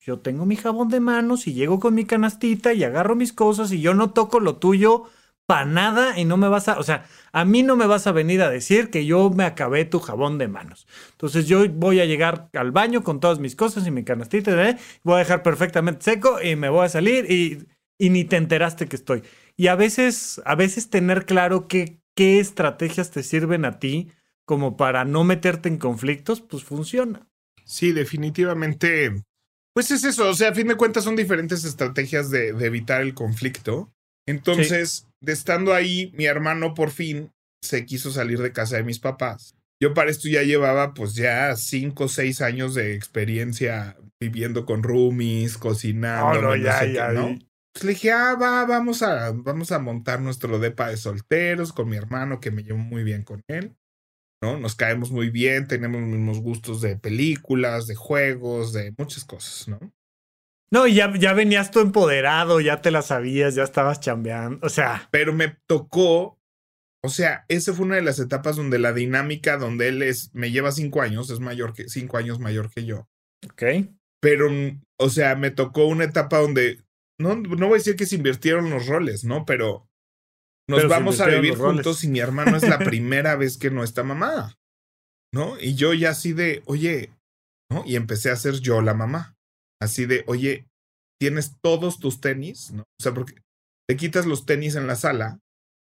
Yo 0.00 0.20
tengo 0.20 0.44
mi 0.46 0.56
jabón 0.56 0.88
de 0.88 1.00
manos 1.00 1.46
y 1.46 1.54
llego 1.54 1.80
con 1.80 1.94
mi 1.94 2.04
canastita 2.04 2.74
y 2.74 2.84
agarro 2.84 3.16
mis 3.16 3.32
cosas 3.32 3.72
y 3.72 3.80
yo 3.80 3.94
no 3.94 4.10
toco 4.10 4.38
lo 4.38 4.56
tuyo 4.56 5.04
para 5.46 5.64
nada 5.64 6.18
y 6.18 6.24
no 6.24 6.36
me 6.36 6.48
vas 6.48 6.68
a, 6.68 6.78
o 6.78 6.82
sea, 6.82 7.06
a 7.32 7.44
mí 7.44 7.62
no 7.62 7.76
me 7.76 7.86
vas 7.86 8.06
a 8.06 8.12
venir 8.12 8.42
a 8.42 8.50
decir 8.50 8.90
que 8.90 9.04
yo 9.06 9.30
me 9.30 9.44
acabé 9.44 9.84
tu 9.84 10.00
jabón 10.00 10.38
de 10.38 10.48
manos. 10.48 10.86
Entonces 11.12 11.46
yo 11.46 11.68
voy 11.70 12.00
a 12.00 12.06
llegar 12.06 12.48
al 12.54 12.70
baño 12.70 13.02
con 13.02 13.20
todas 13.20 13.38
mis 13.38 13.56
cosas 13.56 13.86
y 13.86 13.90
mi 13.90 14.04
canastita, 14.04 14.68
¿eh? 14.68 14.78
voy 15.02 15.16
a 15.16 15.18
dejar 15.18 15.42
perfectamente 15.42 16.02
seco 16.02 16.40
y 16.42 16.56
me 16.56 16.68
voy 16.68 16.86
a 16.86 16.88
salir 16.88 17.30
y 17.30 17.66
y 17.98 18.10
ni 18.10 18.24
te 18.24 18.36
enteraste 18.36 18.86
que 18.86 18.96
estoy. 18.96 19.22
Y 19.56 19.68
a 19.68 19.76
veces, 19.76 20.40
a 20.44 20.54
veces 20.54 20.90
tener 20.90 21.26
claro 21.26 21.68
qué, 21.68 22.00
qué 22.14 22.40
estrategias 22.40 23.10
te 23.10 23.22
sirven 23.22 23.64
a 23.64 23.78
ti 23.78 24.10
como 24.44 24.76
para 24.76 25.04
no 25.04 25.24
meterte 25.24 25.68
en 25.68 25.78
conflictos, 25.78 26.40
pues 26.40 26.64
funciona. 26.64 27.26
Sí, 27.64 27.92
definitivamente. 27.92 29.22
Pues 29.72 29.90
es 29.90 30.04
eso, 30.04 30.28
o 30.28 30.34
sea, 30.34 30.50
a 30.50 30.54
fin 30.54 30.68
de 30.68 30.76
cuentas 30.76 31.04
son 31.04 31.16
diferentes 31.16 31.64
estrategias 31.64 32.30
de, 32.30 32.48
evitar 32.48 33.00
el 33.00 33.14
conflicto. 33.14 33.92
Entonces, 34.26 35.08
de 35.20 35.32
estando 35.32 35.74
ahí, 35.74 36.12
mi 36.14 36.26
hermano 36.26 36.74
por 36.74 36.90
fin 36.90 37.32
se 37.62 37.84
quiso 37.84 38.10
salir 38.10 38.40
de 38.40 38.52
casa 38.52 38.76
de 38.76 38.84
mis 38.84 38.98
papás. 38.98 39.54
Yo 39.80 39.92
para 39.92 40.10
esto 40.10 40.28
ya 40.28 40.42
llevaba 40.42 40.94
pues 40.94 41.14
ya 41.14 41.56
cinco 41.56 42.04
o 42.04 42.08
seis 42.08 42.40
años 42.40 42.74
de 42.74 42.94
experiencia 42.94 43.96
viviendo 44.20 44.64
con 44.64 44.82
roomies, 44.82 45.58
cocinando, 45.58 46.40
no, 46.40 46.56
ya, 46.56 46.86
ya, 46.86 47.08
¿no? 47.12 47.36
Pues 47.74 47.84
le 47.84 47.90
dije, 47.90 48.12
ah, 48.12 48.36
va, 48.40 48.64
vamos 48.66 49.02
a, 49.02 49.32
vamos 49.32 49.72
a 49.72 49.80
montar 49.80 50.20
nuestro 50.20 50.60
depa 50.60 50.90
de 50.90 50.96
solteros 50.96 51.72
con 51.72 51.88
mi 51.88 51.96
hermano, 51.96 52.38
que 52.38 52.52
me 52.52 52.62
llevo 52.62 52.78
muy 52.78 53.02
bien 53.02 53.24
con 53.24 53.42
él. 53.48 53.76
¿no? 54.40 54.58
Nos 54.58 54.76
caemos 54.76 55.10
muy 55.10 55.30
bien, 55.30 55.66
tenemos 55.66 56.00
los 56.00 56.10
mismos 56.10 56.40
gustos 56.40 56.80
de 56.80 56.96
películas, 56.96 57.88
de 57.88 57.96
juegos, 57.96 58.72
de 58.72 58.94
muchas 58.96 59.24
cosas, 59.24 59.66
¿no? 59.66 59.92
No, 60.70 60.86
y 60.86 60.94
ya, 60.94 61.12
ya 61.18 61.32
venías 61.32 61.70
tú 61.70 61.80
empoderado, 61.80 62.60
ya 62.60 62.80
te 62.80 62.90
la 62.90 63.02
sabías, 63.02 63.54
ya 63.54 63.64
estabas 63.64 64.00
chambeando, 64.00 64.64
o 64.64 64.68
sea. 64.68 65.08
Pero 65.10 65.32
me 65.32 65.56
tocó, 65.66 66.38
o 67.02 67.08
sea, 67.08 67.44
esa 67.48 67.72
fue 67.72 67.86
una 67.86 67.96
de 67.96 68.02
las 68.02 68.18
etapas 68.18 68.56
donde 68.56 68.78
la 68.78 68.92
dinámica, 68.92 69.56
donde 69.56 69.88
él 69.88 70.02
es, 70.02 70.32
me 70.32 70.50
lleva 70.50 70.72
cinco 70.72 71.02
años, 71.02 71.30
es 71.30 71.40
mayor 71.40 71.74
que, 71.74 71.88
cinco 71.88 72.18
años 72.18 72.38
mayor 72.38 72.70
que 72.70 72.84
yo. 72.84 73.08
Ok. 73.44 73.62
Pero, 74.20 74.48
o 74.98 75.10
sea, 75.10 75.36
me 75.36 75.50
tocó 75.50 75.86
una 75.86 76.04
etapa 76.04 76.38
donde 76.38 76.84
no, 77.20 77.36
no 77.36 77.66
voy 77.68 77.76
a 77.76 77.78
decir 77.78 77.96
que 77.96 78.06
se 78.06 78.16
invirtieron 78.16 78.70
los 78.70 78.86
roles, 78.86 79.24
¿no? 79.24 79.44
Pero 79.44 79.88
nos 80.68 80.88
vamos 80.88 81.20
a 81.20 81.26
vivir 81.26 81.56
juntos 81.56 82.04
y 82.04 82.08
mi 82.08 82.20
hermano 82.20 82.56
es 82.56 82.68
la 82.68 82.78
primera 82.84 83.36
vez 83.36 83.58
que 83.58 83.70
no 83.70 83.84
está 83.84 84.02
mamá, 84.02 84.54
¿no? 85.32 85.58
Y 85.60 85.74
yo 85.74 85.94
ya 85.94 86.10
así 86.10 86.32
de, 86.32 86.62
oye, 86.66 87.10
¿no? 87.70 87.84
Y 87.86 87.96
empecé 87.96 88.30
a 88.30 88.36
ser 88.36 88.60
yo 88.60 88.80
la 88.80 88.94
mamá. 88.94 89.36
Así 89.80 90.06
de, 90.06 90.24
oye, 90.26 90.66
tienes 91.20 91.56
todos 91.62 91.98
tus 91.98 92.20
tenis, 92.20 92.72
¿no? 92.72 92.82
O 92.82 93.02
sea, 93.02 93.12
porque 93.12 93.34
te 93.88 93.96
quitas 93.96 94.26
los 94.26 94.46
tenis 94.46 94.76
en 94.76 94.86
la 94.86 94.96
sala, 94.96 95.40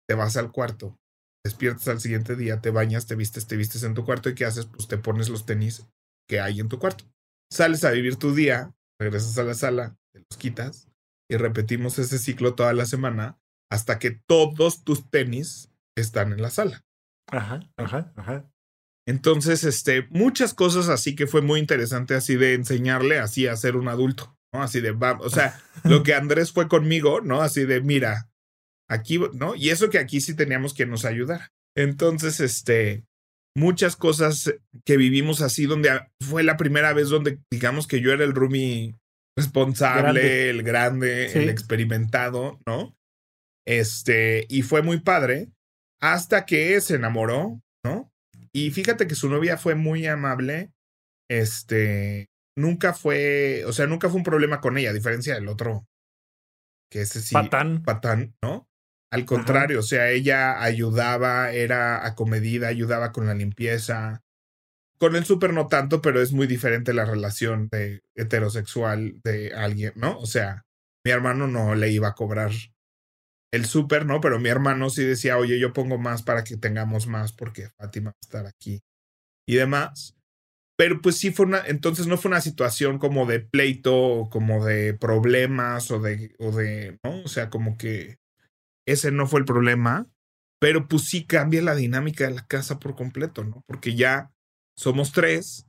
te 0.09 0.15
vas 0.15 0.37
al 0.37 0.51
cuarto, 0.51 0.97
despiertas 1.45 1.87
al 1.87 2.01
siguiente 2.01 2.35
día, 2.35 2.61
te 2.61 2.71
bañas, 2.71 3.05
te 3.05 3.15
vistes, 3.15 3.47
te 3.47 3.57
vistes 3.57 3.83
en 3.83 3.93
tu 3.93 4.05
cuarto 4.05 4.29
y 4.29 4.35
¿qué 4.35 4.45
haces? 4.45 4.65
Pues 4.65 4.87
te 4.87 4.97
pones 4.97 5.29
los 5.29 5.45
tenis 5.45 5.85
que 6.27 6.39
hay 6.39 6.59
en 6.59 6.69
tu 6.69 6.79
cuarto. 6.79 7.05
Sales 7.51 7.83
a 7.83 7.91
vivir 7.91 8.15
tu 8.15 8.33
día, 8.33 8.73
regresas 8.99 9.37
a 9.37 9.43
la 9.43 9.53
sala, 9.53 9.95
te 10.11 10.19
los 10.19 10.39
quitas 10.39 10.89
y 11.29 11.37
repetimos 11.37 11.99
ese 11.99 12.19
ciclo 12.19 12.55
toda 12.55 12.73
la 12.73 12.85
semana 12.85 13.37
hasta 13.71 13.99
que 13.99 14.11
todos 14.11 14.83
tus 14.83 15.09
tenis 15.09 15.71
están 15.97 16.31
en 16.31 16.41
la 16.41 16.49
sala. 16.49 16.83
Ajá, 17.31 17.61
ajá, 17.77 18.13
ajá. 18.15 18.51
Entonces, 19.07 19.63
este, 19.63 20.07
muchas 20.09 20.53
cosas 20.53 20.89
así 20.89 21.15
que 21.15 21.27
fue 21.27 21.41
muy 21.41 21.59
interesante 21.59 22.15
así 22.15 22.35
de 22.35 22.53
enseñarle 22.53 23.19
así 23.19 23.47
a 23.47 23.55
ser 23.55 23.75
un 23.75 23.87
adulto, 23.87 24.35
¿no? 24.53 24.63
Así 24.63 24.81
de, 24.81 24.91
vamos, 24.91 25.25
o 25.25 25.29
sea, 25.29 25.59
lo 25.83 26.03
que 26.03 26.15
Andrés 26.15 26.51
fue 26.51 26.67
conmigo, 26.67 27.21
¿no? 27.21 27.41
Así 27.41 27.65
de, 27.65 27.81
mira, 27.81 28.29
aquí, 28.89 29.19
¿no? 29.33 29.55
Y 29.55 29.69
eso 29.69 29.89
que 29.89 29.99
aquí 29.99 30.21
sí 30.21 30.35
teníamos 30.35 30.73
que 30.73 30.85
nos 30.85 31.05
ayudar. 31.05 31.51
Entonces, 31.75 32.39
este, 32.39 33.05
muchas 33.55 33.95
cosas 33.95 34.55
que 34.85 34.97
vivimos 34.97 35.41
así, 35.41 35.65
donde 35.65 35.89
fue 36.19 36.43
la 36.43 36.57
primera 36.57 36.93
vez 36.93 37.09
donde, 37.09 37.39
digamos 37.51 37.87
que 37.87 38.01
yo 38.01 38.11
era 38.11 38.23
el 38.23 38.33
roomie 38.33 38.95
responsable, 39.37 40.49
el 40.49 40.63
grande, 40.63 41.31
el 41.33 41.49
experimentado, 41.49 42.59
¿no? 42.65 42.95
Este, 43.67 44.45
y 44.49 44.61
fue 44.61 44.81
muy 44.81 44.99
padre 44.99 45.49
hasta 46.01 46.45
que 46.45 46.79
se 46.81 46.95
enamoró, 46.95 47.61
¿no? 47.83 48.11
Y 48.53 48.71
fíjate 48.71 49.07
que 49.07 49.15
su 49.15 49.29
novia 49.29 49.57
fue 49.57 49.75
muy 49.75 50.05
amable. 50.05 50.71
Este, 51.29 52.29
nunca 52.57 52.93
fue, 52.93 53.63
o 53.65 53.73
sea, 53.73 53.87
nunca 53.87 54.09
fue 54.09 54.17
un 54.17 54.23
problema 54.23 54.61
con 54.61 54.77
ella, 54.77 54.91
a 54.91 54.93
diferencia 54.93 55.33
del 55.35 55.47
otro, 55.47 55.87
que 56.91 57.01
ese 57.01 57.21
sí. 57.21 57.33
Patán. 57.33 57.83
Patán, 57.83 58.35
¿no? 58.41 58.69
Al 59.11 59.25
contrario, 59.25 59.79
o 59.79 59.83
sea, 59.83 60.09
ella 60.09 60.61
ayudaba, 60.61 61.51
era 61.53 62.05
acomedida, 62.05 62.67
ayudaba 62.67 63.11
con 63.11 63.27
la 63.27 63.33
limpieza. 63.33 64.24
Con 65.05 65.15
el 65.15 65.23
súper 65.23 65.53
no 65.53 65.67
tanto, 65.67 66.01
pero 66.01 66.19
es 66.19 66.31
muy 66.31 66.47
diferente 66.47 66.91
la 66.91 67.05
relación 67.05 67.69
de 67.71 68.01
heterosexual 68.15 69.21
de 69.23 69.53
alguien, 69.53 69.93
¿no? 69.95 70.17
O 70.17 70.25
sea, 70.25 70.65
mi 71.05 71.11
hermano 71.11 71.45
no 71.45 71.75
le 71.75 71.91
iba 71.91 72.07
a 72.07 72.15
cobrar 72.15 72.49
el 73.53 73.65
súper, 73.65 74.07
¿no? 74.07 74.19
Pero 74.19 74.39
mi 74.39 74.49
hermano 74.49 74.89
sí 74.89 75.03
decía, 75.03 75.37
oye, 75.37 75.59
yo 75.59 75.73
pongo 75.73 75.99
más 75.99 76.23
para 76.23 76.43
que 76.43 76.57
tengamos 76.57 77.05
más 77.05 77.33
porque 77.33 77.69
Fátima 77.77 78.09
va 78.09 78.17
a 78.19 78.25
estar 78.25 78.45
aquí 78.47 78.81
y 79.47 79.53
demás. 79.57 80.17
Pero 80.75 80.99
pues 81.01 81.19
sí 81.19 81.29
fue 81.29 81.45
una, 81.45 81.61
entonces 81.67 82.07
no 82.07 82.17
fue 82.17 82.29
una 82.29 82.41
situación 82.41 82.97
como 82.97 83.27
de 83.27 83.41
pleito 83.41 84.27
como 84.31 84.65
de 84.65 84.95
problemas 84.95 85.91
o 85.91 85.99
de, 85.99 86.33
o 86.39 86.49
de, 86.51 86.97
¿no? 87.03 87.21
O 87.21 87.27
sea, 87.27 87.51
como 87.51 87.77
que 87.77 88.17
ese 88.87 89.11
no 89.11 89.27
fue 89.27 89.39
el 89.39 89.45
problema, 89.45 90.09
pero 90.59 90.87
pues 90.87 91.03
sí 91.03 91.27
cambia 91.27 91.61
la 91.61 91.75
dinámica 91.75 92.23
de 92.23 92.33
la 92.33 92.47
casa 92.47 92.79
por 92.79 92.95
completo, 92.95 93.43
¿no? 93.43 93.61
Porque 93.67 93.93
ya 93.93 94.31
somos 94.77 95.11
tres 95.11 95.67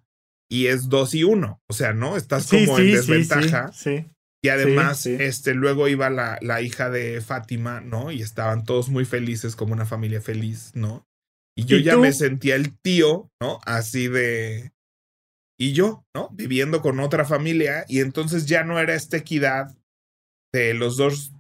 y 0.51 0.67
es 0.67 0.89
dos 0.89 1.15
y 1.15 1.25
uno, 1.25 1.61
o 1.69 1.73
sea, 1.73 1.93
¿no? 1.93 2.17
Estás 2.17 2.49
como 2.49 2.79
en 2.79 2.93
desventaja. 2.93 3.73
sí. 3.73 4.07
Y 4.45 4.49
además, 4.49 5.07
este, 5.07 5.55
luego 5.55 5.89
iba 5.89 6.09
la, 6.09 6.39
la, 6.41 6.63
hija 6.63 6.89
de 6.89 7.21
Fátima, 7.21 7.81
¿no? 7.81 8.13
Y 8.13 8.23
estaban 8.23 8.65
todos 8.65 8.91
muy 8.91 9.05
felices, 9.05 9.57
como 9.57 9.73
una 9.73 9.87
familia 9.87 10.21
feliz, 10.21 10.71
¿no? 10.75 11.05
Y 11.57 11.65
yo 11.65 11.79
ya 11.79 11.97
me 11.97 12.13
sentía 12.13 12.55
el 12.55 12.79
tío, 12.79 13.31
¿no? 13.41 13.59
Así 13.65 14.09
de. 14.09 14.73
Y 15.59 15.73
yo, 15.73 16.05
¿no? 16.15 16.29
Viviendo 16.33 16.83
con 16.83 17.01
otra 17.01 17.25
familia. 17.25 17.87
Y 17.89 18.01
entonces 18.01 18.47
ya 18.47 18.63
no 18.63 18.79
era 18.79 18.95
esta 18.95 19.17
equidad 19.17 19.75
de 20.53 20.75
los 20.75 20.97
dos 20.97 21.33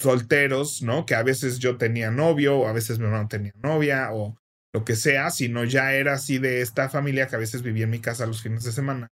solteros, 0.00 0.82
¿no? 0.82 1.04
Que 1.04 1.14
a 1.14 1.22
veces 1.22 1.58
yo 1.58 1.76
tenía 1.76 2.10
novio, 2.10 2.58
o 2.58 2.66
a 2.66 2.72
veces 2.72 2.98
mi 2.98 3.04
hermano 3.04 3.28
tenía 3.28 3.52
novia, 3.62 4.08
o 4.12 4.36
lo 4.76 4.84
que 4.84 4.94
sea, 4.94 5.30
sino 5.30 5.64
ya 5.64 5.94
era 5.94 6.12
así 6.12 6.36
de 6.36 6.60
esta 6.60 6.90
familia 6.90 7.28
que 7.28 7.36
a 7.36 7.38
veces 7.38 7.62
vivía 7.62 7.84
en 7.84 7.90
mi 7.90 8.00
casa 8.00 8.26
los 8.26 8.42
fines 8.42 8.62
de 8.62 8.72
semana. 8.72 9.08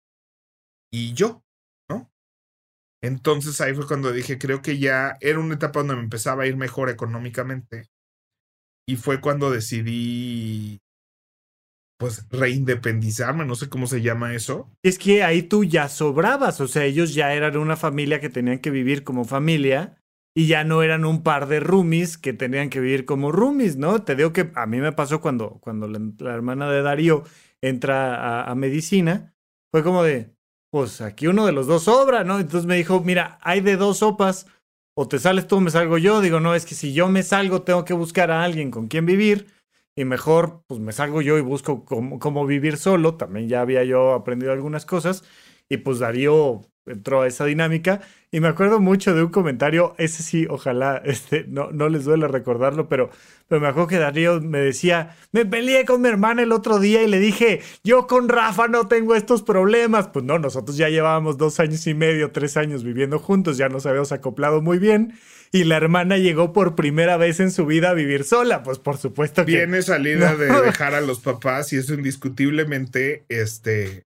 Y 0.89 1.13
yo, 1.13 1.43
entonces 3.01 3.59
ahí 3.59 3.73
fue 3.73 3.85
cuando 3.85 4.13
dije, 4.13 4.37
creo 4.37 4.61
que 4.61 4.77
ya 4.77 5.17
era 5.19 5.39
una 5.39 5.55
etapa 5.55 5.79
donde 5.79 5.95
me 5.95 6.01
empezaba 6.01 6.43
a 6.43 6.47
ir 6.47 6.55
mejor 6.55 6.89
económicamente. 6.89 7.87
Y 8.87 8.95
fue 8.95 9.19
cuando 9.19 9.51
decidí, 9.51 10.79
pues, 11.97 12.25
reindependizarme, 12.29 13.45
no 13.45 13.55
sé 13.55 13.67
cómo 13.67 13.85
se 13.85 14.01
llama 14.01 14.33
eso. 14.33 14.71
Es 14.81 14.97
que 14.97 15.23
ahí 15.23 15.43
tú 15.43 15.65
ya 15.65 15.89
sobrabas, 15.89 16.61
o 16.61 16.69
sea, 16.69 16.85
ellos 16.85 17.13
ya 17.13 17.33
eran 17.33 17.57
una 17.57 17.75
familia 17.75 18.21
que 18.21 18.29
tenían 18.29 18.59
que 18.59 18.71
vivir 18.71 19.03
como 19.03 19.25
familia 19.25 19.98
y 20.39 20.47
ya 20.47 20.63
no 20.63 20.83
eran 20.83 21.03
un 21.03 21.21
par 21.21 21.49
de 21.49 21.59
roomies 21.59 22.17
que 22.17 22.31
tenían 22.31 22.69
que 22.69 22.79
vivir 22.79 23.03
como 23.03 23.29
roomies, 23.29 23.75
¿no? 23.75 24.03
Te 24.03 24.15
digo 24.15 24.31
que 24.31 24.51
a 24.55 24.65
mí 24.67 24.77
me 24.77 24.93
pasó 24.93 25.19
cuando, 25.19 25.59
cuando 25.59 25.85
la, 25.89 26.33
hermana 26.33 26.71
de 26.71 26.81
Darío 26.81 27.25
entra 27.61 28.45
a 28.45 28.55
medicina, 28.55 29.35
fue 29.69 29.83
como 29.83 30.01
de, 30.01 30.33
pues 30.71 31.01
aquí 31.01 31.27
uno 31.27 31.45
de 31.45 31.51
los 31.51 31.67
dos 31.67 31.83
sobra, 31.83 32.23
¿no? 32.23 32.39
Entonces 32.39 32.65
me 32.65 32.77
dijo, 32.77 33.01
mira, 33.01 33.37
hay 33.41 33.59
de 33.59 33.75
dos 33.75 33.97
sopas, 33.97 34.47
o 34.95 35.09
te 35.09 35.19
sales 35.19 35.45
tú 35.45 35.57
o 35.57 35.59
me 35.59 35.71
salgo 35.71 35.97
yo. 35.97 36.21
Digo, 36.21 36.39
no, 36.39 36.55
es 36.55 36.65
que 36.65 36.73
si 36.73 36.93
yo 36.93 37.09
me 37.09 37.21
salgo 37.21 37.63
tengo 37.63 37.83
que 37.83 37.93
buscar 37.93 38.31
a 38.31 38.41
alguien 38.41 38.71
con 38.71 38.87
quien 38.87 39.05
vivir 39.05 39.47
y 39.93 40.05
mejor 40.05 40.63
pues 40.67 40.79
me 40.79 40.93
salgo 40.93 41.21
yo 41.21 41.37
y 41.37 41.41
busco 41.41 41.83
cómo, 41.83 42.17
cómo 42.17 42.45
vivir 42.45 42.77
solo. 42.77 43.15
También 43.15 43.49
ya 43.49 43.59
había 43.59 43.83
yo 43.83 44.13
aprendido 44.13 44.53
algunas 44.53 44.85
cosas 44.85 45.25
y 45.67 45.75
pues 45.75 45.99
Darío 45.99 46.61
entró 46.85 47.21
a 47.21 47.27
esa 47.27 47.45
dinámica. 47.45 48.01
Y 48.31 48.41
me 48.41 48.47
acuerdo 48.47 48.79
mucho 48.79 49.15
de 49.15 49.23
un 49.23 49.29
comentario, 49.29 49.95
ese 49.97 50.21
sí, 50.21 50.45
ojalá 50.49 50.97
este, 51.05 51.45
no, 51.47 51.71
no 51.71 51.89
les 51.89 52.03
duele 52.03 52.27
recordarlo, 52.27 52.87
pero, 52.87 53.09
pero 53.47 53.59
me 53.59 53.67
acuerdo 53.67 53.87
que 53.87 53.97
Darío 53.97 54.39
me 54.39 54.59
decía, 54.59 55.15
me 55.31 55.45
peleé 55.45 55.85
con 55.85 56.01
mi 56.01 56.09
hermana 56.09 56.43
el 56.43 56.51
otro 56.51 56.79
día 56.79 57.01
y 57.01 57.07
le 57.07 57.19
dije, 57.19 57.61
yo 57.83 58.07
con 58.07 58.29
Rafa 58.29 58.67
no 58.67 58.87
tengo 58.87 59.15
estos 59.15 59.41
problemas. 59.41 60.07
Pues 60.07 60.25
no, 60.25 60.37
nosotros 60.37 60.77
ya 60.77 60.89
llevábamos 60.89 61.37
dos 61.37 61.59
años 61.59 61.85
y 61.87 61.93
medio, 61.93 62.31
tres 62.31 62.57
años 62.57 62.83
viviendo 62.83 63.17
juntos, 63.19 63.57
ya 63.57 63.69
nos 63.69 63.85
habíamos 63.85 64.11
acoplado 64.11 64.61
muy 64.61 64.77
bien. 64.77 65.13
Y 65.51 65.63
la 65.63 65.77
hermana 65.77 66.17
llegó 66.17 66.53
por 66.53 66.75
primera 66.75 67.17
vez 67.17 67.39
en 67.39 67.49
su 67.49 67.65
vida 67.65 67.89
a 67.89 67.93
vivir 67.93 68.23
sola, 68.23 68.61
pues 68.61 68.77
por 68.77 68.97
supuesto 68.97 69.45
que... 69.45 69.53
Viene 69.53 69.81
salida 69.81 70.35
de 70.37 70.45
dejar 70.61 70.93
a 70.93 71.01
los 71.01 71.19
papás 71.19 71.73
y 71.73 71.77
eso 71.77 71.95
indiscutiblemente, 71.95 73.25
este, 73.29 74.03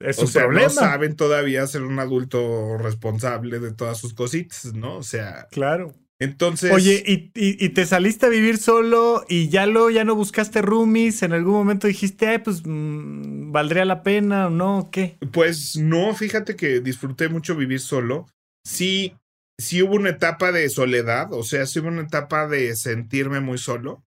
es 0.00 0.18
o 0.18 0.26
sea, 0.26 0.46
No 0.48 0.70
saben 0.70 1.16
todavía 1.16 1.66
ser 1.66 1.82
un 1.82 1.98
adulto 1.98 2.78
responsable 2.78 3.58
de 3.58 3.72
todas 3.72 3.98
sus 3.98 4.14
cositas, 4.14 4.72
¿no? 4.74 4.96
O 4.96 5.02
sea. 5.02 5.48
Claro. 5.50 5.94
Entonces. 6.20 6.72
Oye, 6.72 7.02
¿y, 7.06 7.30
y, 7.34 7.68
te 7.68 7.86
saliste 7.86 8.26
a 8.26 8.28
vivir 8.28 8.58
solo 8.58 9.24
y 9.28 9.48
ya 9.48 9.66
lo, 9.66 9.88
ya 9.88 10.04
no 10.04 10.16
buscaste 10.16 10.62
roomies? 10.62 11.22
¿En 11.22 11.32
algún 11.32 11.54
momento 11.54 11.86
dijiste, 11.86 12.26
ay, 12.26 12.38
pues 12.38 12.62
mm, 12.64 13.52
valdría 13.52 13.84
la 13.84 14.02
pena 14.02 14.48
o 14.48 14.50
no? 14.50 14.88
¿Qué? 14.90 15.16
Pues 15.32 15.76
no, 15.76 16.14
fíjate 16.14 16.56
que 16.56 16.80
disfruté 16.80 17.28
mucho 17.28 17.54
vivir 17.54 17.80
solo. 17.80 18.26
Sí, 18.64 19.14
sí 19.58 19.82
hubo 19.82 19.94
una 19.94 20.10
etapa 20.10 20.50
de 20.50 20.68
soledad, 20.68 21.32
o 21.32 21.44
sea, 21.44 21.66
sí 21.66 21.78
hubo 21.78 21.88
una 21.88 22.02
etapa 22.02 22.48
de 22.48 22.74
sentirme 22.74 23.38
muy 23.40 23.58
solo. 23.58 24.02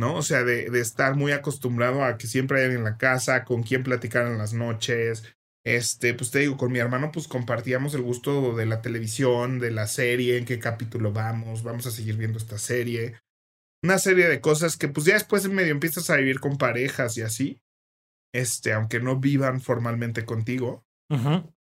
¿No? 0.00 0.16
O 0.16 0.22
sea, 0.22 0.42
de, 0.42 0.70
de, 0.70 0.80
estar 0.80 1.14
muy 1.14 1.30
acostumbrado 1.32 2.02
a 2.02 2.16
que 2.16 2.26
siempre 2.26 2.58
hay 2.58 2.64
alguien 2.64 2.80
en 2.80 2.84
la 2.84 2.98
casa, 2.98 3.44
con 3.44 3.62
quien 3.62 3.84
platicar 3.84 4.26
en 4.26 4.38
las 4.38 4.54
noches. 4.54 5.22
Este, 5.64 6.14
pues 6.14 6.30
te 6.30 6.40
digo, 6.40 6.56
con 6.56 6.72
mi 6.72 6.78
hermano, 6.78 7.12
pues 7.12 7.28
compartíamos 7.28 7.94
el 7.94 8.02
gusto 8.02 8.56
de 8.56 8.64
la 8.66 8.80
televisión, 8.80 9.58
de 9.58 9.70
la 9.70 9.86
serie, 9.86 10.38
en 10.38 10.46
qué 10.46 10.58
capítulo 10.58 11.12
vamos, 11.12 11.62
vamos 11.62 11.86
a 11.86 11.90
seguir 11.90 12.16
viendo 12.16 12.38
esta 12.38 12.58
serie. 12.58 13.20
Una 13.82 13.98
serie 13.98 14.26
de 14.26 14.40
cosas 14.40 14.76
que, 14.76 14.88
pues 14.88 15.06
ya 15.06 15.14
después 15.14 15.46
medio 15.48 15.72
empiezas 15.72 16.08
a 16.10 16.16
vivir 16.16 16.40
con 16.40 16.56
parejas 16.56 17.16
y 17.18 17.22
así. 17.22 17.60
Este, 18.32 18.72
aunque 18.72 19.00
no 19.00 19.16
vivan 19.20 19.60
formalmente 19.60 20.24
contigo. 20.24 20.84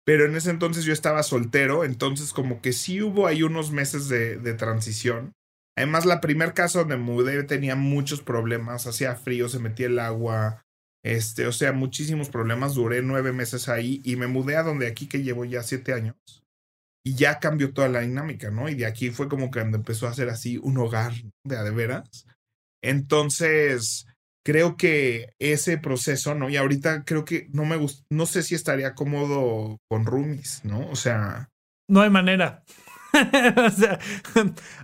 Pero 0.05 0.25
en 0.25 0.35
ese 0.35 0.49
entonces 0.49 0.83
yo 0.83 0.91
estaba 0.91 1.23
soltero, 1.23 1.85
entonces 1.85 2.33
como 2.33 2.61
que 2.61 2.73
sí 2.73 3.01
hubo 3.01 3.25
ahí 3.25 3.41
unos 3.41 3.71
meses 3.71 4.09
de, 4.09 4.37
de 4.37 4.53
transición 4.53 5.33
Además, 5.79 6.05
la 6.05 6.19
primer 6.19 6.53
casa 6.53 6.79
donde 6.79 6.97
mudé 6.97 7.41
tenía 7.45 7.77
muchos 7.77 8.21
problemas, 8.21 8.85
hacía 8.85 9.15
frío, 9.15 9.47
se 9.47 9.59
metía 9.59 9.87
el 9.87 9.97
agua, 9.99 10.65
este, 11.05 11.47
o 11.47 11.53
sea, 11.53 11.71
muchísimos 11.71 12.27
problemas. 12.27 12.73
Duré 12.73 13.01
nueve 13.01 13.31
meses 13.31 13.69
ahí 13.69 14.01
y 14.03 14.17
me 14.17 14.27
mudé 14.27 14.57
a 14.57 14.63
donde 14.63 14.87
aquí 14.87 15.07
que 15.07 15.23
llevo 15.23 15.45
ya 15.45 15.63
siete 15.63 15.93
años. 15.93 16.17
Y 17.05 17.15
ya 17.15 17.39
cambió 17.39 17.73
toda 17.73 17.87
la 17.87 18.01
dinámica, 18.01 18.51
¿no? 18.51 18.67
Y 18.67 18.75
de 18.75 18.87
aquí 18.87 19.09
fue 19.09 19.29
como 19.29 19.51
que 19.51 19.61
empezó 19.61 20.07
a 20.07 20.13
ser 20.13 20.27
así 20.27 20.57
un 20.57 20.77
hogar 20.79 21.13
de 21.45 21.55
a 21.55 21.63
de 21.63 21.71
veras. 21.71 22.27
Entonces, 22.83 24.05
creo 24.45 24.75
que 24.75 25.29
ese 25.39 25.77
proceso, 25.77 26.35
¿no? 26.35 26.49
Y 26.49 26.57
ahorita 26.57 27.05
creo 27.05 27.23
que 27.23 27.47
no 27.53 27.63
me 27.63 27.77
gusta, 27.77 28.03
no 28.11 28.25
sé 28.25 28.43
si 28.43 28.53
estaría 28.53 28.95
cómodo 28.95 29.77
con 29.89 30.05
roomies, 30.05 30.59
¿no? 30.65 30.89
O 30.89 30.97
sea. 30.97 31.47
No 31.87 32.01
hay 32.01 32.09
manera. 32.09 32.65
o 33.57 33.69
sea, 33.69 33.99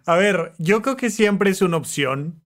a 0.05 0.15
ver, 0.15 0.53
yo 0.57 0.81
creo 0.81 0.97
que 0.97 1.09
siempre 1.09 1.49
es 1.49 1.61
una 1.61 1.77
opción. 1.77 2.41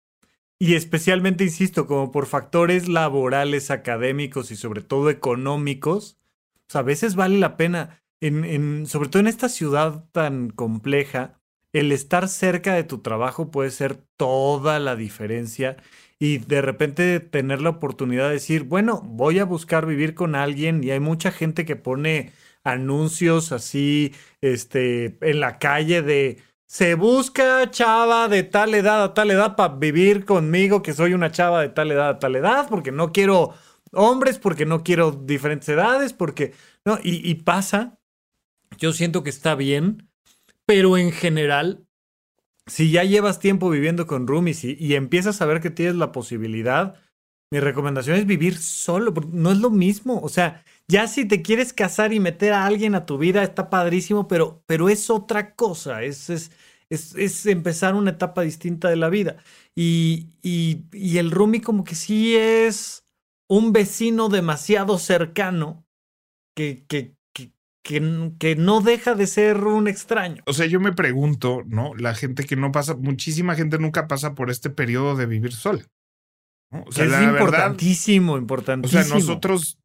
Y 0.62 0.76
especialmente, 0.76 1.46
insisto, 1.46 1.88
como 1.88 2.12
por 2.12 2.26
factores 2.26 2.90
laborales, 2.90 3.72
académicos 3.72 4.52
y 4.52 4.58
sobre 4.58 4.82
todo 4.82 5.10
económicos, 5.10 6.20
a 6.74 6.82
veces 6.82 7.16
vale 7.16 7.40
la 7.40 7.56
pena, 7.56 8.04
en, 8.20 8.44
en, 8.44 8.86
sobre 8.86 9.08
todo 9.10 9.22
en 9.22 9.28
esta 9.28 9.48
ciudad 9.48 10.06
tan 10.12 10.50
compleja, 10.50 11.40
el 11.72 11.92
estar 11.92 12.28
cerca 12.28 12.74
de 12.74 12.84
tu 12.84 13.00
trabajo 13.00 13.52
puede 13.52 13.72
ser 13.72 13.96
toda 14.18 14.80
la 14.80 14.96
diferencia 14.96 15.78
y 16.20 16.40
de 16.40 16.62
repente 16.62 17.20
tener 17.22 17.62
la 17.62 17.70
oportunidad 17.70 18.28
de 18.28 18.34
decir, 18.34 18.64
bueno, 18.64 19.02
voy 19.02 19.40
a 19.40 19.46
buscar 19.46 19.86
vivir 19.86 20.16
con 20.16 20.36
alguien 20.36 20.84
y 20.84 20.92
hay 20.92 21.00
mucha 21.00 21.32
gente 21.32 21.66
que 21.66 21.78
pone 21.78 22.34
anuncios 22.64 23.52
así, 23.52 24.14
este, 24.42 25.18
en 25.22 25.40
la 25.40 25.60
calle 25.60 26.02
de 26.02 26.38
se 26.70 26.94
busca 26.94 27.72
chava 27.72 28.28
de 28.28 28.44
tal 28.44 28.76
edad 28.76 29.04
a 29.04 29.14
tal 29.16 29.32
edad 29.32 29.56
para 29.56 29.74
vivir 29.76 30.24
conmigo, 30.24 30.84
que 30.84 30.94
soy 30.94 31.16
una 31.16 31.32
chava 31.32 31.62
de 31.62 31.70
tal 31.70 31.92
edad 31.92 32.10
a 32.10 32.20
tal 32.20 32.36
edad, 32.36 32.68
porque 32.70 32.92
no 32.92 33.12
quiero 33.12 33.56
hombres, 33.92 34.38
porque 34.38 34.68
no 34.68 34.84
quiero 34.84 35.12
diferentes 35.12 35.68
edades, 35.68 36.14
porque, 36.14 36.54
no, 36.86 37.00
y, 37.04 37.34
pasa, 37.36 38.00
yo 38.78 38.94
siento 38.94 39.24
que 39.24 39.32
está 39.32 39.56
bien, 39.56 40.10
pero 40.68 40.96
en 40.96 41.12
general, 41.12 41.88
si 42.68 42.92
ya 42.92 43.04
llevas 43.04 43.40
tiempo 43.40 43.72
viviendo 43.72 44.06
con 44.06 44.28
roomies 44.28 44.64
y, 44.64 44.78
y 44.80 44.94
empiezas 44.94 45.42
a 45.42 45.48
ver 45.48 45.62
que 45.62 45.72
tienes 45.72 45.96
la 45.96 46.12
posibilidad, 46.12 47.02
mi 47.52 47.60
recomendación 47.60 48.16
es 48.16 48.28
vivir 48.28 48.56
solo, 48.60 49.12
no 49.32 49.52
es 49.52 49.58
lo 49.58 49.72
mismo, 49.72 50.20
o 50.22 50.30
sea, 50.30 50.64
ya 50.90 51.08
si 51.08 51.26
te 51.26 51.44
quieres 51.44 51.72
casar 51.72 52.14
y 52.14 52.20
meter 52.20 52.52
a 52.52 52.66
alguien 52.66 52.96
a 52.96 53.06
tu 53.06 53.20
vida, 53.20 53.44
está 53.44 53.70
padrísimo, 53.70 54.28
pero, 54.28 54.64
pero 54.66 54.90
es 54.90 55.10
otra 55.12 55.54
cosa, 55.54 56.02
es, 56.02 56.32
es, 56.32 56.52
es, 56.90 57.16
es 57.16 57.46
empezar 57.46 57.94
una 57.94 58.10
etapa 58.12 58.42
distinta 58.42 58.90
de 58.90 58.96
la 58.96 59.10
vida. 59.10 59.38
Y, 59.76 60.30
y, 60.42 60.82
y 60.92 61.20
el 61.20 61.30
roomie 61.30 61.62
como 61.62 61.84
que 61.84 61.94
sí 61.94 62.36
es 62.36 63.04
un 63.48 63.72
vecino 63.72 64.30
demasiado 64.30 64.98
cercano 64.98 65.86
que, 66.56 66.84
que, 66.88 67.14
que, 67.34 67.52
que, 67.84 68.32
que 68.40 68.56
no 68.56 68.82
deja 68.82 69.14
de 69.14 69.28
ser 69.28 69.64
un 69.64 69.88
extraño. 69.88 70.42
O 70.48 70.54
sea, 70.54 70.66
yo 70.66 70.80
me 70.80 70.92
pregunto, 70.92 71.62
¿no? 71.68 71.94
La 71.96 72.16
gente 72.16 72.46
que 72.46 72.56
no 72.56 72.72
pasa, 72.72 72.96
muchísima 72.96 73.56
gente 73.56 73.78
nunca 73.78 74.08
pasa 74.08 74.34
por 74.34 74.50
este 74.50 74.72
periodo 74.72 75.16
de 75.16 75.28
vivir 75.28 75.54
sola. 75.54 75.86
¿no? 76.72 76.84
O 76.88 76.92
sea, 76.92 77.06
es 77.06 77.12
la 77.12 77.20
verdad, 77.20 77.40
importantísimo, 77.40 78.34
o 78.34 78.38
importantísimo. 78.40 79.04
sea, 79.04 79.14
nosotros 79.14 79.79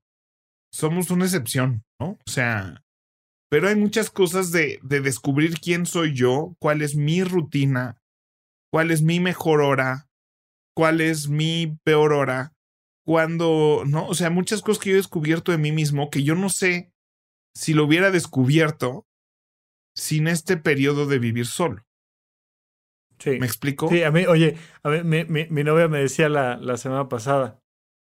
somos 0.75 1.13
una 1.13 1.25
excepción, 1.25 1.85
¿no? 2.01 2.19
O 2.27 2.31
sea, 2.31 2.83
pero 3.49 3.69
hay 3.69 3.77
muchas 3.77 4.11
cosas 4.11 4.51
de, 4.51 4.81
de 4.83 5.01
descubrir 5.01 5.61
quién 5.61 5.87
soy 5.87 6.15
yo, 6.15 6.57
cuál 6.59 6.83
es 6.83 6.97
mi 6.97 7.23
rutina, 7.23 8.03
cuál 8.73 8.91
es 8.91 9.01
mi 9.01 9.21
mejor 9.21 9.61
hora, 9.61 10.09
cuál 10.75 11.01
es 11.01 11.29
mi 11.29 11.79
peor 11.85 12.13
hora, 12.13 12.55
cuando, 13.07 13.85
¿no? 13.87 14.09
O 14.09 14.15
sea, 14.15 14.31
muchas 14.31 14.63
cosas 14.63 14.83
que 14.83 14.91
yo 14.91 14.97
he 14.97 14.99
descubierto 14.99 15.53
de 15.53 15.59
mí 15.59 15.71
mismo 15.71 16.11
que 16.11 16.25
yo 16.25 16.35
no 16.35 16.49
sé 16.49 16.93
si 17.55 17.73
lo 17.73 17.85
hubiera 17.85 18.11
descubierto 18.11 19.07
sin 19.95 20.27
este 20.27 20.57
periodo 20.57 21.07
de 21.07 21.21
vivir 21.21 21.47
solo. 21.47 21.87
Sí. 23.21 23.39
¿Me 23.39 23.47
explico? 23.47 23.89
Sí, 23.91 24.03
a 24.03 24.11
mí, 24.11 24.27
oye, 24.27 24.57
a 24.83 24.89
mí, 24.89 25.05
mi, 25.05 25.25
mi, 25.25 25.47
mi 25.49 25.63
novia 25.63 25.87
me 25.87 26.01
decía 26.01 26.29
la, 26.29 26.57
la 26.57 26.77
semana 26.79 27.09
pasada, 27.09 27.61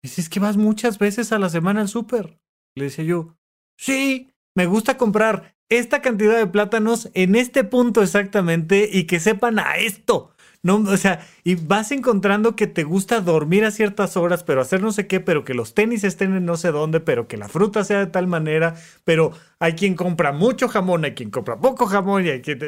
dice, 0.04 0.22
es 0.22 0.30
que 0.30 0.40
vas 0.40 0.58
muchas 0.58 1.00
veces 1.00 1.32
a 1.32 1.40
la 1.40 1.50
semana 1.50 1.82
al 1.82 1.88
súper. 1.88 2.38
Le 2.76 2.86
decía 2.86 3.04
yo, 3.04 3.38
sí, 3.78 4.34
me 4.56 4.66
gusta 4.66 4.98
comprar 4.98 5.56
esta 5.70 6.02
cantidad 6.02 6.38
de 6.38 6.48
plátanos 6.48 7.10
en 7.14 7.36
este 7.36 7.64
punto 7.64 8.02
exactamente 8.02 8.90
y 8.92 9.06
que 9.06 9.20
sepan 9.20 9.60
a 9.60 9.78
esto. 9.78 10.34
No, 10.64 10.76
o 10.76 10.98
sea, 10.98 11.28
y 11.44 11.56
vas 11.56 11.92
encontrando 11.92 12.56
que 12.56 12.68
te 12.68 12.84
gusta 12.84 13.20
dormir 13.20 13.66
a 13.66 13.72
ciertas 13.72 14.16
horas, 14.16 14.44
pero 14.44 14.62
hacer 14.62 14.80
no 14.82 14.92
sé 14.92 15.08
qué, 15.08 15.20
pero 15.20 15.44
que 15.44 15.56
los 15.56 15.74
tenis 15.74 16.04
estén 16.04 16.36
en 16.36 16.46
no 16.46 16.56
sé 16.56 16.72
dónde, 16.72 17.00
pero 17.00 17.28
que 17.28 17.38
la 17.38 17.50
fruta 17.50 17.84
sea 17.84 17.98
de 18.00 18.12
tal 18.12 18.28
manera, 18.28 18.76
pero 19.04 19.32
hay 19.58 19.74
quien 19.74 19.96
compra 19.96 20.34
mucho 20.34 20.68
jamón, 20.68 21.04
hay 21.04 21.16
quien 21.16 21.32
compra 21.32 21.60
poco 21.60 21.88
jamón, 21.88 22.28
y, 22.28 22.30
hay 22.30 22.42
quien, 22.42 22.60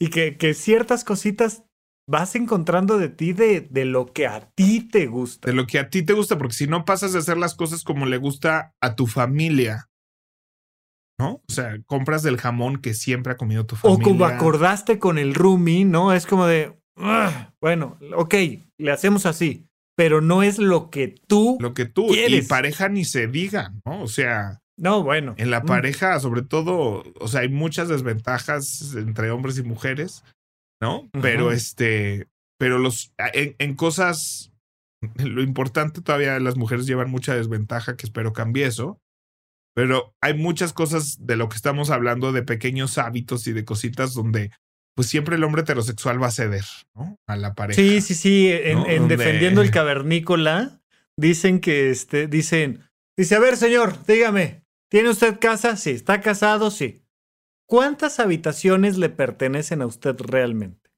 y 0.00 0.08
que, 0.08 0.36
que 0.36 0.54
ciertas 0.54 1.04
cositas 1.04 1.62
vas 2.08 2.34
encontrando 2.36 2.98
de 2.98 3.08
ti 3.08 3.32
de, 3.32 3.62
de, 3.62 3.84
lo 3.84 4.06
que 4.12 4.26
a 4.26 4.48
ti 4.54 4.80
te 4.80 5.06
gusta. 5.06 5.48
De 5.50 5.54
lo 5.54 5.66
que 5.66 5.78
a 5.78 5.90
ti 5.90 6.02
te 6.02 6.12
gusta, 6.12 6.38
porque 6.38 6.54
si 6.54 6.66
no 6.66 6.84
pasas 6.84 7.12
de 7.12 7.18
hacer 7.18 7.36
las 7.36 7.54
cosas 7.54 7.82
como 7.82 8.06
le 8.06 8.16
gusta 8.16 8.74
a 8.80 8.94
tu 8.94 9.06
familia, 9.06 9.88
¿no? 11.18 11.42
O 11.48 11.52
sea, 11.52 11.76
compras 11.86 12.22
del 12.22 12.36
jamón 12.36 12.76
que 12.80 12.94
siempre 12.94 13.32
ha 13.32 13.36
comido 13.36 13.66
tu 13.66 13.76
familia. 13.76 13.98
O 14.00 14.02
como 14.02 14.24
acordaste 14.26 14.98
con 14.98 15.18
el 15.18 15.34
roomie, 15.34 15.84
¿no? 15.84 16.12
Es 16.12 16.26
como 16.26 16.46
de, 16.46 16.78
"Ugh, 16.96 17.52
bueno, 17.60 17.98
ok, 18.14 18.34
le 18.78 18.92
hacemos 18.92 19.26
así, 19.26 19.66
pero 19.96 20.20
no 20.20 20.42
es 20.42 20.58
lo 20.58 20.90
que 20.90 21.08
tú... 21.26 21.56
Lo 21.60 21.74
que 21.74 21.86
tú 21.86 22.08
¿Quieres? 22.08 22.44
y 22.44 22.48
pareja 22.48 22.88
ni 22.88 23.04
se 23.04 23.26
diga, 23.26 23.72
¿no? 23.84 24.02
O 24.02 24.08
sea, 24.08 24.60
No, 24.76 25.02
bueno. 25.02 25.34
en 25.38 25.50
la 25.50 25.60
Mm. 25.60 25.66
pareja, 25.66 26.20
sobre 26.20 26.42
todo, 26.42 27.02
o 27.18 27.28
sea, 27.28 27.40
hay 27.40 27.48
muchas 27.48 27.88
desventajas 27.88 28.94
entre 28.94 29.30
hombres 29.30 29.56
y 29.58 29.62
mujeres, 29.62 30.22
¿no? 30.80 31.08
Pero 31.22 31.52
este, 31.52 32.28
pero 32.58 32.78
los, 32.78 33.12
en, 33.32 33.54
en 33.58 33.74
cosas, 33.74 34.52
lo 35.16 35.42
importante 35.42 36.00
todavía 36.02 36.38
las 36.40 36.56
mujeres 36.56 36.86
llevan 36.86 37.10
mucha 37.10 37.34
desventaja, 37.34 37.96
que 37.96 38.06
espero 38.06 38.32
cambie 38.32 38.66
eso. 38.66 39.00
Pero 39.74 40.14
hay 40.22 40.32
muchas 40.32 40.72
cosas 40.72 41.26
de 41.26 41.36
lo 41.36 41.50
que 41.50 41.56
estamos 41.56 41.90
hablando, 41.90 42.32
de 42.32 42.42
pequeños 42.42 42.96
hábitos 42.96 43.46
y 43.46 43.52
de 43.52 43.66
cositas 43.66 44.14
donde, 44.14 44.50
pues 44.96 45.06
siempre 45.08 45.36
el 45.36 45.44
hombre 45.44 45.62
heterosexual 45.62 46.22
va 46.22 46.28
a 46.28 46.30
ceder, 46.30 46.64
¿no? 46.94 47.18
A 47.28 47.36
la 47.36 47.52
pareja. 47.54 47.80
Sí, 47.80 48.00
sí, 48.00 48.14
sí. 48.14 48.48
En, 48.50 48.78
¿no? 48.78 48.86
en 48.86 48.98
Donde- 49.00 49.16
defendiendo 49.18 49.60
el 49.60 49.70
cavernícola, 49.72 50.80
dicen 51.18 51.60
que 51.60 51.90
este, 51.90 52.26
dicen, 52.26 52.88
dice, 53.18 53.34
a 53.34 53.38
ver, 53.38 53.58
señor, 53.58 54.02
dígame, 54.06 54.62
¿tiene 54.90 55.10
usted 55.10 55.38
casa? 55.38 55.76
Sí. 55.76 55.90
¿Está 55.90 56.22
casado? 56.22 56.70
Sí. 56.70 57.02
¿Cuántas 57.66 58.20
habitaciones 58.20 58.96
le 58.96 59.08
pertenecen 59.08 59.82
a 59.82 59.86
usted 59.86 60.16
realmente? 60.18 60.90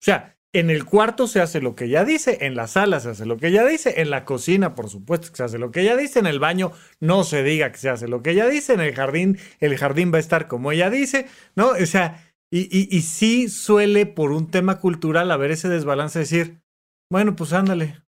O 0.00 0.04
sea, 0.04 0.38
en 0.52 0.70
el 0.70 0.84
cuarto 0.84 1.26
se 1.26 1.40
hace 1.40 1.60
lo 1.60 1.74
que 1.74 1.86
ella 1.86 2.04
dice, 2.04 2.38
en 2.42 2.54
la 2.54 2.68
sala 2.68 3.00
se 3.00 3.10
hace 3.10 3.26
lo 3.26 3.38
que 3.38 3.48
ella 3.48 3.64
dice, 3.64 4.00
en 4.00 4.10
la 4.10 4.24
cocina, 4.24 4.76
por 4.76 4.88
supuesto, 4.88 5.30
que 5.30 5.36
se 5.36 5.42
hace 5.42 5.58
lo 5.58 5.72
que 5.72 5.80
ella 5.80 5.96
dice, 5.96 6.20
en 6.20 6.26
el 6.26 6.38
baño 6.38 6.70
no 7.00 7.24
se 7.24 7.42
diga 7.42 7.72
que 7.72 7.78
se 7.78 7.88
hace 7.88 8.06
lo 8.06 8.22
que 8.22 8.30
ella 8.30 8.46
dice, 8.46 8.74
en 8.74 8.80
el 8.80 8.94
jardín, 8.94 9.38
el 9.58 9.76
jardín 9.76 10.12
va 10.12 10.18
a 10.18 10.20
estar 10.20 10.46
como 10.46 10.70
ella 10.70 10.90
dice, 10.90 11.26
¿no? 11.56 11.70
O 11.70 11.86
sea, 11.86 12.32
y, 12.52 13.00
sí 13.02 13.48
suele, 13.48 14.06
por 14.06 14.30
un 14.30 14.48
tema 14.48 14.78
cultural, 14.78 15.32
haber 15.32 15.50
ese 15.50 15.68
desbalance 15.68 16.20
de 16.20 16.24
decir, 16.24 16.62
bueno, 17.10 17.34
pues 17.34 17.52
ándale. 17.52 18.04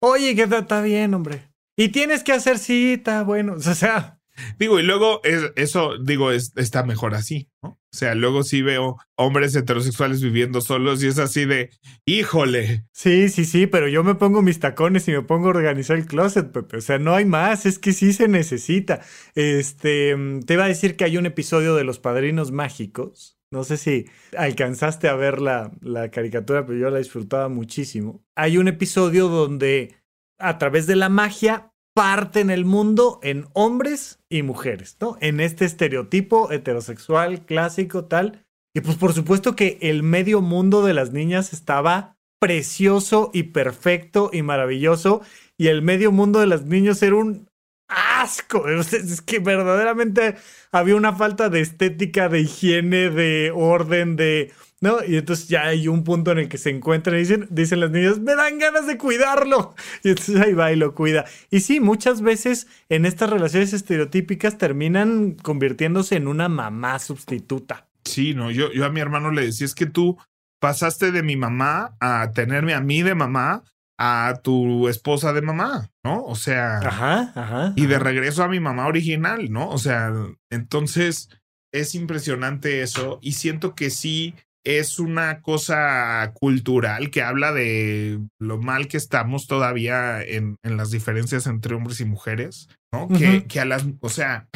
Oye, 0.00 0.36
que 0.36 0.42
está 0.42 0.82
bien, 0.82 1.12
hombre. 1.12 1.50
Y 1.76 1.88
tienes 1.88 2.22
que 2.22 2.32
hacer 2.32 2.58
cita, 2.58 3.24
bueno, 3.24 3.54
o 3.56 3.60
sea, 3.60 4.19
Digo, 4.58 4.78
y 4.80 4.82
luego 4.82 5.20
es- 5.24 5.52
eso, 5.56 5.96
digo, 5.98 6.32
es, 6.32 6.52
está 6.56 6.82
mejor 6.84 7.14
así, 7.14 7.48
¿no? 7.62 7.70
O 7.92 7.96
sea, 7.96 8.14
luego 8.14 8.44
sí 8.44 8.62
veo 8.62 8.98
hombres 9.16 9.54
heterosexuales 9.56 10.22
viviendo 10.22 10.60
solos 10.60 11.02
y 11.02 11.08
es 11.08 11.18
así 11.18 11.44
de, 11.44 11.70
híjole, 12.06 12.86
sí, 12.92 13.28
sí, 13.28 13.44
sí, 13.44 13.66
pero 13.66 13.88
yo 13.88 14.04
me 14.04 14.14
pongo 14.14 14.42
mis 14.42 14.60
tacones 14.60 15.08
y 15.08 15.12
me 15.12 15.22
pongo 15.22 15.46
a 15.46 15.50
organizar 15.50 15.96
el 15.96 16.06
closet, 16.06 16.52
Pepe. 16.52 16.76
O 16.76 16.80
sea, 16.80 16.98
no 16.98 17.14
hay 17.14 17.24
más, 17.24 17.66
es 17.66 17.78
que 17.78 17.92
sí 17.92 18.12
se 18.12 18.28
necesita. 18.28 19.00
Este, 19.34 20.14
mm, 20.16 20.40
te 20.42 20.54
iba 20.54 20.64
a 20.64 20.68
decir 20.68 20.96
que 20.96 21.04
hay 21.04 21.16
un 21.16 21.26
episodio 21.26 21.74
de 21.74 21.84
Los 21.84 21.98
Padrinos 21.98 22.52
Mágicos. 22.52 23.38
No 23.52 23.64
sé 23.64 23.76
si 23.76 24.06
alcanzaste 24.36 25.08
a 25.08 25.14
ver 25.16 25.40
la, 25.40 25.72
la 25.80 26.10
caricatura, 26.10 26.64
pero 26.66 26.78
yo 26.78 26.90
la 26.90 26.98
disfrutaba 26.98 27.48
muchísimo. 27.48 28.22
Hay 28.36 28.58
un 28.58 28.68
episodio 28.68 29.28
donde 29.28 29.96
a 30.38 30.56
través 30.58 30.86
de 30.86 30.96
la 30.96 31.08
magia 31.08 31.69
parten 31.94 32.50
el 32.50 32.64
mundo 32.64 33.20
en 33.22 33.48
hombres 33.52 34.20
y 34.28 34.42
mujeres, 34.42 34.96
¿no? 35.00 35.16
En 35.20 35.40
este 35.40 35.64
estereotipo 35.64 36.50
heterosexual 36.50 37.44
clásico 37.44 38.04
tal. 38.04 38.44
Y 38.74 38.80
pues 38.80 38.96
por 38.96 39.12
supuesto 39.12 39.56
que 39.56 39.78
el 39.80 40.02
medio 40.02 40.40
mundo 40.40 40.84
de 40.84 40.94
las 40.94 41.12
niñas 41.12 41.52
estaba 41.52 42.16
precioso 42.40 43.30
y 43.34 43.44
perfecto 43.44 44.30
y 44.32 44.42
maravilloso 44.42 45.20
y 45.58 45.68
el 45.68 45.82
medio 45.82 46.10
mundo 46.10 46.40
de 46.40 46.46
los 46.46 46.64
niños 46.64 47.02
era 47.02 47.16
un 47.16 47.48
asco. 47.88 48.66
Es 48.68 49.20
que 49.20 49.38
verdaderamente 49.38 50.36
había 50.72 50.96
una 50.96 51.14
falta 51.14 51.48
de 51.48 51.60
estética, 51.60 52.28
de 52.28 52.40
higiene, 52.40 53.10
de 53.10 53.52
orden, 53.54 54.16
de... 54.16 54.52
¿No? 54.82 55.04
Y 55.04 55.16
entonces 55.16 55.48
ya 55.48 55.66
hay 55.66 55.88
un 55.88 56.04
punto 56.04 56.32
en 56.32 56.38
el 56.38 56.48
que 56.48 56.56
se 56.56 56.70
encuentran 56.70 57.16
y 57.16 57.18
dicen, 57.20 57.46
dicen 57.50 57.80
las 57.80 57.90
niñas, 57.90 58.18
me 58.18 58.34
dan 58.34 58.58
ganas 58.58 58.86
de 58.86 58.96
cuidarlo. 58.96 59.74
Y 60.02 60.08
entonces 60.10 60.36
ahí 60.40 60.54
va 60.54 60.72
y 60.72 60.76
lo 60.76 60.94
cuida. 60.94 61.26
Y 61.50 61.60
sí, 61.60 61.80
muchas 61.80 62.22
veces 62.22 62.66
en 62.88 63.04
estas 63.04 63.28
relaciones 63.28 63.74
estereotípicas 63.74 64.56
terminan 64.56 65.32
convirtiéndose 65.32 66.16
en 66.16 66.28
una 66.28 66.48
mamá 66.48 66.98
sustituta. 66.98 67.88
sí, 68.06 68.32
no, 68.34 68.50
yo, 68.50 68.72
yo 68.72 68.86
a 68.86 68.90
mi 68.90 69.00
hermano 69.00 69.30
le 69.30 69.44
decía, 69.44 69.66
es 69.66 69.74
que 69.74 69.84
tú 69.86 70.16
pasaste 70.60 71.12
de 71.12 71.22
mi 71.22 71.36
mamá 71.36 71.96
a 72.00 72.32
tenerme 72.32 72.72
a 72.74 72.80
mí 72.80 73.02
de 73.02 73.14
mamá 73.14 73.62
a 73.98 74.40
tu 74.42 74.88
esposa 74.88 75.34
de 75.34 75.42
mamá, 75.42 75.90
¿no? 76.02 76.24
O 76.24 76.34
sea, 76.34 76.78
Ajá, 76.78 77.32
ajá. 77.34 77.72
y 77.76 77.84
de 77.84 77.98
regreso 77.98 78.42
a 78.42 78.48
mi 78.48 78.58
mamá 78.60 78.86
original, 78.86 79.50
¿no? 79.52 79.68
O 79.68 79.76
sea, 79.76 80.10
entonces 80.50 81.28
es 81.72 81.94
impresionante 81.94 82.80
eso 82.82 83.18
y 83.20 83.32
siento 83.32 83.74
que 83.74 83.90
sí 83.90 84.34
es 84.64 84.98
una 84.98 85.40
cosa 85.40 86.32
cultural 86.34 87.10
que 87.10 87.22
habla 87.22 87.52
de 87.52 88.20
lo 88.38 88.58
mal 88.58 88.88
que 88.88 88.96
estamos 88.96 89.46
todavía 89.46 90.22
en, 90.22 90.56
en 90.62 90.76
las 90.76 90.90
diferencias 90.90 91.46
entre 91.46 91.74
hombres 91.74 92.00
y 92.00 92.04
mujeres, 92.04 92.68
¿no? 92.92 93.08
Que, 93.08 93.46
que 93.46 93.60
a 93.60 93.64
las, 93.64 93.86
o 94.00 94.08
sea, 94.08 94.48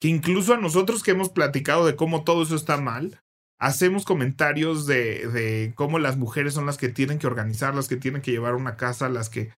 que 0.00 0.08
incluso 0.08 0.54
a 0.54 0.58
nosotros 0.58 1.02
que 1.02 1.12
hemos 1.12 1.28
platicado 1.28 1.86
de 1.86 1.94
cómo 1.94 2.24
todo 2.24 2.42
eso 2.42 2.56
está 2.56 2.76
mal, 2.76 3.20
hacemos 3.60 4.04
comentarios 4.04 4.86
de, 4.86 5.28
de 5.28 5.72
cómo 5.76 6.00
las 6.00 6.16
mujeres 6.16 6.54
son 6.54 6.66
las 6.66 6.76
que 6.76 6.88
tienen 6.88 7.20
que 7.20 7.28
organizar, 7.28 7.74
las 7.74 7.86
que 7.86 7.96
tienen 7.96 8.20
que 8.20 8.32
llevar 8.32 8.56
una 8.56 8.76
casa, 8.76 9.08
las 9.08 9.28
que... 9.30 9.52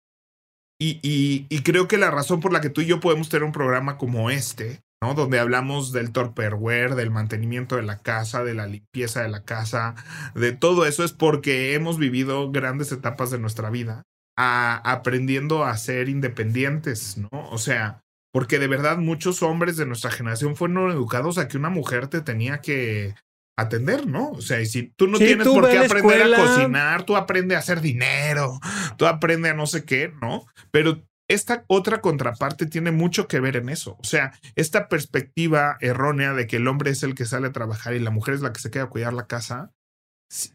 Y, 0.77 0.99
y, 1.01 1.45
y 1.47 1.61
creo 1.61 1.87
que 1.87 1.97
la 1.97 2.11
razón 2.11 2.41
por 2.41 2.51
la 2.51 2.59
que 2.59 2.69
tú 2.69 2.81
y 2.81 2.85
yo 2.85 2.99
podemos 2.99 3.29
tener 3.29 3.43
un 3.43 3.53
programa 3.53 3.97
como 3.97 4.29
este, 4.29 4.81
¿no? 5.03 5.15
Donde 5.15 5.37
hablamos 5.37 5.91
del 5.91 6.13
torperware, 6.13 6.95
del 6.95 7.11
mantenimiento 7.11 7.75
de 7.75 7.83
la 7.83 7.97
casa, 7.97 8.45
de 8.45 8.53
la 8.53 8.67
limpieza 8.67 9.21
de 9.21 9.27
la 9.27 9.43
casa, 9.43 9.95
de 10.33 10.53
todo 10.53 10.85
eso 10.85 11.03
es 11.03 11.11
porque 11.11 11.73
hemos 11.73 11.97
vivido 11.97 12.51
grandes 12.51 12.89
etapas 12.93 13.29
de 13.29 13.37
nuestra 13.37 13.69
vida 13.69 14.03
aprendiendo 14.37 15.65
a 15.65 15.75
ser 15.75 16.07
independientes, 16.07 17.17
¿no? 17.17 17.29
O 17.51 17.57
sea, 17.57 17.99
porque 18.31 18.59
de 18.59 18.67
verdad 18.67 18.97
muchos 18.97 19.43
hombres 19.43 19.75
de 19.75 19.85
nuestra 19.85 20.09
generación 20.09 20.55
fueron 20.55 20.89
educados 20.89 21.37
a 21.37 21.49
que 21.49 21.57
una 21.57 21.69
mujer 21.69 22.07
te 22.07 22.21
tenía 22.21 22.61
que 22.61 23.13
atender, 23.57 24.07
¿no? 24.07 24.31
O 24.31 24.41
sea, 24.41 24.61
y 24.61 24.65
si 24.67 24.93
tú 24.95 25.07
no 25.07 25.17
tienes 25.17 25.45
por 25.45 25.69
qué 25.69 25.79
aprender 25.79 26.33
a 26.33 26.37
cocinar, 26.37 27.03
tú 27.03 27.17
aprendes 27.17 27.57
a 27.57 27.59
hacer 27.59 27.81
dinero, 27.81 28.57
tú 28.97 29.05
aprendes 29.05 29.51
a 29.51 29.55
no 29.55 29.67
sé 29.67 29.83
qué, 29.83 30.13
¿no? 30.21 30.45
Pero 30.71 31.03
esta 31.29 31.63
otra 31.67 32.01
contraparte 32.01 32.65
tiene 32.65 32.91
mucho 32.91 33.27
que 33.27 33.39
ver 33.39 33.55
en 33.55 33.69
eso. 33.69 33.97
O 33.99 34.03
sea, 34.03 34.37
esta 34.55 34.89
perspectiva 34.89 35.77
errónea 35.79 36.33
de 36.33 36.47
que 36.47 36.57
el 36.57 36.67
hombre 36.67 36.91
es 36.91 37.03
el 37.03 37.15
que 37.15 37.25
sale 37.25 37.47
a 37.47 37.53
trabajar 37.53 37.93
y 37.93 37.99
la 37.99 38.11
mujer 38.11 38.35
es 38.35 38.41
la 38.41 38.53
que 38.53 38.59
se 38.59 38.71
queda 38.71 38.83
a 38.83 38.89
cuidar 38.89 39.13
la 39.13 39.27
casa. 39.27 39.73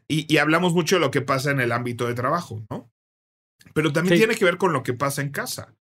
Y, 0.09 0.33
y 0.33 0.39
hablamos 0.39 0.75
mucho 0.75 0.97
de 0.97 1.01
lo 1.01 1.11
que 1.11 1.23
pasa 1.23 1.51
en 1.51 1.61
el 1.61 1.73
ámbito 1.73 2.07
de 2.07 2.15
trabajo, 2.15 2.65
¿no? 2.71 2.91
Pero 3.75 3.93
también 3.93 4.19
tiene 4.19 4.35
que 4.35 4.45
ver 4.45 4.59
con 4.59 4.73
lo 4.73 4.83
que 4.83 4.95
pasa 4.95 5.23
en 5.23 5.31
casa, 5.31 5.75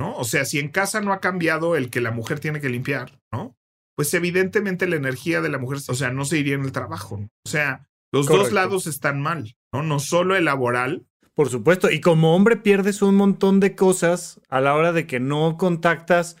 ¿no? 0.00 0.16
O 0.16 0.24
sea, 0.24 0.44
si 0.44 0.58
en 0.58 0.68
casa 0.68 1.00
no 1.00 1.12
ha 1.12 1.20
cambiado 1.20 1.76
el 1.76 1.90
que 1.90 2.00
la 2.00 2.10
mujer 2.10 2.40
tiene 2.40 2.60
que 2.60 2.68
limpiar, 2.68 3.20
¿no? 3.32 3.56
Pues 3.96 4.14
evidentemente 4.14 4.86
la 4.86 4.96
energía 4.96 5.40
de 5.40 5.48
la 5.48 5.58
mujer, 5.58 5.78
o 5.88 5.94
sea, 5.94 6.10
no 6.10 6.24
se 6.24 6.38
iría 6.38 6.54
en 6.54 6.64
el 6.64 6.72
trabajo. 6.72 7.18
¿no? 7.18 7.28
O 7.44 7.48
sea, 7.48 7.88
los 8.12 8.26
dos 8.26 8.52
lados 8.52 8.86
están 8.86 9.20
mal, 9.20 9.56
¿no? 9.72 9.82
No 9.82 9.98
solo 10.00 10.36
el 10.36 10.46
laboral, 10.46 11.06
por 11.40 11.48
supuesto, 11.48 11.90
y 11.90 12.02
como 12.02 12.36
hombre 12.36 12.58
pierdes 12.58 13.00
un 13.00 13.14
montón 13.14 13.60
de 13.60 13.74
cosas 13.74 14.42
a 14.50 14.60
la 14.60 14.74
hora 14.74 14.92
de 14.92 15.06
que 15.06 15.20
no 15.20 15.56
contactas 15.56 16.36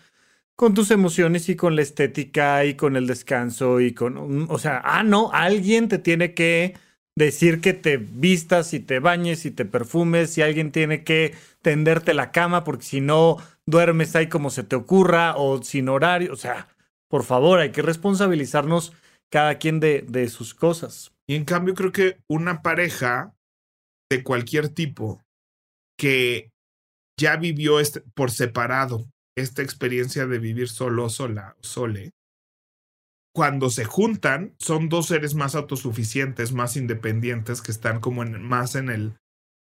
con 0.56 0.74
tus 0.74 0.90
emociones 0.90 1.48
y 1.48 1.56
con 1.56 1.74
la 1.74 1.80
estética 1.80 2.66
y 2.66 2.74
con 2.74 2.96
el 2.96 3.06
descanso 3.06 3.80
y 3.80 3.94
con, 3.94 4.46
o 4.50 4.58
sea, 4.58 4.82
ah, 4.84 5.02
no, 5.02 5.30
alguien 5.32 5.88
te 5.88 5.96
tiene 5.96 6.34
que 6.34 6.74
decir 7.14 7.62
que 7.62 7.72
te 7.72 7.96
vistas 7.96 8.74
y 8.74 8.80
te 8.80 8.98
bañes 8.98 9.46
y 9.46 9.50
te 9.50 9.64
perfumes 9.64 10.36
y 10.36 10.42
alguien 10.42 10.70
tiene 10.70 11.02
que 11.02 11.34
tenderte 11.62 12.12
la 12.12 12.30
cama 12.30 12.62
porque 12.62 12.84
si 12.84 13.00
no 13.00 13.38
duermes 13.64 14.14
ahí 14.16 14.28
como 14.28 14.50
se 14.50 14.64
te 14.64 14.76
ocurra 14.76 15.34
o 15.34 15.62
sin 15.62 15.88
horario, 15.88 16.30
o 16.30 16.36
sea, 16.36 16.68
por 17.08 17.24
favor, 17.24 17.60
hay 17.60 17.72
que 17.72 17.80
responsabilizarnos 17.80 18.92
cada 19.30 19.54
quien 19.54 19.80
de, 19.80 20.04
de 20.06 20.28
sus 20.28 20.52
cosas. 20.52 21.10
Y 21.26 21.36
en 21.36 21.46
cambio 21.46 21.72
creo 21.72 21.90
que 21.90 22.18
una 22.28 22.60
pareja 22.60 23.32
de 24.10 24.22
cualquier 24.24 24.68
tipo 24.68 25.22
que 25.96 26.50
ya 27.18 27.36
vivió 27.36 27.80
este, 27.80 28.02
por 28.14 28.30
separado 28.30 29.06
esta 29.36 29.62
experiencia 29.62 30.26
de 30.26 30.38
vivir 30.38 30.68
solo, 30.68 31.08
sola, 31.08 31.56
sole, 31.60 32.12
cuando 33.32 33.70
se 33.70 33.84
juntan, 33.84 34.54
son 34.58 34.88
dos 34.88 35.06
seres 35.06 35.34
más 35.34 35.54
autosuficientes, 35.54 36.52
más 36.52 36.76
independientes, 36.76 37.62
que 37.62 37.70
están 37.70 38.00
como 38.00 38.22
en, 38.22 38.42
más 38.42 38.74
en 38.74 38.88
el, 38.88 39.16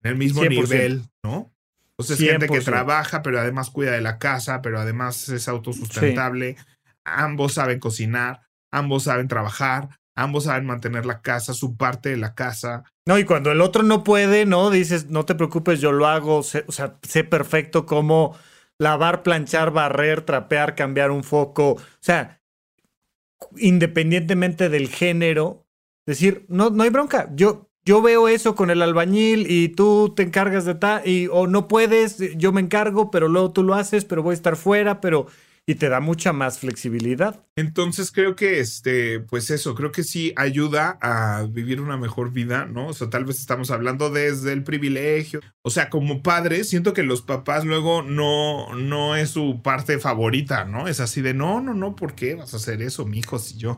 en 0.01 0.11
el 0.11 0.17
mismo 0.17 0.43
nivel, 0.45 1.03
¿no? 1.23 1.51
O 1.97 2.03
sea, 2.03 2.15
es 2.15 2.21
gente 2.21 2.47
que 2.47 2.61
trabaja, 2.61 3.21
pero 3.21 3.39
además 3.39 3.69
cuida 3.69 3.91
de 3.91 3.99
la 3.99 4.17
casa, 4.17 4.61
pero 4.61 4.79
además 4.79 5.27
es 5.27 5.49
autosustentable. 5.49 6.55
Ambos 7.03 7.55
saben 7.55 7.79
cocinar, 7.79 8.47
ambos 8.71 9.03
saben 9.03 9.27
trabajar, 9.27 9.98
ambos 10.21 10.45
saben 10.45 10.65
mantener 10.65 11.05
la 11.05 11.21
casa, 11.21 11.53
su 11.53 11.77
parte 11.77 12.09
de 12.09 12.17
la 12.17 12.35
casa. 12.35 12.83
No, 13.05 13.17
y 13.17 13.23
cuando 13.23 13.51
el 13.51 13.61
otro 13.61 13.83
no 13.83 14.03
puede, 14.03 14.45
¿no? 14.45 14.69
Dices, 14.69 15.09
no 15.09 15.25
te 15.25 15.35
preocupes, 15.35 15.79
yo 15.79 15.91
lo 15.91 16.07
hago, 16.07 16.37
o 16.37 16.43
sea, 16.43 16.97
sé 17.01 17.23
perfecto 17.23 17.85
cómo 17.85 18.35
lavar, 18.77 19.23
planchar, 19.23 19.71
barrer, 19.71 20.21
trapear, 20.21 20.75
cambiar 20.75 21.11
un 21.11 21.23
foco. 21.23 21.71
O 21.71 21.79
sea, 22.01 22.41
independientemente 23.57 24.69
del 24.69 24.89
género, 24.89 25.65
decir, 26.05 26.45
no, 26.49 26.69
no 26.69 26.83
hay 26.83 26.89
bronca. 26.89 27.29
Yo, 27.33 27.69
yo 27.85 28.01
veo 28.01 28.27
eso 28.27 28.55
con 28.55 28.69
el 28.69 28.81
albañil 28.81 29.49
y 29.49 29.69
tú 29.69 30.13
te 30.15 30.23
encargas 30.23 30.65
de 30.65 30.75
tal, 30.75 31.07
y 31.07 31.27
o 31.31 31.47
no 31.47 31.67
puedes, 31.67 32.17
yo 32.37 32.51
me 32.51 32.61
encargo, 32.61 33.09
pero 33.09 33.27
luego 33.27 33.51
tú 33.51 33.63
lo 33.63 33.73
haces, 33.73 34.05
pero 34.05 34.21
voy 34.21 34.33
a 34.33 34.35
estar 34.35 34.55
fuera, 34.55 34.99
pero 35.01 35.27
y 35.69 35.75
te 35.75 35.87
da 35.87 35.99
mucha 35.99 36.33
más 36.33 36.57
flexibilidad. 36.57 37.45
Entonces 37.55 38.11
creo 38.11 38.35
que 38.35 38.59
este, 38.59 39.19
pues 39.19 39.51
eso, 39.51 39.75
creo 39.75 39.91
que 39.91 40.01
sí 40.01 40.33
ayuda 40.35 40.97
a 40.99 41.45
vivir 41.47 41.79
una 41.79 41.95
mejor 41.95 42.31
vida, 42.31 42.65
¿no? 42.65 42.87
O 42.87 42.93
sea, 42.93 43.11
tal 43.11 43.23
vez 43.23 43.39
estamos 43.39 43.69
hablando 43.69 44.09
desde 44.09 44.51
el 44.51 44.63
privilegio. 44.63 45.41
O 45.61 45.69
sea, 45.69 45.91
como 45.91 46.23
padre, 46.23 46.63
siento 46.63 46.93
que 46.93 47.03
los 47.03 47.21
papás 47.21 47.65
luego 47.65 48.01
no, 48.01 48.73
no 48.73 49.15
es 49.15 49.29
su 49.29 49.61
parte 49.61 49.99
favorita, 49.99 50.65
¿no? 50.65 50.87
Es 50.87 50.99
así 50.99 51.21
de 51.21 51.35
no, 51.35 51.61
no, 51.61 51.75
no, 51.75 51.95
¿por 51.95 52.15
qué 52.15 52.33
vas 52.33 52.55
a 52.55 52.57
hacer 52.57 52.81
eso, 52.81 53.05
mijo? 53.05 53.37
Si 53.37 53.59
yo 53.59 53.77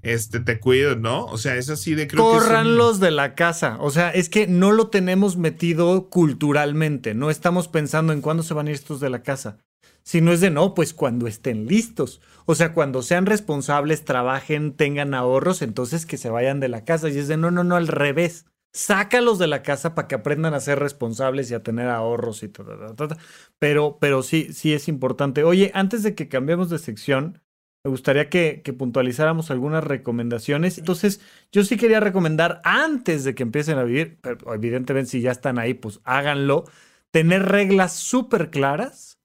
este, 0.00 0.40
te 0.40 0.58
cuido, 0.58 0.96
¿no? 0.96 1.26
O 1.26 1.36
sea, 1.36 1.56
es 1.56 1.68
así 1.68 1.94
de 1.94 2.08
creo 2.08 2.22
Corranlos 2.22 2.98
de 2.98 3.10
la 3.10 3.34
casa. 3.34 3.76
O 3.80 3.90
sea, 3.90 4.08
es 4.08 4.30
que 4.30 4.46
no 4.46 4.72
lo 4.72 4.88
tenemos 4.88 5.36
metido 5.36 6.08
culturalmente. 6.08 7.12
No 7.12 7.28
estamos 7.28 7.68
pensando 7.68 8.14
en 8.14 8.22
cuándo 8.22 8.42
se 8.42 8.54
van 8.54 8.68
a 8.68 8.70
ir 8.70 8.76
estos 8.76 9.00
de 9.00 9.10
la 9.10 9.22
casa. 9.22 9.58
Si 10.06 10.20
no 10.20 10.30
es 10.30 10.40
de 10.40 10.50
no, 10.50 10.72
pues 10.72 10.94
cuando 10.94 11.26
estén 11.26 11.66
listos. 11.66 12.20
O 12.44 12.54
sea, 12.54 12.72
cuando 12.72 13.02
sean 13.02 13.26
responsables, 13.26 14.04
trabajen, 14.04 14.72
tengan 14.72 15.14
ahorros, 15.14 15.62
entonces 15.62 16.06
que 16.06 16.16
se 16.16 16.30
vayan 16.30 16.60
de 16.60 16.68
la 16.68 16.84
casa. 16.84 17.08
Y 17.08 17.18
es 17.18 17.26
de 17.26 17.36
no, 17.36 17.50
no, 17.50 17.64
no, 17.64 17.74
al 17.74 17.88
revés. 17.88 18.46
Sácalos 18.72 19.40
de 19.40 19.48
la 19.48 19.64
casa 19.64 19.96
para 19.96 20.06
que 20.06 20.14
aprendan 20.14 20.54
a 20.54 20.60
ser 20.60 20.78
responsables 20.78 21.50
y 21.50 21.54
a 21.54 21.64
tener 21.64 21.88
ahorros 21.88 22.44
y 22.44 22.48
todo. 22.48 22.94
Pero, 23.58 23.98
pero 24.00 24.22
sí, 24.22 24.52
sí 24.52 24.72
es 24.74 24.86
importante. 24.86 25.42
Oye, 25.42 25.72
antes 25.74 26.04
de 26.04 26.14
que 26.14 26.28
cambiemos 26.28 26.70
de 26.70 26.78
sección, 26.78 27.42
me 27.82 27.90
gustaría 27.90 28.30
que, 28.30 28.62
que, 28.64 28.72
puntualizáramos 28.72 29.50
algunas 29.50 29.82
recomendaciones. 29.82 30.78
Entonces, 30.78 31.20
yo 31.50 31.64
sí 31.64 31.76
quería 31.76 31.98
recomendar 31.98 32.60
antes 32.62 33.24
de 33.24 33.34
que 33.34 33.42
empiecen 33.42 33.78
a 33.78 33.82
vivir, 33.82 34.20
evidentemente 34.54 35.10
si 35.10 35.20
ya 35.20 35.32
están 35.32 35.58
ahí, 35.58 35.74
pues 35.74 35.98
háganlo, 36.04 36.64
tener 37.10 37.42
reglas 37.42 37.96
súper 37.96 38.50
claras 38.50 39.15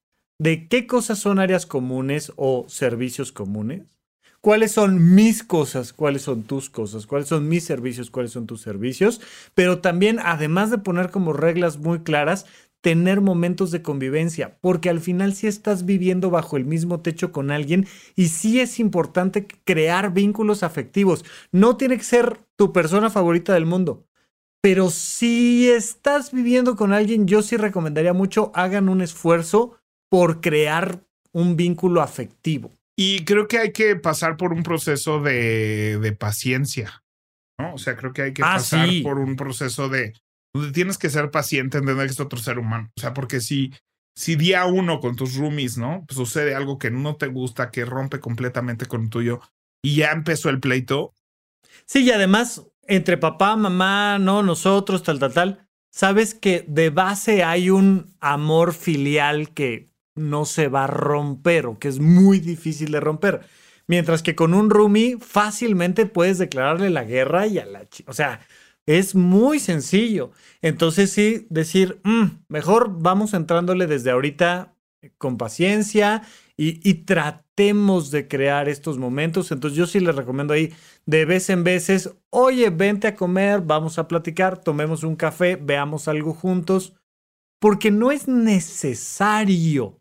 de 0.42 0.68
qué 0.68 0.88
cosas 0.88 1.20
son 1.20 1.38
áreas 1.38 1.68
comunes 1.68 2.34
o 2.36 2.66
servicios 2.68 3.32
comunes, 3.32 4.00
cuáles 4.42 4.72
son 4.72 5.14
mis 5.14 5.44
cosas, 5.44 5.94
cuáles 5.94 6.24
son 6.24 6.42
tus 6.42 6.72
cosas, 6.72 7.06
cuáles 7.06 7.28
son 7.28 7.48
mis 7.48 7.64
servicios, 7.64 8.10
cuáles 8.10 8.32
son 8.32 8.48
tus 8.48 8.60
servicios, 8.60 9.22
pero 9.54 9.82
también, 9.82 10.18
además 10.20 10.72
de 10.72 10.80
poner 10.80 11.12
como 11.12 11.34
reglas 11.34 11.78
muy 11.78 12.00
claras, 12.00 12.48
tener 12.82 13.22
momentos 13.22 13.70
de 13.70 13.84
convivencia, 13.84 14.58
porque 14.62 14.90
al 14.90 15.00
final 15.00 15.36
sí 15.36 15.46
estás 15.46 15.86
viviendo 15.86 16.32
bajo 16.32 16.58
el 16.58 16.66
mismo 16.66 17.02
techo 17.02 17.32
con 17.32 17.52
alguien 17.52 17.86
y 18.16 18.30
sí 18.30 18.60
es 18.60 18.80
importante 18.80 19.46
crear 19.64 20.12
vínculos 20.12 20.64
afectivos. 20.64 21.24
No 21.52 21.78
tiene 21.78 22.00
que 22.00 22.04
ser 22.04 22.40
tu 22.56 22.74
persona 22.74 23.12
favorita 23.12 23.54
del 23.54 23.68
mundo, 23.68 24.08
pero 24.60 24.90
si 24.90 25.70
estás 25.70 26.32
viviendo 26.32 26.76
con 26.76 26.94
alguien, 26.94 27.28
yo 27.28 27.44
sí 27.44 27.58
recomendaría 27.58 28.14
mucho, 28.14 28.52
hagan 28.56 28.90
un 28.90 29.02
esfuerzo 29.02 29.78
por 30.12 30.42
crear 30.42 31.00
un 31.32 31.56
vínculo 31.56 32.02
afectivo. 32.02 32.70
Y 32.98 33.24
creo 33.24 33.48
que 33.48 33.58
hay 33.58 33.72
que 33.72 33.96
pasar 33.96 34.36
por 34.36 34.52
un 34.52 34.62
proceso 34.62 35.22
de, 35.22 36.16
paciencia, 36.20 37.04
¿no? 37.58 37.74
O 37.74 37.78
sea, 37.78 37.96
creo 37.96 38.12
que 38.12 38.24
hay 38.24 38.34
que 38.34 38.44
ah, 38.44 38.56
pasar 38.56 38.90
por 39.04 39.20
un 39.20 39.38
proceso 39.38 39.88
de 39.88 40.14
donde 40.54 40.74
tienes 40.74 40.98
que 40.98 41.10
ser 41.10 41.32
paciente, 41.32 41.78
entender 41.78 42.06
que 42.06 42.12
es 42.12 42.20
otro 42.20 42.38
ser 42.38 42.60
humano. 42.60 42.92
O 42.98 43.00
sea, 43.00 43.14
porque 43.14 43.40
si, 43.40 43.74
si 44.14 44.36
día 44.36 44.66
uno 44.66 45.00
con 45.00 45.16
tus 45.16 45.36
roomies, 45.36 45.78
¿no? 45.78 46.04
Pues 46.06 46.18
sucede 46.18 46.56
algo 46.56 46.78
que 46.78 46.92
no 46.92 47.16
te 47.16 47.28
gusta, 47.28 47.72
que 47.72 47.86
rompe 47.86 48.20
completamente 48.20 48.88
con 48.88 49.04
el 49.04 49.10
tuyo 49.10 49.40
y 49.82 49.96
ya 49.96 50.12
empezó 50.12 50.50
el 50.50 50.60
pleito. 50.60 51.14
Sí, 51.86 52.04
y 52.04 52.12
además, 52.12 52.68
entre 52.86 53.18
papá, 53.18 53.56
mamá, 53.56 54.20
no, 54.20 54.44
nosotros, 54.44 55.04
tal, 55.04 55.20
tal, 55.20 55.34
tal, 55.34 55.70
sabes 55.90 56.34
que 56.34 56.66
de 56.68 56.90
base 56.90 57.46
hay 57.46 57.70
un 57.70 58.14
amor 58.20 58.74
filial 58.74 59.54
que 59.54 59.91
no 60.22 60.46
se 60.46 60.68
va 60.68 60.86
a 60.86 60.88
romper 60.88 61.66
o 61.66 61.80
que 61.80 61.88
es 61.88 62.00
muy 62.00 62.40
difícil 62.40 62.92
de 62.92 63.00
romper. 63.00 63.42
Mientras 63.88 64.24
que 64.24 64.36
con 64.36 64.54
un 64.54 64.70
roomie 64.70 65.18
fácilmente 65.20 66.06
puedes 66.06 66.38
declararle 66.38 66.90
la 66.90 67.04
guerra 67.04 67.48
y 67.48 67.60
a 67.60 67.66
la... 67.66 67.88
O 68.08 68.14
sea, 68.14 68.40
es 68.86 69.16
muy 69.16 69.60
sencillo. 69.60 70.32
Entonces 70.62 71.12
sí, 71.12 71.48
decir, 71.50 72.00
mm, 72.04 72.26
mejor 72.48 73.02
vamos 73.02 73.34
entrándole 73.34 73.88
desde 73.88 74.12
ahorita 74.12 74.76
con 75.18 75.38
paciencia 75.38 76.22
y, 76.58 76.94
tratemos 77.06 78.12
de 78.12 78.28
crear 78.28 78.70
estos 78.70 79.00
momentos. 79.00 79.52
Entonces 79.52 79.78
yo 79.78 79.88
sí 79.88 80.00
les 80.00 80.16
recomiendo 80.16 80.54
ahí 80.54 80.74
de 81.08 81.26
vez 81.26 81.50
en 81.50 81.64
veces, 81.64 82.14
oye, 82.30 82.70
vente 82.70 83.08
a 83.08 83.16
comer, 83.16 83.62
vamos 83.62 83.98
a 83.98 84.08
platicar, 84.08 84.60
tomemos 84.60 85.04
un 85.04 85.16
café, 85.16 85.56
veamos 85.56 86.08
algo 86.08 86.34
juntos, 86.36 86.94
porque 87.60 87.90
no 87.90 88.12
es 88.12 88.28
necesario 88.28 90.01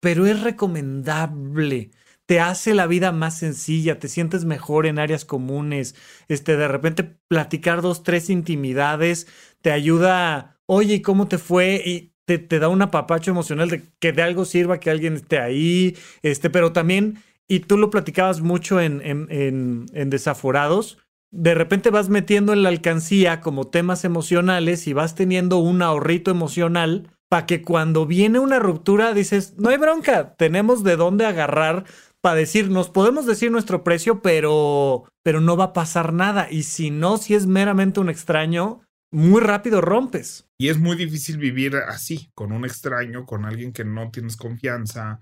pero 0.00 0.26
es 0.26 0.42
recomendable. 0.42 1.90
Te 2.26 2.40
hace 2.40 2.74
la 2.74 2.86
vida 2.86 3.12
más 3.12 3.38
sencilla, 3.38 3.98
te 3.98 4.08
sientes 4.08 4.44
mejor 4.44 4.86
en 4.86 4.98
áreas 4.98 5.24
comunes. 5.24 5.94
Este, 6.28 6.56
de 6.56 6.68
repente 6.68 7.16
platicar 7.28 7.82
dos, 7.82 8.02
tres 8.02 8.30
intimidades 8.30 9.26
te 9.62 9.72
ayuda, 9.72 10.60
oye, 10.66 11.02
¿cómo 11.02 11.28
te 11.28 11.38
fue? 11.38 11.82
Y 11.84 12.14
te, 12.24 12.38
te 12.38 12.58
da 12.58 12.68
un 12.68 12.82
apapacho 12.82 13.30
emocional 13.30 13.68
de 13.68 13.82
que 13.98 14.12
de 14.12 14.22
algo 14.22 14.44
sirva 14.44 14.80
que 14.80 14.90
alguien 14.90 15.14
esté 15.14 15.38
ahí. 15.38 15.96
Este, 16.22 16.50
pero 16.50 16.72
también 16.72 17.18
y 17.50 17.58
tú 17.58 17.76
lo 17.76 17.90
platicabas 17.90 18.42
mucho 18.42 18.80
en, 18.80 19.02
en, 19.04 19.86
en, 19.92 20.10
Desaforados, 20.10 20.98
de 21.32 21.52
repente 21.52 21.90
vas 21.90 22.08
metiendo 22.08 22.52
en 22.52 22.62
la 22.62 22.68
alcancía 22.68 23.40
como 23.40 23.66
temas 23.66 24.04
emocionales 24.04 24.86
y 24.86 24.92
vas 24.92 25.16
teniendo 25.16 25.58
un 25.58 25.82
ahorrito 25.82 26.30
emocional 26.30 27.10
para 27.30 27.46
que 27.46 27.62
cuando 27.62 28.06
viene 28.06 28.40
una 28.40 28.58
ruptura 28.58 29.14
dices, 29.14 29.54
no 29.56 29.70
hay 29.70 29.78
bronca, 29.78 30.34
tenemos 30.34 30.82
de 30.82 30.96
dónde 30.96 31.26
agarrar 31.26 31.84
para 32.20 32.34
decir, 32.34 32.70
nos 32.70 32.90
podemos 32.90 33.24
decir 33.24 33.50
nuestro 33.50 33.84
precio, 33.84 34.20
pero, 34.20 35.04
pero 35.22 35.40
no 35.40 35.56
va 35.56 35.66
a 35.66 35.72
pasar 35.72 36.12
nada. 36.12 36.48
Y 36.50 36.64
si 36.64 36.90
no, 36.90 37.16
si 37.16 37.34
es 37.34 37.46
meramente 37.46 38.00
un 38.00 38.10
extraño, 38.10 38.82
muy 39.12 39.40
rápido 39.40 39.80
rompes. 39.80 40.48
Y 40.58 40.68
es 40.68 40.78
muy 40.78 40.96
difícil 40.96 41.38
vivir 41.38 41.76
así, 41.76 42.30
con 42.34 42.52
un 42.52 42.64
extraño, 42.64 43.24
con 43.24 43.44
alguien 43.44 43.72
que 43.72 43.84
no 43.84 44.10
tienes 44.10 44.36
confianza, 44.36 45.20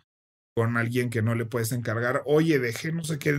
con 0.56 0.76
alguien 0.76 1.10
que 1.10 1.22
no 1.22 1.34
le 1.34 1.44
puedes 1.44 1.72
encargar. 1.72 2.22
Oye, 2.24 2.58
dejé 2.58 2.90
no 2.90 3.04
sé 3.04 3.18
qué, 3.18 3.32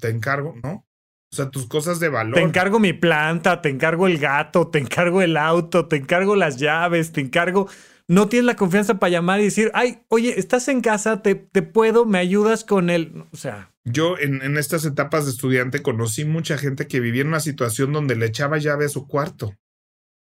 te 0.00 0.08
encargo, 0.10 0.56
¿no? 0.62 0.84
O 1.30 1.36
sea, 1.36 1.50
tus 1.50 1.66
cosas 1.66 2.00
de 2.00 2.08
valor. 2.08 2.34
Te 2.34 2.42
encargo 2.42 2.78
mi 2.78 2.94
planta, 2.94 3.62
te 3.62 3.68
encargo 3.68 4.06
el 4.06 4.18
gato, 4.18 4.68
te 4.68 4.78
encargo 4.78 5.22
el 5.22 5.36
auto, 5.36 5.86
te 5.86 5.96
encargo 5.96 6.36
las 6.36 6.58
llaves, 6.58 7.12
te 7.12 7.20
encargo 7.20 7.68
no 8.08 8.28
tienes 8.28 8.46
la 8.46 8.56
confianza 8.56 8.98
para 8.98 9.10
llamar 9.10 9.40
y 9.40 9.44
decir, 9.44 9.70
ay, 9.74 10.02
oye, 10.08 10.38
estás 10.38 10.68
en 10.68 10.80
casa, 10.80 11.22
te, 11.22 11.34
te 11.34 11.62
puedo, 11.62 12.06
me 12.06 12.18
ayudas 12.18 12.64
con 12.64 12.88
él. 12.88 13.24
O 13.32 13.36
sea. 13.36 13.70
Yo 13.84 14.18
en, 14.18 14.42
en, 14.42 14.56
estas 14.56 14.84
etapas 14.84 15.26
de 15.26 15.30
estudiante 15.30 15.82
conocí 15.82 16.24
mucha 16.24 16.56
gente 16.58 16.86
que 16.86 17.00
vivía 17.00 17.22
en 17.22 17.28
una 17.28 17.40
situación 17.40 17.92
donde 17.92 18.16
le 18.16 18.26
echaba 18.26 18.58
llave 18.58 18.86
a 18.86 18.88
su 18.88 19.06
cuarto. 19.06 19.54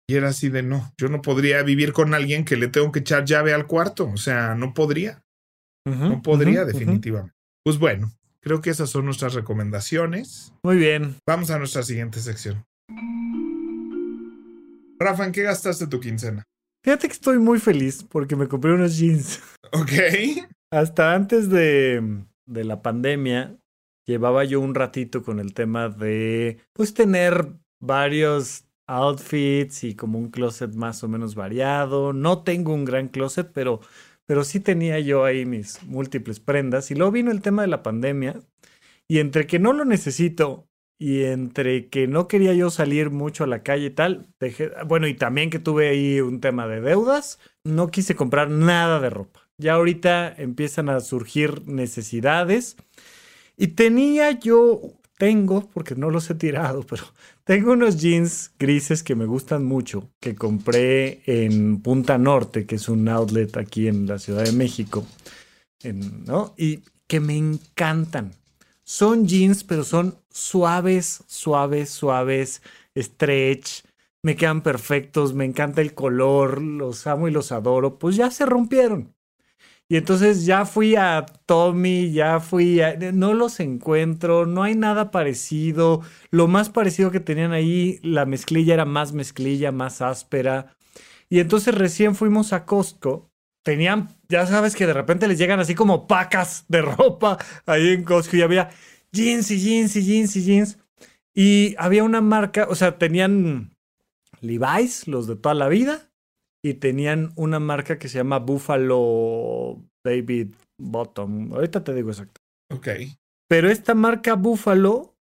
Y 0.09 0.14
era 0.14 0.28
así 0.28 0.49
de 0.49 0.62
no, 0.62 0.93
yo 0.99 1.09
no 1.09 1.22
podría 1.22 1.62
vivir 1.62 1.93
con 1.93 2.14
alguien 2.14 2.45
que 2.45 2.57
le 2.57 2.68
tengo 2.68 2.93
que 2.93 3.01
echar 3.01 3.24
llave 3.24 3.55
al 3.55 3.66
cuarto. 3.66 4.09
O 4.09 4.16
sea, 4.16 4.55
no 4.55 4.74
podría. 4.74 5.22
no 5.84 6.22
podría, 6.22 6.64
definitivamente. 6.64 7.34
Pues 7.64 7.78
bueno, 7.78 8.12
creo 8.41 8.61
que 8.61 8.70
esas 8.70 8.91
son 8.91 9.05
nuestras 9.05 9.34
recomendaciones. 9.34 10.53
Muy 10.62 10.76
bien. 10.76 11.16
Vamos 11.26 11.51
a 11.51 11.59
nuestra 11.59 11.82
siguiente 11.82 12.20
sección. 12.20 12.64
Rafa, 14.99 15.26
¿en 15.26 15.32
qué 15.32 15.43
gastaste 15.43 15.89
tu 15.89 16.01
quincena? 16.01 16.45
Fíjate 16.87 17.09
que 17.09 17.14
estoy 17.14 17.41
muy 17.41 17.59
feliz 17.59 18.05
porque 18.05 18.37
me 18.37 18.47
compré 18.47 18.72
unos 18.72 18.97
jeans. 18.97 19.43
Ok. 19.72 19.91
Hasta 20.70 21.14
antes 21.14 21.51
de, 21.51 22.22
de 22.47 22.62
la 22.62 22.80
pandemia, 22.80 23.59
llevaba 24.07 24.45
yo 24.45 24.61
un 24.61 24.72
ratito 24.72 25.24
con 25.24 25.41
el 25.41 25.53
tema 25.53 25.89
de, 25.89 26.59
pues, 26.72 26.95
tener 26.95 27.49
varios 27.80 28.66
outfits 28.87 29.82
y 29.82 29.97
como 29.97 30.20
un 30.20 30.30
closet 30.30 30.76
más 30.76 31.03
o 31.03 31.09
menos 31.09 31.34
variado. 31.34 32.12
No 32.12 32.45
tengo 32.45 32.72
un 32.72 32.84
gran 32.84 33.09
closet, 33.09 33.51
pero, 33.53 33.80
pero 34.24 34.45
sí 34.45 34.61
tenía 34.61 35.01
yo 35.01 35.24
ahí 35.24 35.45
mis 35.45 35.82
múltiples 35.82 36.39
prendas. 36.39 36.93
Y 36.93 36.95
luego 36.95 37.11
vino 37.11 37.32
el 37.32 37.43
tema 37.43 37.62
de 37.62 37.68
la 37.68 37.82
pandemia. 37.82 38.41
Y 39.09 39.18
entre 39.18 39.49
que 39.49 39.59
no 39.59 39.72
lo 39.72 39.84
necesito 39.84 40.68
y 40.99 41.24
entre 41.24 41.88
que 41.88 42.07
no 42.07 42.26
quería 42.28 42.55
yo 42.55 42.70
salir 42.70 43.11
mucho 43.11 43.44
a 43.44 43.47
la 43.47 43.62
calle 43.62 43.86
y 43.86 43.90
tal, 43.90 44.26
dejé, 44.40 44.70
bueno, 44.86 45.07
y 45.07 45.14
también 45.14 45.51
que 45.51 45.59
tuve 45.59 45.88
ahí 45.88 46.20
un 46.20 46.40
tema 46.40 46.66
de 46.66 46.80
deudas, 46.80 47.38
no 47.64 47.88
quise 47.88 48.14
comprar 48.14 48.49
nada 48.51 49.01
de 49.01 49.11
ropa. 49.11 49.40
Ya 49.59 49.74
ahorita 49.74 50.34
empiezan 50.36 50.88
a 50.88 51.01
surgir 51.01 51.66
necesidades. 51.66 52.76
Y 53.57 53.68
tenía 53.68 54.32
yo, 54.32 54.82
tengo, 55.18 55.68
porque 55.72 55.94
no 55.94 56.11
los 56.11 56.28
he 56.30 56.34
tirado, 56.34 56.82
pero 56.82 57.05
tengo 57.44 57.72
unos 57.72 57.99
jeans 57.99 58.53
grises 58.59 59.03
que 59.03 59.14
me 59.14 59.26
gustan 59.26 59.64
mucho, 59.64 60.11
que 60.20 60.34
compré 60.34 61.22
en 61.26 61.80
Punta 61.80 62.18
Norte, 62.18 62.66
que 62.66 62.76
es 62.76 62.88
un 62.88 63.09
outlet 63.09 63.57
aquí 63.57 63.88
en 63.88 64.07
la 64.07 64.18
Ciudad 64.18 64.44
de 64.44 64.53
México, 64.53 65.07
¿no? 65.84 66.55
Y 66.57 66.80
que 67.07 67.20
me 67.20 67.36
encantan. 67.36 68.32
Son 68.84 69.26
jeans, 69.26 69.64
pero 69.64 69.84
son 69.84 70.16
suaves, 70.37 71.24
suaves, 71.26 71.91
suaves, 71.91 72.62
stretch. 72.97 73.82
Me 74.22 74.37
quedan 74.37 74.62
perfectos, 74.62 75.34
me 75.34 75.45
encanta 75.45 75.80
el 75.80 75.95
color, 75.95 76.61
los 76.61 77.07
amo 77.07 77.28
y 77.28 77.30
los 77.30 77.53
adoro. 77.53 77.99
Pues 77.99 78.16
ya 78.16 78.30
se 78.30 78.45
rompieron. 78.45 79.14
Y 79.89 79.97
entonces 79.97 80.45
ya 80.45 80.66
fui 80.66 80.97
a 80.97 81.26
Tommy, 81.47 82.12
ya 82.12 82.41
fui 82.41 82.80
a... 82.80 82.97
No 83.12 83.34
los 83.34 83.61
encuentro, 83.61 84.45
no 84.47 84.64
hay 84.64 84.74
nada 84.74 85.11
parecido. 85.12 86.03
Lo 86.30 86.49
más 86.49 86.70
parecido 86.70 87.11
que 87.12 87.20
tenían 87.20 87.53
ahí, 87.53 88.01
la 88.03 88.26
mezclilla 88.26 88.74
era 88.74 88.84
más 88.84 89.12
mezclilla, 89.12 89.70
más 89.72 90.03
áspera. 90.03 90.76
Y 91.30 91.41
entonces 91.41 91.74
recién 91.74 92.14
fuimos 92.16 92.53
a 92.53 92.64
Costco. 92.66 93.30
Tenían 93.62 94.16
ya 94.28 94.47
sabes 94.47 94.74
que 94.74 94.87
de 94.87 94.93
repente 94.93 95.28
les 95.28 95.39
llegan 95.39 95.61
así 95.61 95.74
como 95.74 96.07
pacas 96.07 96.64
de 96.68 96.82
ropa 96.82 97.39
ahí 97.66 97.91
en 97.91 98.05
Costco 98.05 98.37
y 98.37 98.43
había 98.43 98.70
jeans 99.12 99.50
y 99.50 99.59
jeans 99.59 99.96
y 99.96 100.02
jeans 100.02 100.36
y 100.36 100.42
jeans. 100.44 100.78
Y 101.34 101.74
había 101.78 102.04
una 102.04 102.20
marca, 102.20 102.66
o 102.68 102.74
sea, 102.74 102.98
tenían 102.98 103.76
Levi's, 104.40 105.07
los 105.07 105.26
de 105.26 105.36
toda 105.36 105.54
la 105.54 105.68
vida, 105.68 106.11
y 106.62 106.74
tenían 106.74 107.32
una 107.36 107.61
marca 107.61 107.98
que 107.98 108.09
se 108.09 108.18
llama 108.18 108.38
Buffalo 108.38 109.82
David 110.04 110.54
Bottom. 110.78 111.52
Ahorita 111.52 111.84
te 111.84 111.94
digo 111.94 112.11
exacto. 112.11 112.40
Ok. 112.72 112.88
Pero 113.48 113.70
esta 113.70 113.94
marca 113.94 114.34
Buffalo 114.34 115.16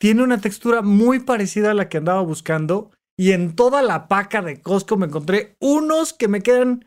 tiene 0.00 0.22
una 0.22 0.40
textura 0.40 0.82
muy 0.82 1.20
parecida 1.20 1.70
a 1.70 1.74
la 1.74 1.88
que 1.88 1.98
andaba 1.98 2.22
buscando. 2.22 2.90
Y 3.16 3.30
en 3.32 3.54
toda 3.54 3.82
la 3.82 4.08
paca 4.08 4.42
de 4.42 4.60
Costco 4.60 4.96
me 4.96 5.06
encontré 5.06 5.56
unos 5.60 6.12
que 6.12 6.26
me 6.26 6.42
quedan 6.42 6.84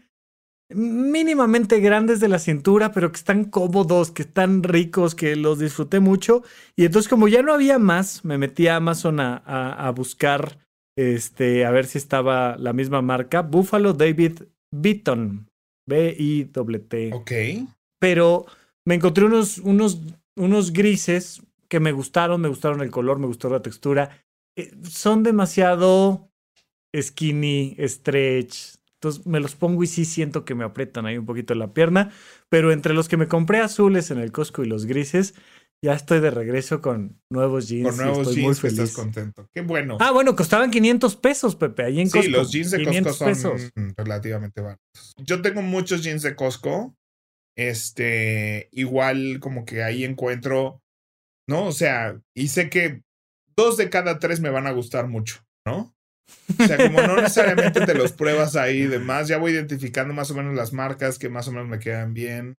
mínimamente 0.69 1.79
grandes 1.79 2.19
de 2.19 2.27
la 2.27 2.39
cintura, 2.39 2.91
pero 2.91 3.11
que 3.11 3.17
están 3.17 3.45
cómodos, 3.45 4.11
que 4.11 4.23
están 4.23 4.63
ricos, 4.63 5.15
que 5.15 5.35
los 5.35 5.59
disfruté 5.59 5.99
mucho. 5.99 6.43
Y 6.75 6.85
entonces, 6.85 7.09
como 7.09 7.27
ya 7.27 7.41
no 7.41 7.53
había 7.53 7.79
más, 7.79 8.25
me 8.25 8.37
metí 8.37 8.67
a 8.67 8.77
Amazon 8.77 9.19
a, 9.19 9.37
a, 9.37 9.91
buscar, 9.91 10.59
este, 10.97 11.65
a 11.65 11.71
ver 11.71 11.85
si 11.85 11.97
estaba 11.97 12.57
la 12.57 12.73
misma 12.73 13.01
marca. 13.01 13.41
Buffalo 13.41 13.93
David 13.93 14.43
Beaton. 14.71 15.47
B-I-T. 15.87 17.13
Ok. 17.13 17.31
Pero 17.99 18.45
me 18.85 18.95
encontré 18.95 19.25
unos, 19.25 19.57
unos, 19.59 20.01
unos 20.35 20.73
grises 20.73 21.41
que 21.69 21.79
me 21.79 21.91
gustaron, 21.91 22.41
me 22.41 22.49
gustaron 22.49 22.81
el 22.81 22.91
color, 22.91 23.19
me 23.19 23.27
gustó 23.27 23.49
la 23.49 23.61
textura. 23.61 24.25
Eh, 24.57 24.71
son 24.83 25.23
demasiado 25.23 26.29
skinny, 26.95 27.75
stretch, 27.79 28.76
entonces 29.07 29.25
me 29.25 29.39
los 29.39 29.55
pongo 29.55 29.83
y 29.83 29.87
sí 29.87 30.05
siento 30.05 30.45
que 30.45 30.55
me 30.55 30.63
aprietan 30.63 31.05
ahí 31.05 31.17
un 31.17 31.25
poquito 31.25 31.55
la 31.55 31.73
pierna. 31.73 32.11
Pero 32.49 32.71
entre 32.71 32.93
los 32.93 33.07
que 33.07 33.17
me 33.17 33.27
compré 33.27 33.59
azules 33.59 34.11
en 34.11 34.19
el 34.19 34.31
Costco 34.31 34.63
y 34.63 34.67
los 34.67 34.85
grises, 34.85 35.33
ya 35.83 35.93
estoy 35.93 36.19
de 36.19 36.31
regreso 36.31 36.81
con 36.81 37.21
nuevos 37.29 37.67
jeans. 37.67 37.89
Con 37.89 37.97
nuevos 37.97 38.19
estoy 38.19 38.35
jeans, 38.35 38.45
muy 38.45 38.55
feliz. 38.55 38.79
estás 38.79 38.95
contento. 38.95 39.49
Qué 39.53 39.61
bueno. 39.61 39.97
Ah, 39.99 40.11
bueno, 40.11 40.35
costaban 40.35 40.71
500 40.71 41.15
pesos, 41.17 41.55
Pepe, 41.55 41.83
ahí 41.83 41.99
en 41.99 42.09
Costco. 42.09 42.23
Sí, 42.23 42.29
los 42.29 42.51
jeans 42.51 42.71
de 42.71 43.03
Costco 43.03 43.35
son 43.35 43.57
relativamente 43.95 44.61
baratos. 44.61 45.13
Yo 45.17 45.41
tengo 45.41 45.61
muchos 45.61 46.03
jeans 46.03 46.21
de 46.23 46.35
Costco. 46.35 46.95
Este, 47.55 48.69
igual 48.71 49.39
como 49.39 49.65
que 49.65 49.81
ahí 49.81 50.03
encuentro, 50.03 50.83
¿no? 51.49 51.65
O 51.65 51.71
sea, 51.71 52.21
y 52.35 52.49
sé 52.49 52.69
que 52.69 53.01
dos 53.55 53.77
de 53.77 53.89
cada 53.89 54.19
tres 54.19 54.39
me 54.39 54.51
van 54.51 54.67
a 54.67 54.71
gustar 54.71 55.07
mucho, 55.07 55.43
¿no? 55.65 55.96
O 56.59 56.65
sea, 56.65 56.77
como 56.77 57.01
no 57.01 57.15
necesariamente 57.15 57.85
te 57.85 57.93
los 57.93 58.13
pruebas 58.13 58.55
ahí 58.55 58.83
de 58.83 58.99
más, 58.99 59.27
ya 59.27 59.37
voy 59.37 59.51
identificando 59.51 60.13
más 60.13 60.31
o 60.31 60.35
menos 60.35 60.55
las 60.55 60.73
marcas 60.73 61.19
que 61.19 61.29
más 61.29 61.47
o 61.47 61.51
menos 61.51 61.67
me 61.67 61.79
quedan 61.79 62.13
bien. 62.13 62.55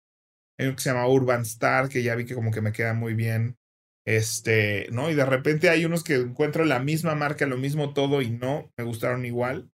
Hay 0.59 0.67
uno 0.67 0.75
que 0.75 0.81
se 0.81 0.89
llama 0.89 1.07
Urban 1.07 1.41
Star, 1.41 1.89
que 1.89 2.03
ya 2.03 2.15
vi 2.15 2.25
que 2.25 2.35
como 2.35 2.51
que 2.51 2.61
me 2.61 2.71
queda 2.71 2.93
muy 2.93 3.13
bien. 3.13 3.57
Este, 4.05 4.87
¿no? 4.91 5.09
Y 5.09 5.15
de 5.15 5.25
repente 5.25 5.69
hay 5.69 5.83
unos 5.83 6.03
que 6.03 6.15
encuentro 6.15 6.63
la 6.63 6.79
misma 6.79 7.13
marca, 7.13 7.45
lo 7.45 7.57
mismo 7.57 7.93
todo 7.93 8.21
y 8.21 8.29
no, 8.29 8.71
me 8.77 8.85
gustaron 8.85 9.25
igual. 9.25 9.69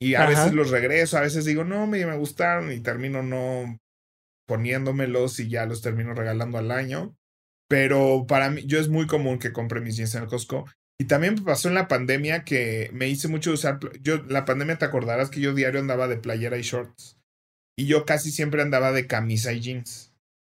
Y 0.00 0.14
a 0.14 0.26
veces 0.26 0.52
los 0.52 0.70
regreso, 0.70 1.16
a 1.16 1.22
veces 1.22 1.44
digo, 1.44 1.64
no, 1.64 1.86
me, 1.86 2.04
me 2.04 2.16
gustaron 2.16 2.70
y 2.70 2.80
termino 2.80 3.22
no 3.22 3.78
poniéndomelos 4.46 5.40
y 5.40 5.48
ya 5.48 5.66
los 5.66 5.82
termino 5.82 6.14
regalando 6.14 6.58
al 6.58 6.70
año. 6.70 7.16
Pero 7.68 8.26
para 8.28 8.50
mí, 8.50 8.62
yo 8.66 8.78
es 8.78 8.88
muy 8.88 9.06
común 9.06 9.38
que 9.38 9.52
compre 9.52 9.80
mis 9.80 9.96
jeans 9.96 10.14
en 10.14 10.22
el 10.22 10.28
Costco. 10.28 10.66
Y 10.98 11.06
también 11.06 11.44
pasó 11.44 11.68
en 11.68 11.74
la 11.74 11.88
pandemia 11.88 12.44
que 12.44 12.90
me 12.92 13.08
hice 13.08 13.28
mucho 13.28 13.52
usar. 13.52 13.80
Yo, 14.00 14.18
la 14.24 14.44
pandemia 14.44 14.78
te 14.78 14.84
acordarás 14.84 15.30
que 15.30 15.40
yo 15.40 15.54
diario 15.54 15.80
andaba 15.80 16.06
de 16.06 16.16
playera 16.16 16.56
y 16.56 16.62
shorts. 16.62 17.18
Y 17.76 17.86
yo 17.86 18.04
casi 18.04 18.30
siempre 18.30 18.62
andaba 18.62 18.92
de 18.92 19.06
camisa 19.06 19.52
y 19.52 19.60
jeans. 19.60 20.12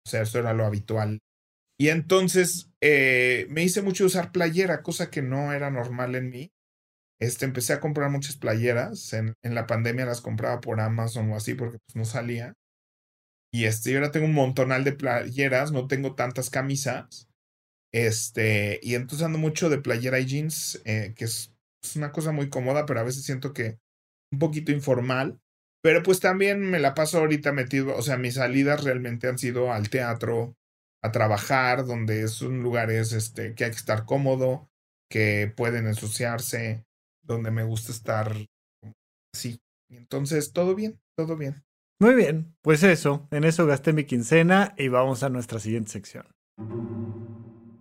O 0.05 0.09
sea, 0.09 0.21
eso 0.21 0.37
era 0.39 0.53
lo 0.53 0.65
habitual. 0.65 1.19
Y 1.79 1.89
entonces 1.89 2.69
eh, 2.81 3.47
me 3.49 3.63
hice 3.63 3.81
mucho 3.81 4.05
usar 4.05 4.31
playera, 4.31 4.83
cosa 4.83 5.09
que 5.09 5.21
no 5.21 5.53
era 5.53 5.71
normal 5.71 6.15
en 6.15 6.29
mí. 6.29 6.51
Este, 7.19 7.45
empecé 7.45 7.73
a 7.73 7.79
comprar 7.79 8.11
muchas 8.11 8.35
playeras. 8.35 9.13
En, 9.13 9.33
en 9.43 9.55
la 9.55 9.65
pandemia 9.65 10.05
las 10.05 10.21
compraba 10.21 10.61
por 10.61 10.79
Amazon 10.79 11.31
o 11.31 11.35
así 11.35 11.55
porque 11.55 11.79
pues, 11.85 11.95
no 11.95 12.05
salía. 12.05 12.53
Y 13.51 13.65
este, 13.65 13.95
ahora 13.95 14.11
tengo 14.11 14.25
un 14.25 14.33
montonal 14.33 14.83
de 14.83 14.91
playeras, 14.91 15.71
no 15.71 15.87
tengo 15.87 16.15
tantas 16.15 16.49
camisas. 16.49 17.26
Este, 17.97 18.79
y 18.83 18.93
entonces 18.93 19.25
ando 19.25 19.39
mucho 19.39 19.71
de 19.71 19.79
playera 19.79 20.19
y 20.19 20.25
jeans, 20.27 20.79
eh, 20.85 21.13
que 21.15 21.25
es, 21.25 21.51
una 21.95 22.11
cosa 22.11 22.31
muy 22.31 22.47
cómoda, 22.47 22.85
pero 22.85 22.99
a 22.99 23.03
veces 23.03 23.23
siento 23.23 23.53
que 23.53 23.79
un 24.31 24.37
poquito 24.37 24.71
informal. 24.71 25.39
Pero 25.81 26.03
pues 26.03 26.19
también 26.19 26.61
me 26.61 26.77
la 26.77 26.93
paso 26.93 27.17
ahorita 27.17 27.53
metido, 27.53 27.95
o 27.95 28.03
sea, 28.03 28.17
mis 28.17 28.35
salidas 28.35 28.83
realmente 28.83 29.27
han 29.27 29.39
sido 29.39 29.73
al 29.73 29.89
teatro, 29.89 30.55
a 31.01 31.11
trabajar, 31.11 31.87
donde 31.87 32.27
son 32.27 32.61
lugares 32.61 33.13
este, 33.13 33.55
que 33.55 33.63
hay 33.63 33.71
que 33.71 33.77
estar 33.77 34.05
cómodo, 34.05 34.69
que 35.09 35.51
pueden 35.55 35.87
ensuciarse, 35.87 36.83
donde 37.23 37.49
me 37.49 37.63
gusta 37.63 37.91
estar 37.91 38.31
así. 39.33 39.59
Entonces, 39.89 40.53
todo 40.53 40.75
bien, 40.75 40.99
todo 41.17 41.35
bien. 41.35 41.63
Muy 41.99 42.13
bien, 42.13 42.55
pues 42.61 42.83
eso, 42.83 43.27
en 43.31 43.43
eso 43.43 43.65
gasté 43.65 43.91
mi 43.91 44.03
quincena 44.03 44.75
y 44.77 44.87
vamos 44.89 45.23
a 45.23 45.29
nuestra 45.29 45.59
siguiente 45.59 45.89
sección. 45.89 46.27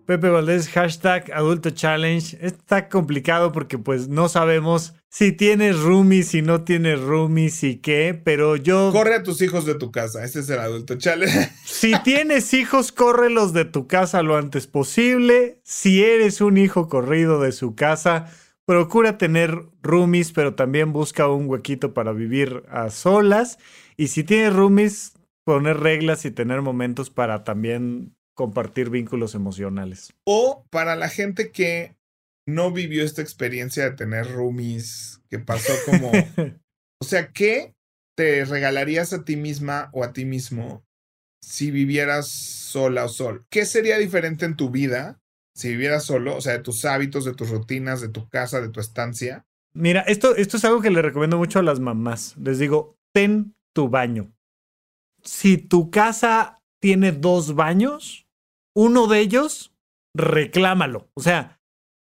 Pepe 0.07 0.29
Valdés, 0.29 0.69
hashtag 0.69 1.33
Adulto 1.33 1.71
Challenge. 1.71 2.39
Está 2.41 2.89
complicado 2.89 3.51
porque 3.51 3.77
pues 3.77 4.07
no 4.07 4.29
sabemos 4.29 4.95
si 5.09 5.33
tienes 5.33 5.81
roomies, 5.81 6.29
si 6.29 6.43
no 6.43 6.63
tienes 6.63 7.01
roomies 7.01 7.65
y 7.65 7.79
qué, 7.79 8.21
pero 8.23 8.55
yo... 8.55 8.91
Corre 8.93 9.17
a 9.17 9.25
tus 9.25 9.43
hijos 9.43 9.67
de 9.67 9.75
tu 9.75 9.91
casa, 9.91 10.25
ese 10.25 10.41
es 10.41 10.51
el 10.51 10.61
Adulto 10.61 10.95
Challenge. 10.97 11.51
Si 11.65 11.93
tienes 12.05 12.55
hijos, 12.55 12.93
córrelos 12.93 13.53
de 13.53 13.65
tu 13.65 13.87
casa 13.87 14.23
lo 14.23 14.37
antes 14.37 14.67
posible. 14.67 15.61
Si 15.65 16.05
eres 16.05 16.41
un 16.41 16.57
hijo 16.57 16.89
corrido 16.89 17.41
de 17.41 17.53
su 17.53 17.75
casa, 17.75 18.33
procura 18.65 19.19
tener 19.19 19.65
roomies, 19.83 20.33
pero 20.33 20.55
también 20.55 20.93
busca 20.93 21.29
un 21.29 21.49
huequito 21.49 21.95
para 21.95 22.13
vivir 22.13 22.63
a 22.71 22.91
solas. 22.91 23.59
Y 23.97 24.09
si 24.09 24.25
tienes 24.25 24.55
roomies, 24.55 25.15
poner 25.45 25.79
reglas 25.81 26.25
y 26.25 26.31
tener 26.31 26.63
momentos 26.63 27.11
para 27.11 27.45
también 27.45 28.16
compartir 28.37 28.91
vínculos 28.91 29.35
emocionales. 29.35 30.13
O 30.25 30.65
para 30.71 30.95
la 30.95 31.09
gente 31.09 31.51
que 31.51 31.97
no 32.47 32.71
vivió 32.71 33.03
esta 33.03 33.23
experiencia 33.23 33.85
de 33.85 33.97
tener 33.97 34.31
roomies, 34.31 35.23
que 35.29 35.41
pasó 35.41 35.73
como... 35.85 36.13
o 37.03 37.05
sea, 37.05 37.33
¿qué 37.33 37.75
te 38.15 38.45
regalarías 38.45 39.13
a 39.13 39.25
ti 39.25 39.37
misma 39.37 39.91
o 39.93 40.05
a 40.05 40.13
ti 40.13 40.25
mismo 40.25 40.85
si 41.43 41.71
vivieras 41.71 42.29
sola 42.29 43.07
o 43.07 43.09
sol? 43.09 43.47
¿Qué 43.51 43.65
sería 43.65 43.99
diferente 43.99 44.45
en 44.45 44.57
tu 44.57 44.71
vida 44.71 45.19
si 45.55 45.71
vivieras 45.71 46.05
solo? 46.05 46.37
O 46.37 46.41
sea, 46.43 46.53
de 46.53 46.63
tus 46.63 46.85
hábitos, 46.85 47.25
de 47.25 47.35
tus 47.35 47.49
rutinas, 47.49 48.03
de 48.03 48.11
tu 48.11 48.29
casa, 48.29 48.61
de 48.61 48.69
tu 48.69 48.81
estancia. 48.81 49.47
Mira, 49.75 50.03
esto, 50.03 50.37
esto 50.37 50.59
es 50.59 50.65
algo 50.67 50.83
que 50.83 50.91
le 50.91 51.03
recomiendo 51.03 51.39
mucho 51.39 51.59
a 51.59 51.63
las 51.63 51.81
mamás. 51.81 52.37
Les 52.37 52.59
digo, 52.59 52.97
ten 53.15 53.55
tu 53.75 53.89
baño. 53.89 54.31
Si 55.23 55.57
tu 55.57 55.91
casa 55.91 56.61
tiene 56.81 57.13
dos 57.13 57.55
baños, 57.55 58.26
uno 58.77 59.07
de 59.07 59.21
ellos, 59.21 59.75
reclámalo. 60.15 61.09
O 61.15 61.23
sea, 61.23 61.61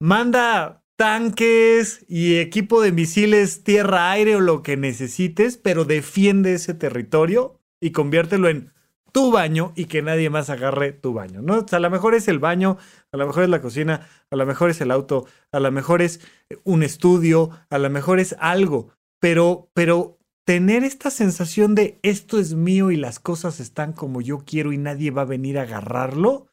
manda 0.01 0.84
tanques 0.97 2.05
y 2.09 2.39
equipo 2.39 2.82
de 2.82 2.91
misiles 2.91 3.63
tierra-aire 3.63 4.36
o 4.36 4.41
lo 4.41 4.63
que 4.63 4.76
necesites, 4.76 5.55
pero 5.57 5.86
defiende 5.86 6.53
ese 6.53 6.74
territorio 6.74 7.61
y 7.82 7.91
conviértelo 7.91 8.49
en 8.49 8.74
tu 9.13 9.32
baño 9.32 9.72
y 9.76 9.86
que 9.86 10.01
nadie 10.01 10.30
más 10.30 10.49
agarre 10.49 10.91
tu 10.91 11.13
baño, 11.13 11.41
¿no? 11.41 11.65
a 11.72 11.80
lo 11.80 11.89
mejor 11.89 12.13
es 12.15 12.28
el 12.28 12.39
baño, 12.39 12.78
a 13.13 13.18
lo 13.18 13.26
mejor 13.26 13.43
es 13.43 13.49
la 13.49 13.61
cocina, 13.61 14.07
a 14.30 14.36
lo 14.36 14.45
mejor 14.45 14.70
es 14.70 14.82
el 14.82 14.91
auto, 14.91 15.26
a 15.53 15.61
lo 15.61 15.72
mejor 15.72 16.01
es 16.01 16.20
un 16.65 16.84
estudio, 16.84 17.51
a 17.70 17.78
lo 17.78 17.89
mejor 17.89 18.20
es 18.20 18.36
algo, 18.39 18.89
pero, 19.22 19.70
pero 19.74 20.18
tener 20.45 20.84
esta 20.84 21.11
sensación 21.11 21.76
de 21.76 21.99
esto 22.03 22.39
es 22.39 22.55
mío 22.55 22.91
y 22.91 22.97
las 22.97 23.20
cosas 23.20 23.59
están 23.61 23.93
como 23.93 24.22
yo 24.22 24.39
quiero 24.39 24.74
y 24.74 24.78
nadie 24.78 25.11
va 25.11 25.24
a 25.24 25.26
venir 25.26 25.57
a 25.57 25.63
agarrarlo, 25.63 26.47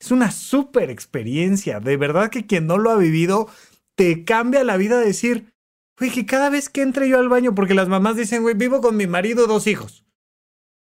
es 0.00 0.10
una 0.10 0.30
súper 0.30 0.90
experiencia. 0.90 1.78
De 1.78 1.96
verdad 1.96 2.30
que 2.30 2.46
quien 2.46 2.66
no 2.66 2.78
lo 2.78 2.90
ha 2.90 2.96
vivido, 2.96 3.48
te 3.94 4.24
cambia 4.24 4.64
la 4.64 4.76
vida 4.76 4.98
decir, 4.98 5.52
güey, 5.98 6.10
que 6.10 6.26
cada 6.26 6.48
vez 6.48 6.68
que 6.68 6.82
entre 6.82 7.08
yo 7.08 7.18
al 7.18 7.28
baño, 7.28 7.54
porque 7.54 7.74
las 7.74 7.88
mamás 7.88 8.16
dicen, 8.16 8.42
güey, 8.42 8.54
vivo 8.54 8.80
con 8.80 8.96
mi 8.96 9.06
marido, 9.06 9.46
dos 9.46 9.66
hijos. 9.66 10.04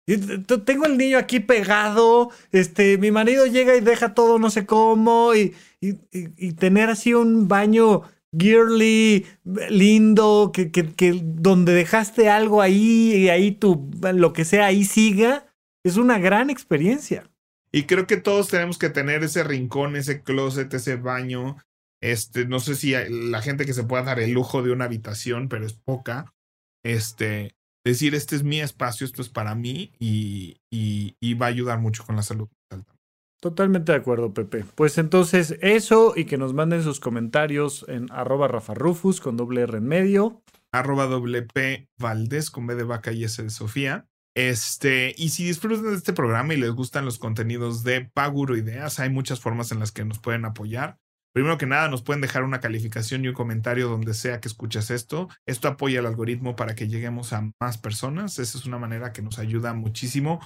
Y 0.05 0.17
tengo 0.17 0.85
el 0.85 0.97
niño 0.97 1.17
aquí 1.17 1.39
pegado, 1.39 2.29
este, 2.51 2.97
mi 2.97 3.11
marido 3.11 3.45
llega 3.45 3.75
y 3.75 3.81
deja 3.81 4.13
todo 4.13 4.37
no 4.37 4.49
sé 4.49 4.65
cómo, 4.65 5.33
y, 5.33 5.55
y, 5.79 5.97
y 6.11 6.53
tener 6.53 6.89
así 6.89 7.13
un 7.13 7.47
baño 7.47 8.03
girly, 8.37 9.25
lindo, 9.69 10.51
que, 10.53 10.71
que, 10.71 10.93
que, 10.93 11.19
donde 11.23 11.73
dejaste 11.73 12.29
algo 12.29 12.61
ahí 12.61 13.13
y 13.13 13.29
ahí 13.29 13.51
tu, 13.51 13.89
lo 14.13 14.33
que 14.33 14.43
sea, 14.45 14.65
ahí 14.65 14.83
siga, 14.83 15.45
es 15.83 15.97
una 15.97 16.19
gran 16.19 16.49
experiencia. 16.49 17.29
Y 17.73 17.83
creo 17.83 18.05
que 18.05 18.17
todos 18.17 18.49
tenemos 18.49 18.77
que 18.77 18.89
tener 18.89 19.23
ese 19.23 19.43
rincón, 19.43 19.95
ese 19.95 20.21
closet, 20.21 20.71
ese 20.73 20.95
baño. 20.95 21.57
Este, 22.01 22.45
no 22.45 22.59
sé 22.59 22.75
si 22.75 22.93
la 23.09 23.41
gente 23.41 23.65
que 23.65 23.73
se 23.73 23.83
pueda 23.83 24.03
dar 24.03 24.19
el 24.19 24.31
lujo 24.31 24.61
de 24.61 24.71
una 24.71 24.85
habitación, 24.85 25.49
pero 25.49 25.65
es 25.65 25.73
poca. 25.73 26.33
Este, 26.85 27.55
decir, 27.83 28.13
este 28.13 28.35
es 28.35 28.43
mi 28.43 28.59
espacio, 28.59 29.05
esto 29.05 29.21
es 29.21 29.29
para 29.29 29.55
mí 29.55 29.91
y, 29.99 30.57
y, 30.69 31.33
va 31.33 31.47
a 31.47 31.49
ayudar 31.49 31.79
mucho 31.79 32.05
con 32.05 32.15
la 32.15 32.21
salud 32.21 32.47
mental. 32.69 32.85
Totalmente 33.41 33.91
de 33.91 33.97
acuerdo, 33.97 34.33
Pepe. 34.33 34.65
Pues 34.75 34.97
entonces 34.97 35.57
eso 35.61 36.13
y 36.15 36.25
que 36.25 36.37
nos 36.37 36.53
manden 36.53 36.83
sus 36.83 36.99
comentarios 36.99 37.85
en 37.89 38.09
arroba 38.11 38.47
rafarrufus 38.47 39.19
con 39.19 39.35
doble 39.35 39.61
R 39.61 39.79
en 39.79 39.87
medio. 39.87 40.43
Arroba 40.71 41.07
doble 41.07 41.41
P 41.41 41.89
Valdés 41.97 42.51
con 42.51 42.67
B 42.67 42.75
de 42.75 42.83
vaca 42.83 43.11
y 43.11 43.23
S 43.23 43.41
de 43.41 43.49
Sofía. 43.49 44.07
Este, 44.35 45.13
y 45.17 45.29
si 45.29 45.45
disfrutan 45.45 45.83
de 45.83 45.95
este 45.95 46.13
programa 46.13 46.53
y 46.53 46.57
les 46.57 46.71
gustan 46.71 47.05
los 47.05 47.19
contenidos 47.19 47.83
de 47.83 48.09
Paguro 48.13 48.57
Ideas, 48.57 48.99
hay 48.99 49.09
muchas 49.09 49.39
formas 49.39 49.71
en 49.71 49.79
las 49.79 49.91
que 49.91 50.05
nos 50.05 50.19
pueden 50.19 50.45
apoyar. 50.45 50.97
Primero 51.33 51.57
que 51.57 51.65
nada, 51.65 51.87
nos 51.87 52.03
pueden 52.03 52.21
dejar 52.21 52.43
una 52.43 52.59
calificación 52.59 53.25
y 53.25 53.27
un 53.27 53.33
comentario 53.33 53.89
donde 53.89 54.13
sea 54.13 54.39
que 54.39 54.47
escuches 54.47 54.91
esto. 54.91 55.29
Esto 55.47 55.67
apoya 55.67 55.99
el 55.99 56.05
algoritmo 56.05 56.55
para 56.55 56.75
que 56.75 56.87
lleguemos 56.87 57.33
a 57.33 57.51
más 57.59 57.79
personas. 57.79 58.37
Esa 58.37 58.57
es 58.57 58.65
una 58.65 58.77
manera 58.77 59.13
que 59.13 59.23
nos 59.23 59.39
ayuda 59.39 59.73
muchísimo. 59.73 60.39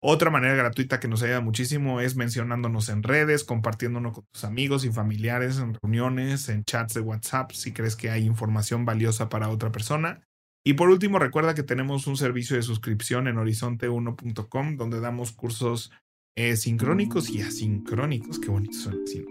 Otra 0.00 0.30
manera 0.30 0.54
gratuita 0.54 1.00
que 1.00 1.08
nos 1.08 1.22
ayuda 1.22 1.40
muchísimo 1.40 2.02
es 2.02 2.16
mencionándonos 2.16 2.90
en 2.90 3.02
redes, 3.02 3.44
compartiéndonos 3.44 4.12
con 4.12 4.26
tus 4.30 4.44
amigos 4.44 4.84
y 4.84 4.92
familiares 4.92 5.58
en 5.58 5.74
reuniones, 5.82 6.50
en 6.50 6.64
chats 6.64 6.92
de 6.92 7.00
WhatsApp, 7.00 7.52
si 7.52 7.72
crees 7.72 7.96
que 7.96 8.10
hay 8.10 8.24
información 8.24 8.84
valiosa 8.84 9.30
para 9.30 9.48
otra 9.48 9.72
persona. 9.72 10.20
Y 10.66 10.74
por 10.74 10.90
último, 10.90 11.20
recuerda 11.20 11.54
que 11.54 11.62
tenemos 11.62 12.08
un 12.08 12.16
servicio 12.16 12.56
de 12.56 12.62
suscripción 12.62 13.28
en 13.28 13.36
horizonte1.com 13.36 14.76
donde 14.76 14.98
damos 14.98 15.30
cursos 15.30 15.92
eh, 16.34 16.56
sincrónicos 16.56 17.30
y 17.30 17.40
asincrónicos, 17.40 18.40
qué 18.40 18.50
bonito 18.50 18.76
suena 18.76 18.98
así, 19.04 19.24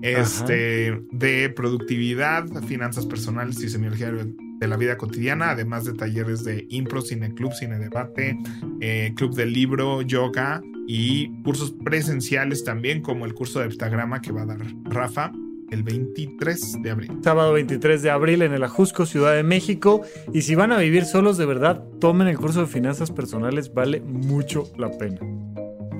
este, 0.00 0.98
de 1.10 1.50
productividad, 1.50 2.46
finanzas 2.62 3.04
personales 3.04 3.62
y 3.62 3.68
semiología 3.68 4.12
de 4.12 4.66
la 4.66 4.78
vida 4.78 4.96
cotidiana, 4.96 5.50
además 5.50 5.84
de 5.84 5.92
talleres 5.92 6.42
de 6.42 6.66
impro, 6.70 7.02
cine 7.02 7.34
club, 7.34 7.52
cine 7.52 7.78
debate, 7.78 8.38
eh, 8.80 9.12
club 9.14 9.34
del 9.34 9.52
libro, 9.52 10.00
yoga 10.00 10.62
y 10.88 11.28
cursos 11.42 11.74
presenciales 11.84 12.64
también, 12.64 13.02
como 13.02 13.26
el 13.26 13.34
curso 13.34 13.60
de 13.60 13.66
heptagrama 13.66 14.22
que 14.22 14.32
va 14.32 14.42
a 14.42 14.46
dar 14.46 14.64
Rafa 14.84 15.32
el 15.72 15.82
23 15.82 16.82
de 16.82 16.90
abril. 16.90 17.18
Sábado 17.24 17.52
23 17.54 18.02
de 18.02 18.10
abril 18.10 18.42
en 18.42 18.52
el 18.52 18.62
Ajusco, 18.62 19.06
Ciudad 19.06 19.34
de 19.34 19.42
México. 19.42 20.02
Y 20.32 20.42
si 20.42 20.54
van 20.54 20.70
a 20.70 20.78
vivir 20.78 21.04
solos 21.04 21.38
de 21.38 21.46
verdad, 21.46 21.82
tomen 21.98 22.28
el 22.28 22.38
curso 22.38 22.60
de 22.60 22.66
finanzas 22.66 23.10
personales, 23.10 23.72
vale 23.72 24.00
mucho 24.00 24.70
la 24.76 24.90
pena. 24.90 25.20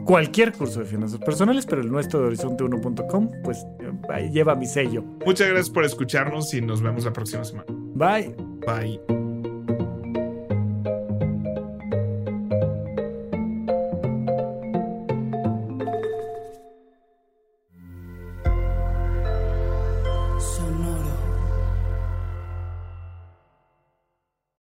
Cualquier 0.05 0.53
curso 0.53 0.81
de 0.81 0.87
finanzas 0.87 1.21
personales, 1.21 1.65
pero 1.65 1.81
el 1.81 1.91
nuestro 1.91 2.21
de 2.21 2.35
horizonte1.com, 2.35 3.31
pues 3.43 3.65
lleva 4.33 4.55
mi 4.55 4.67
sello. 4.67 5.03
Muchas 5.25 5.49
gracias 5.49 5.71
por 5.71 5.85
escucharnos 5.85 6.53
y 6.55 6.61
nos 6.61 6.83
vemos 6.83 7.05
la 7.05 7.13
próxima 7.13 7.45
semana. 7.45 7.67
Bye. 7.95 8.35
Bye. 8.67 9.22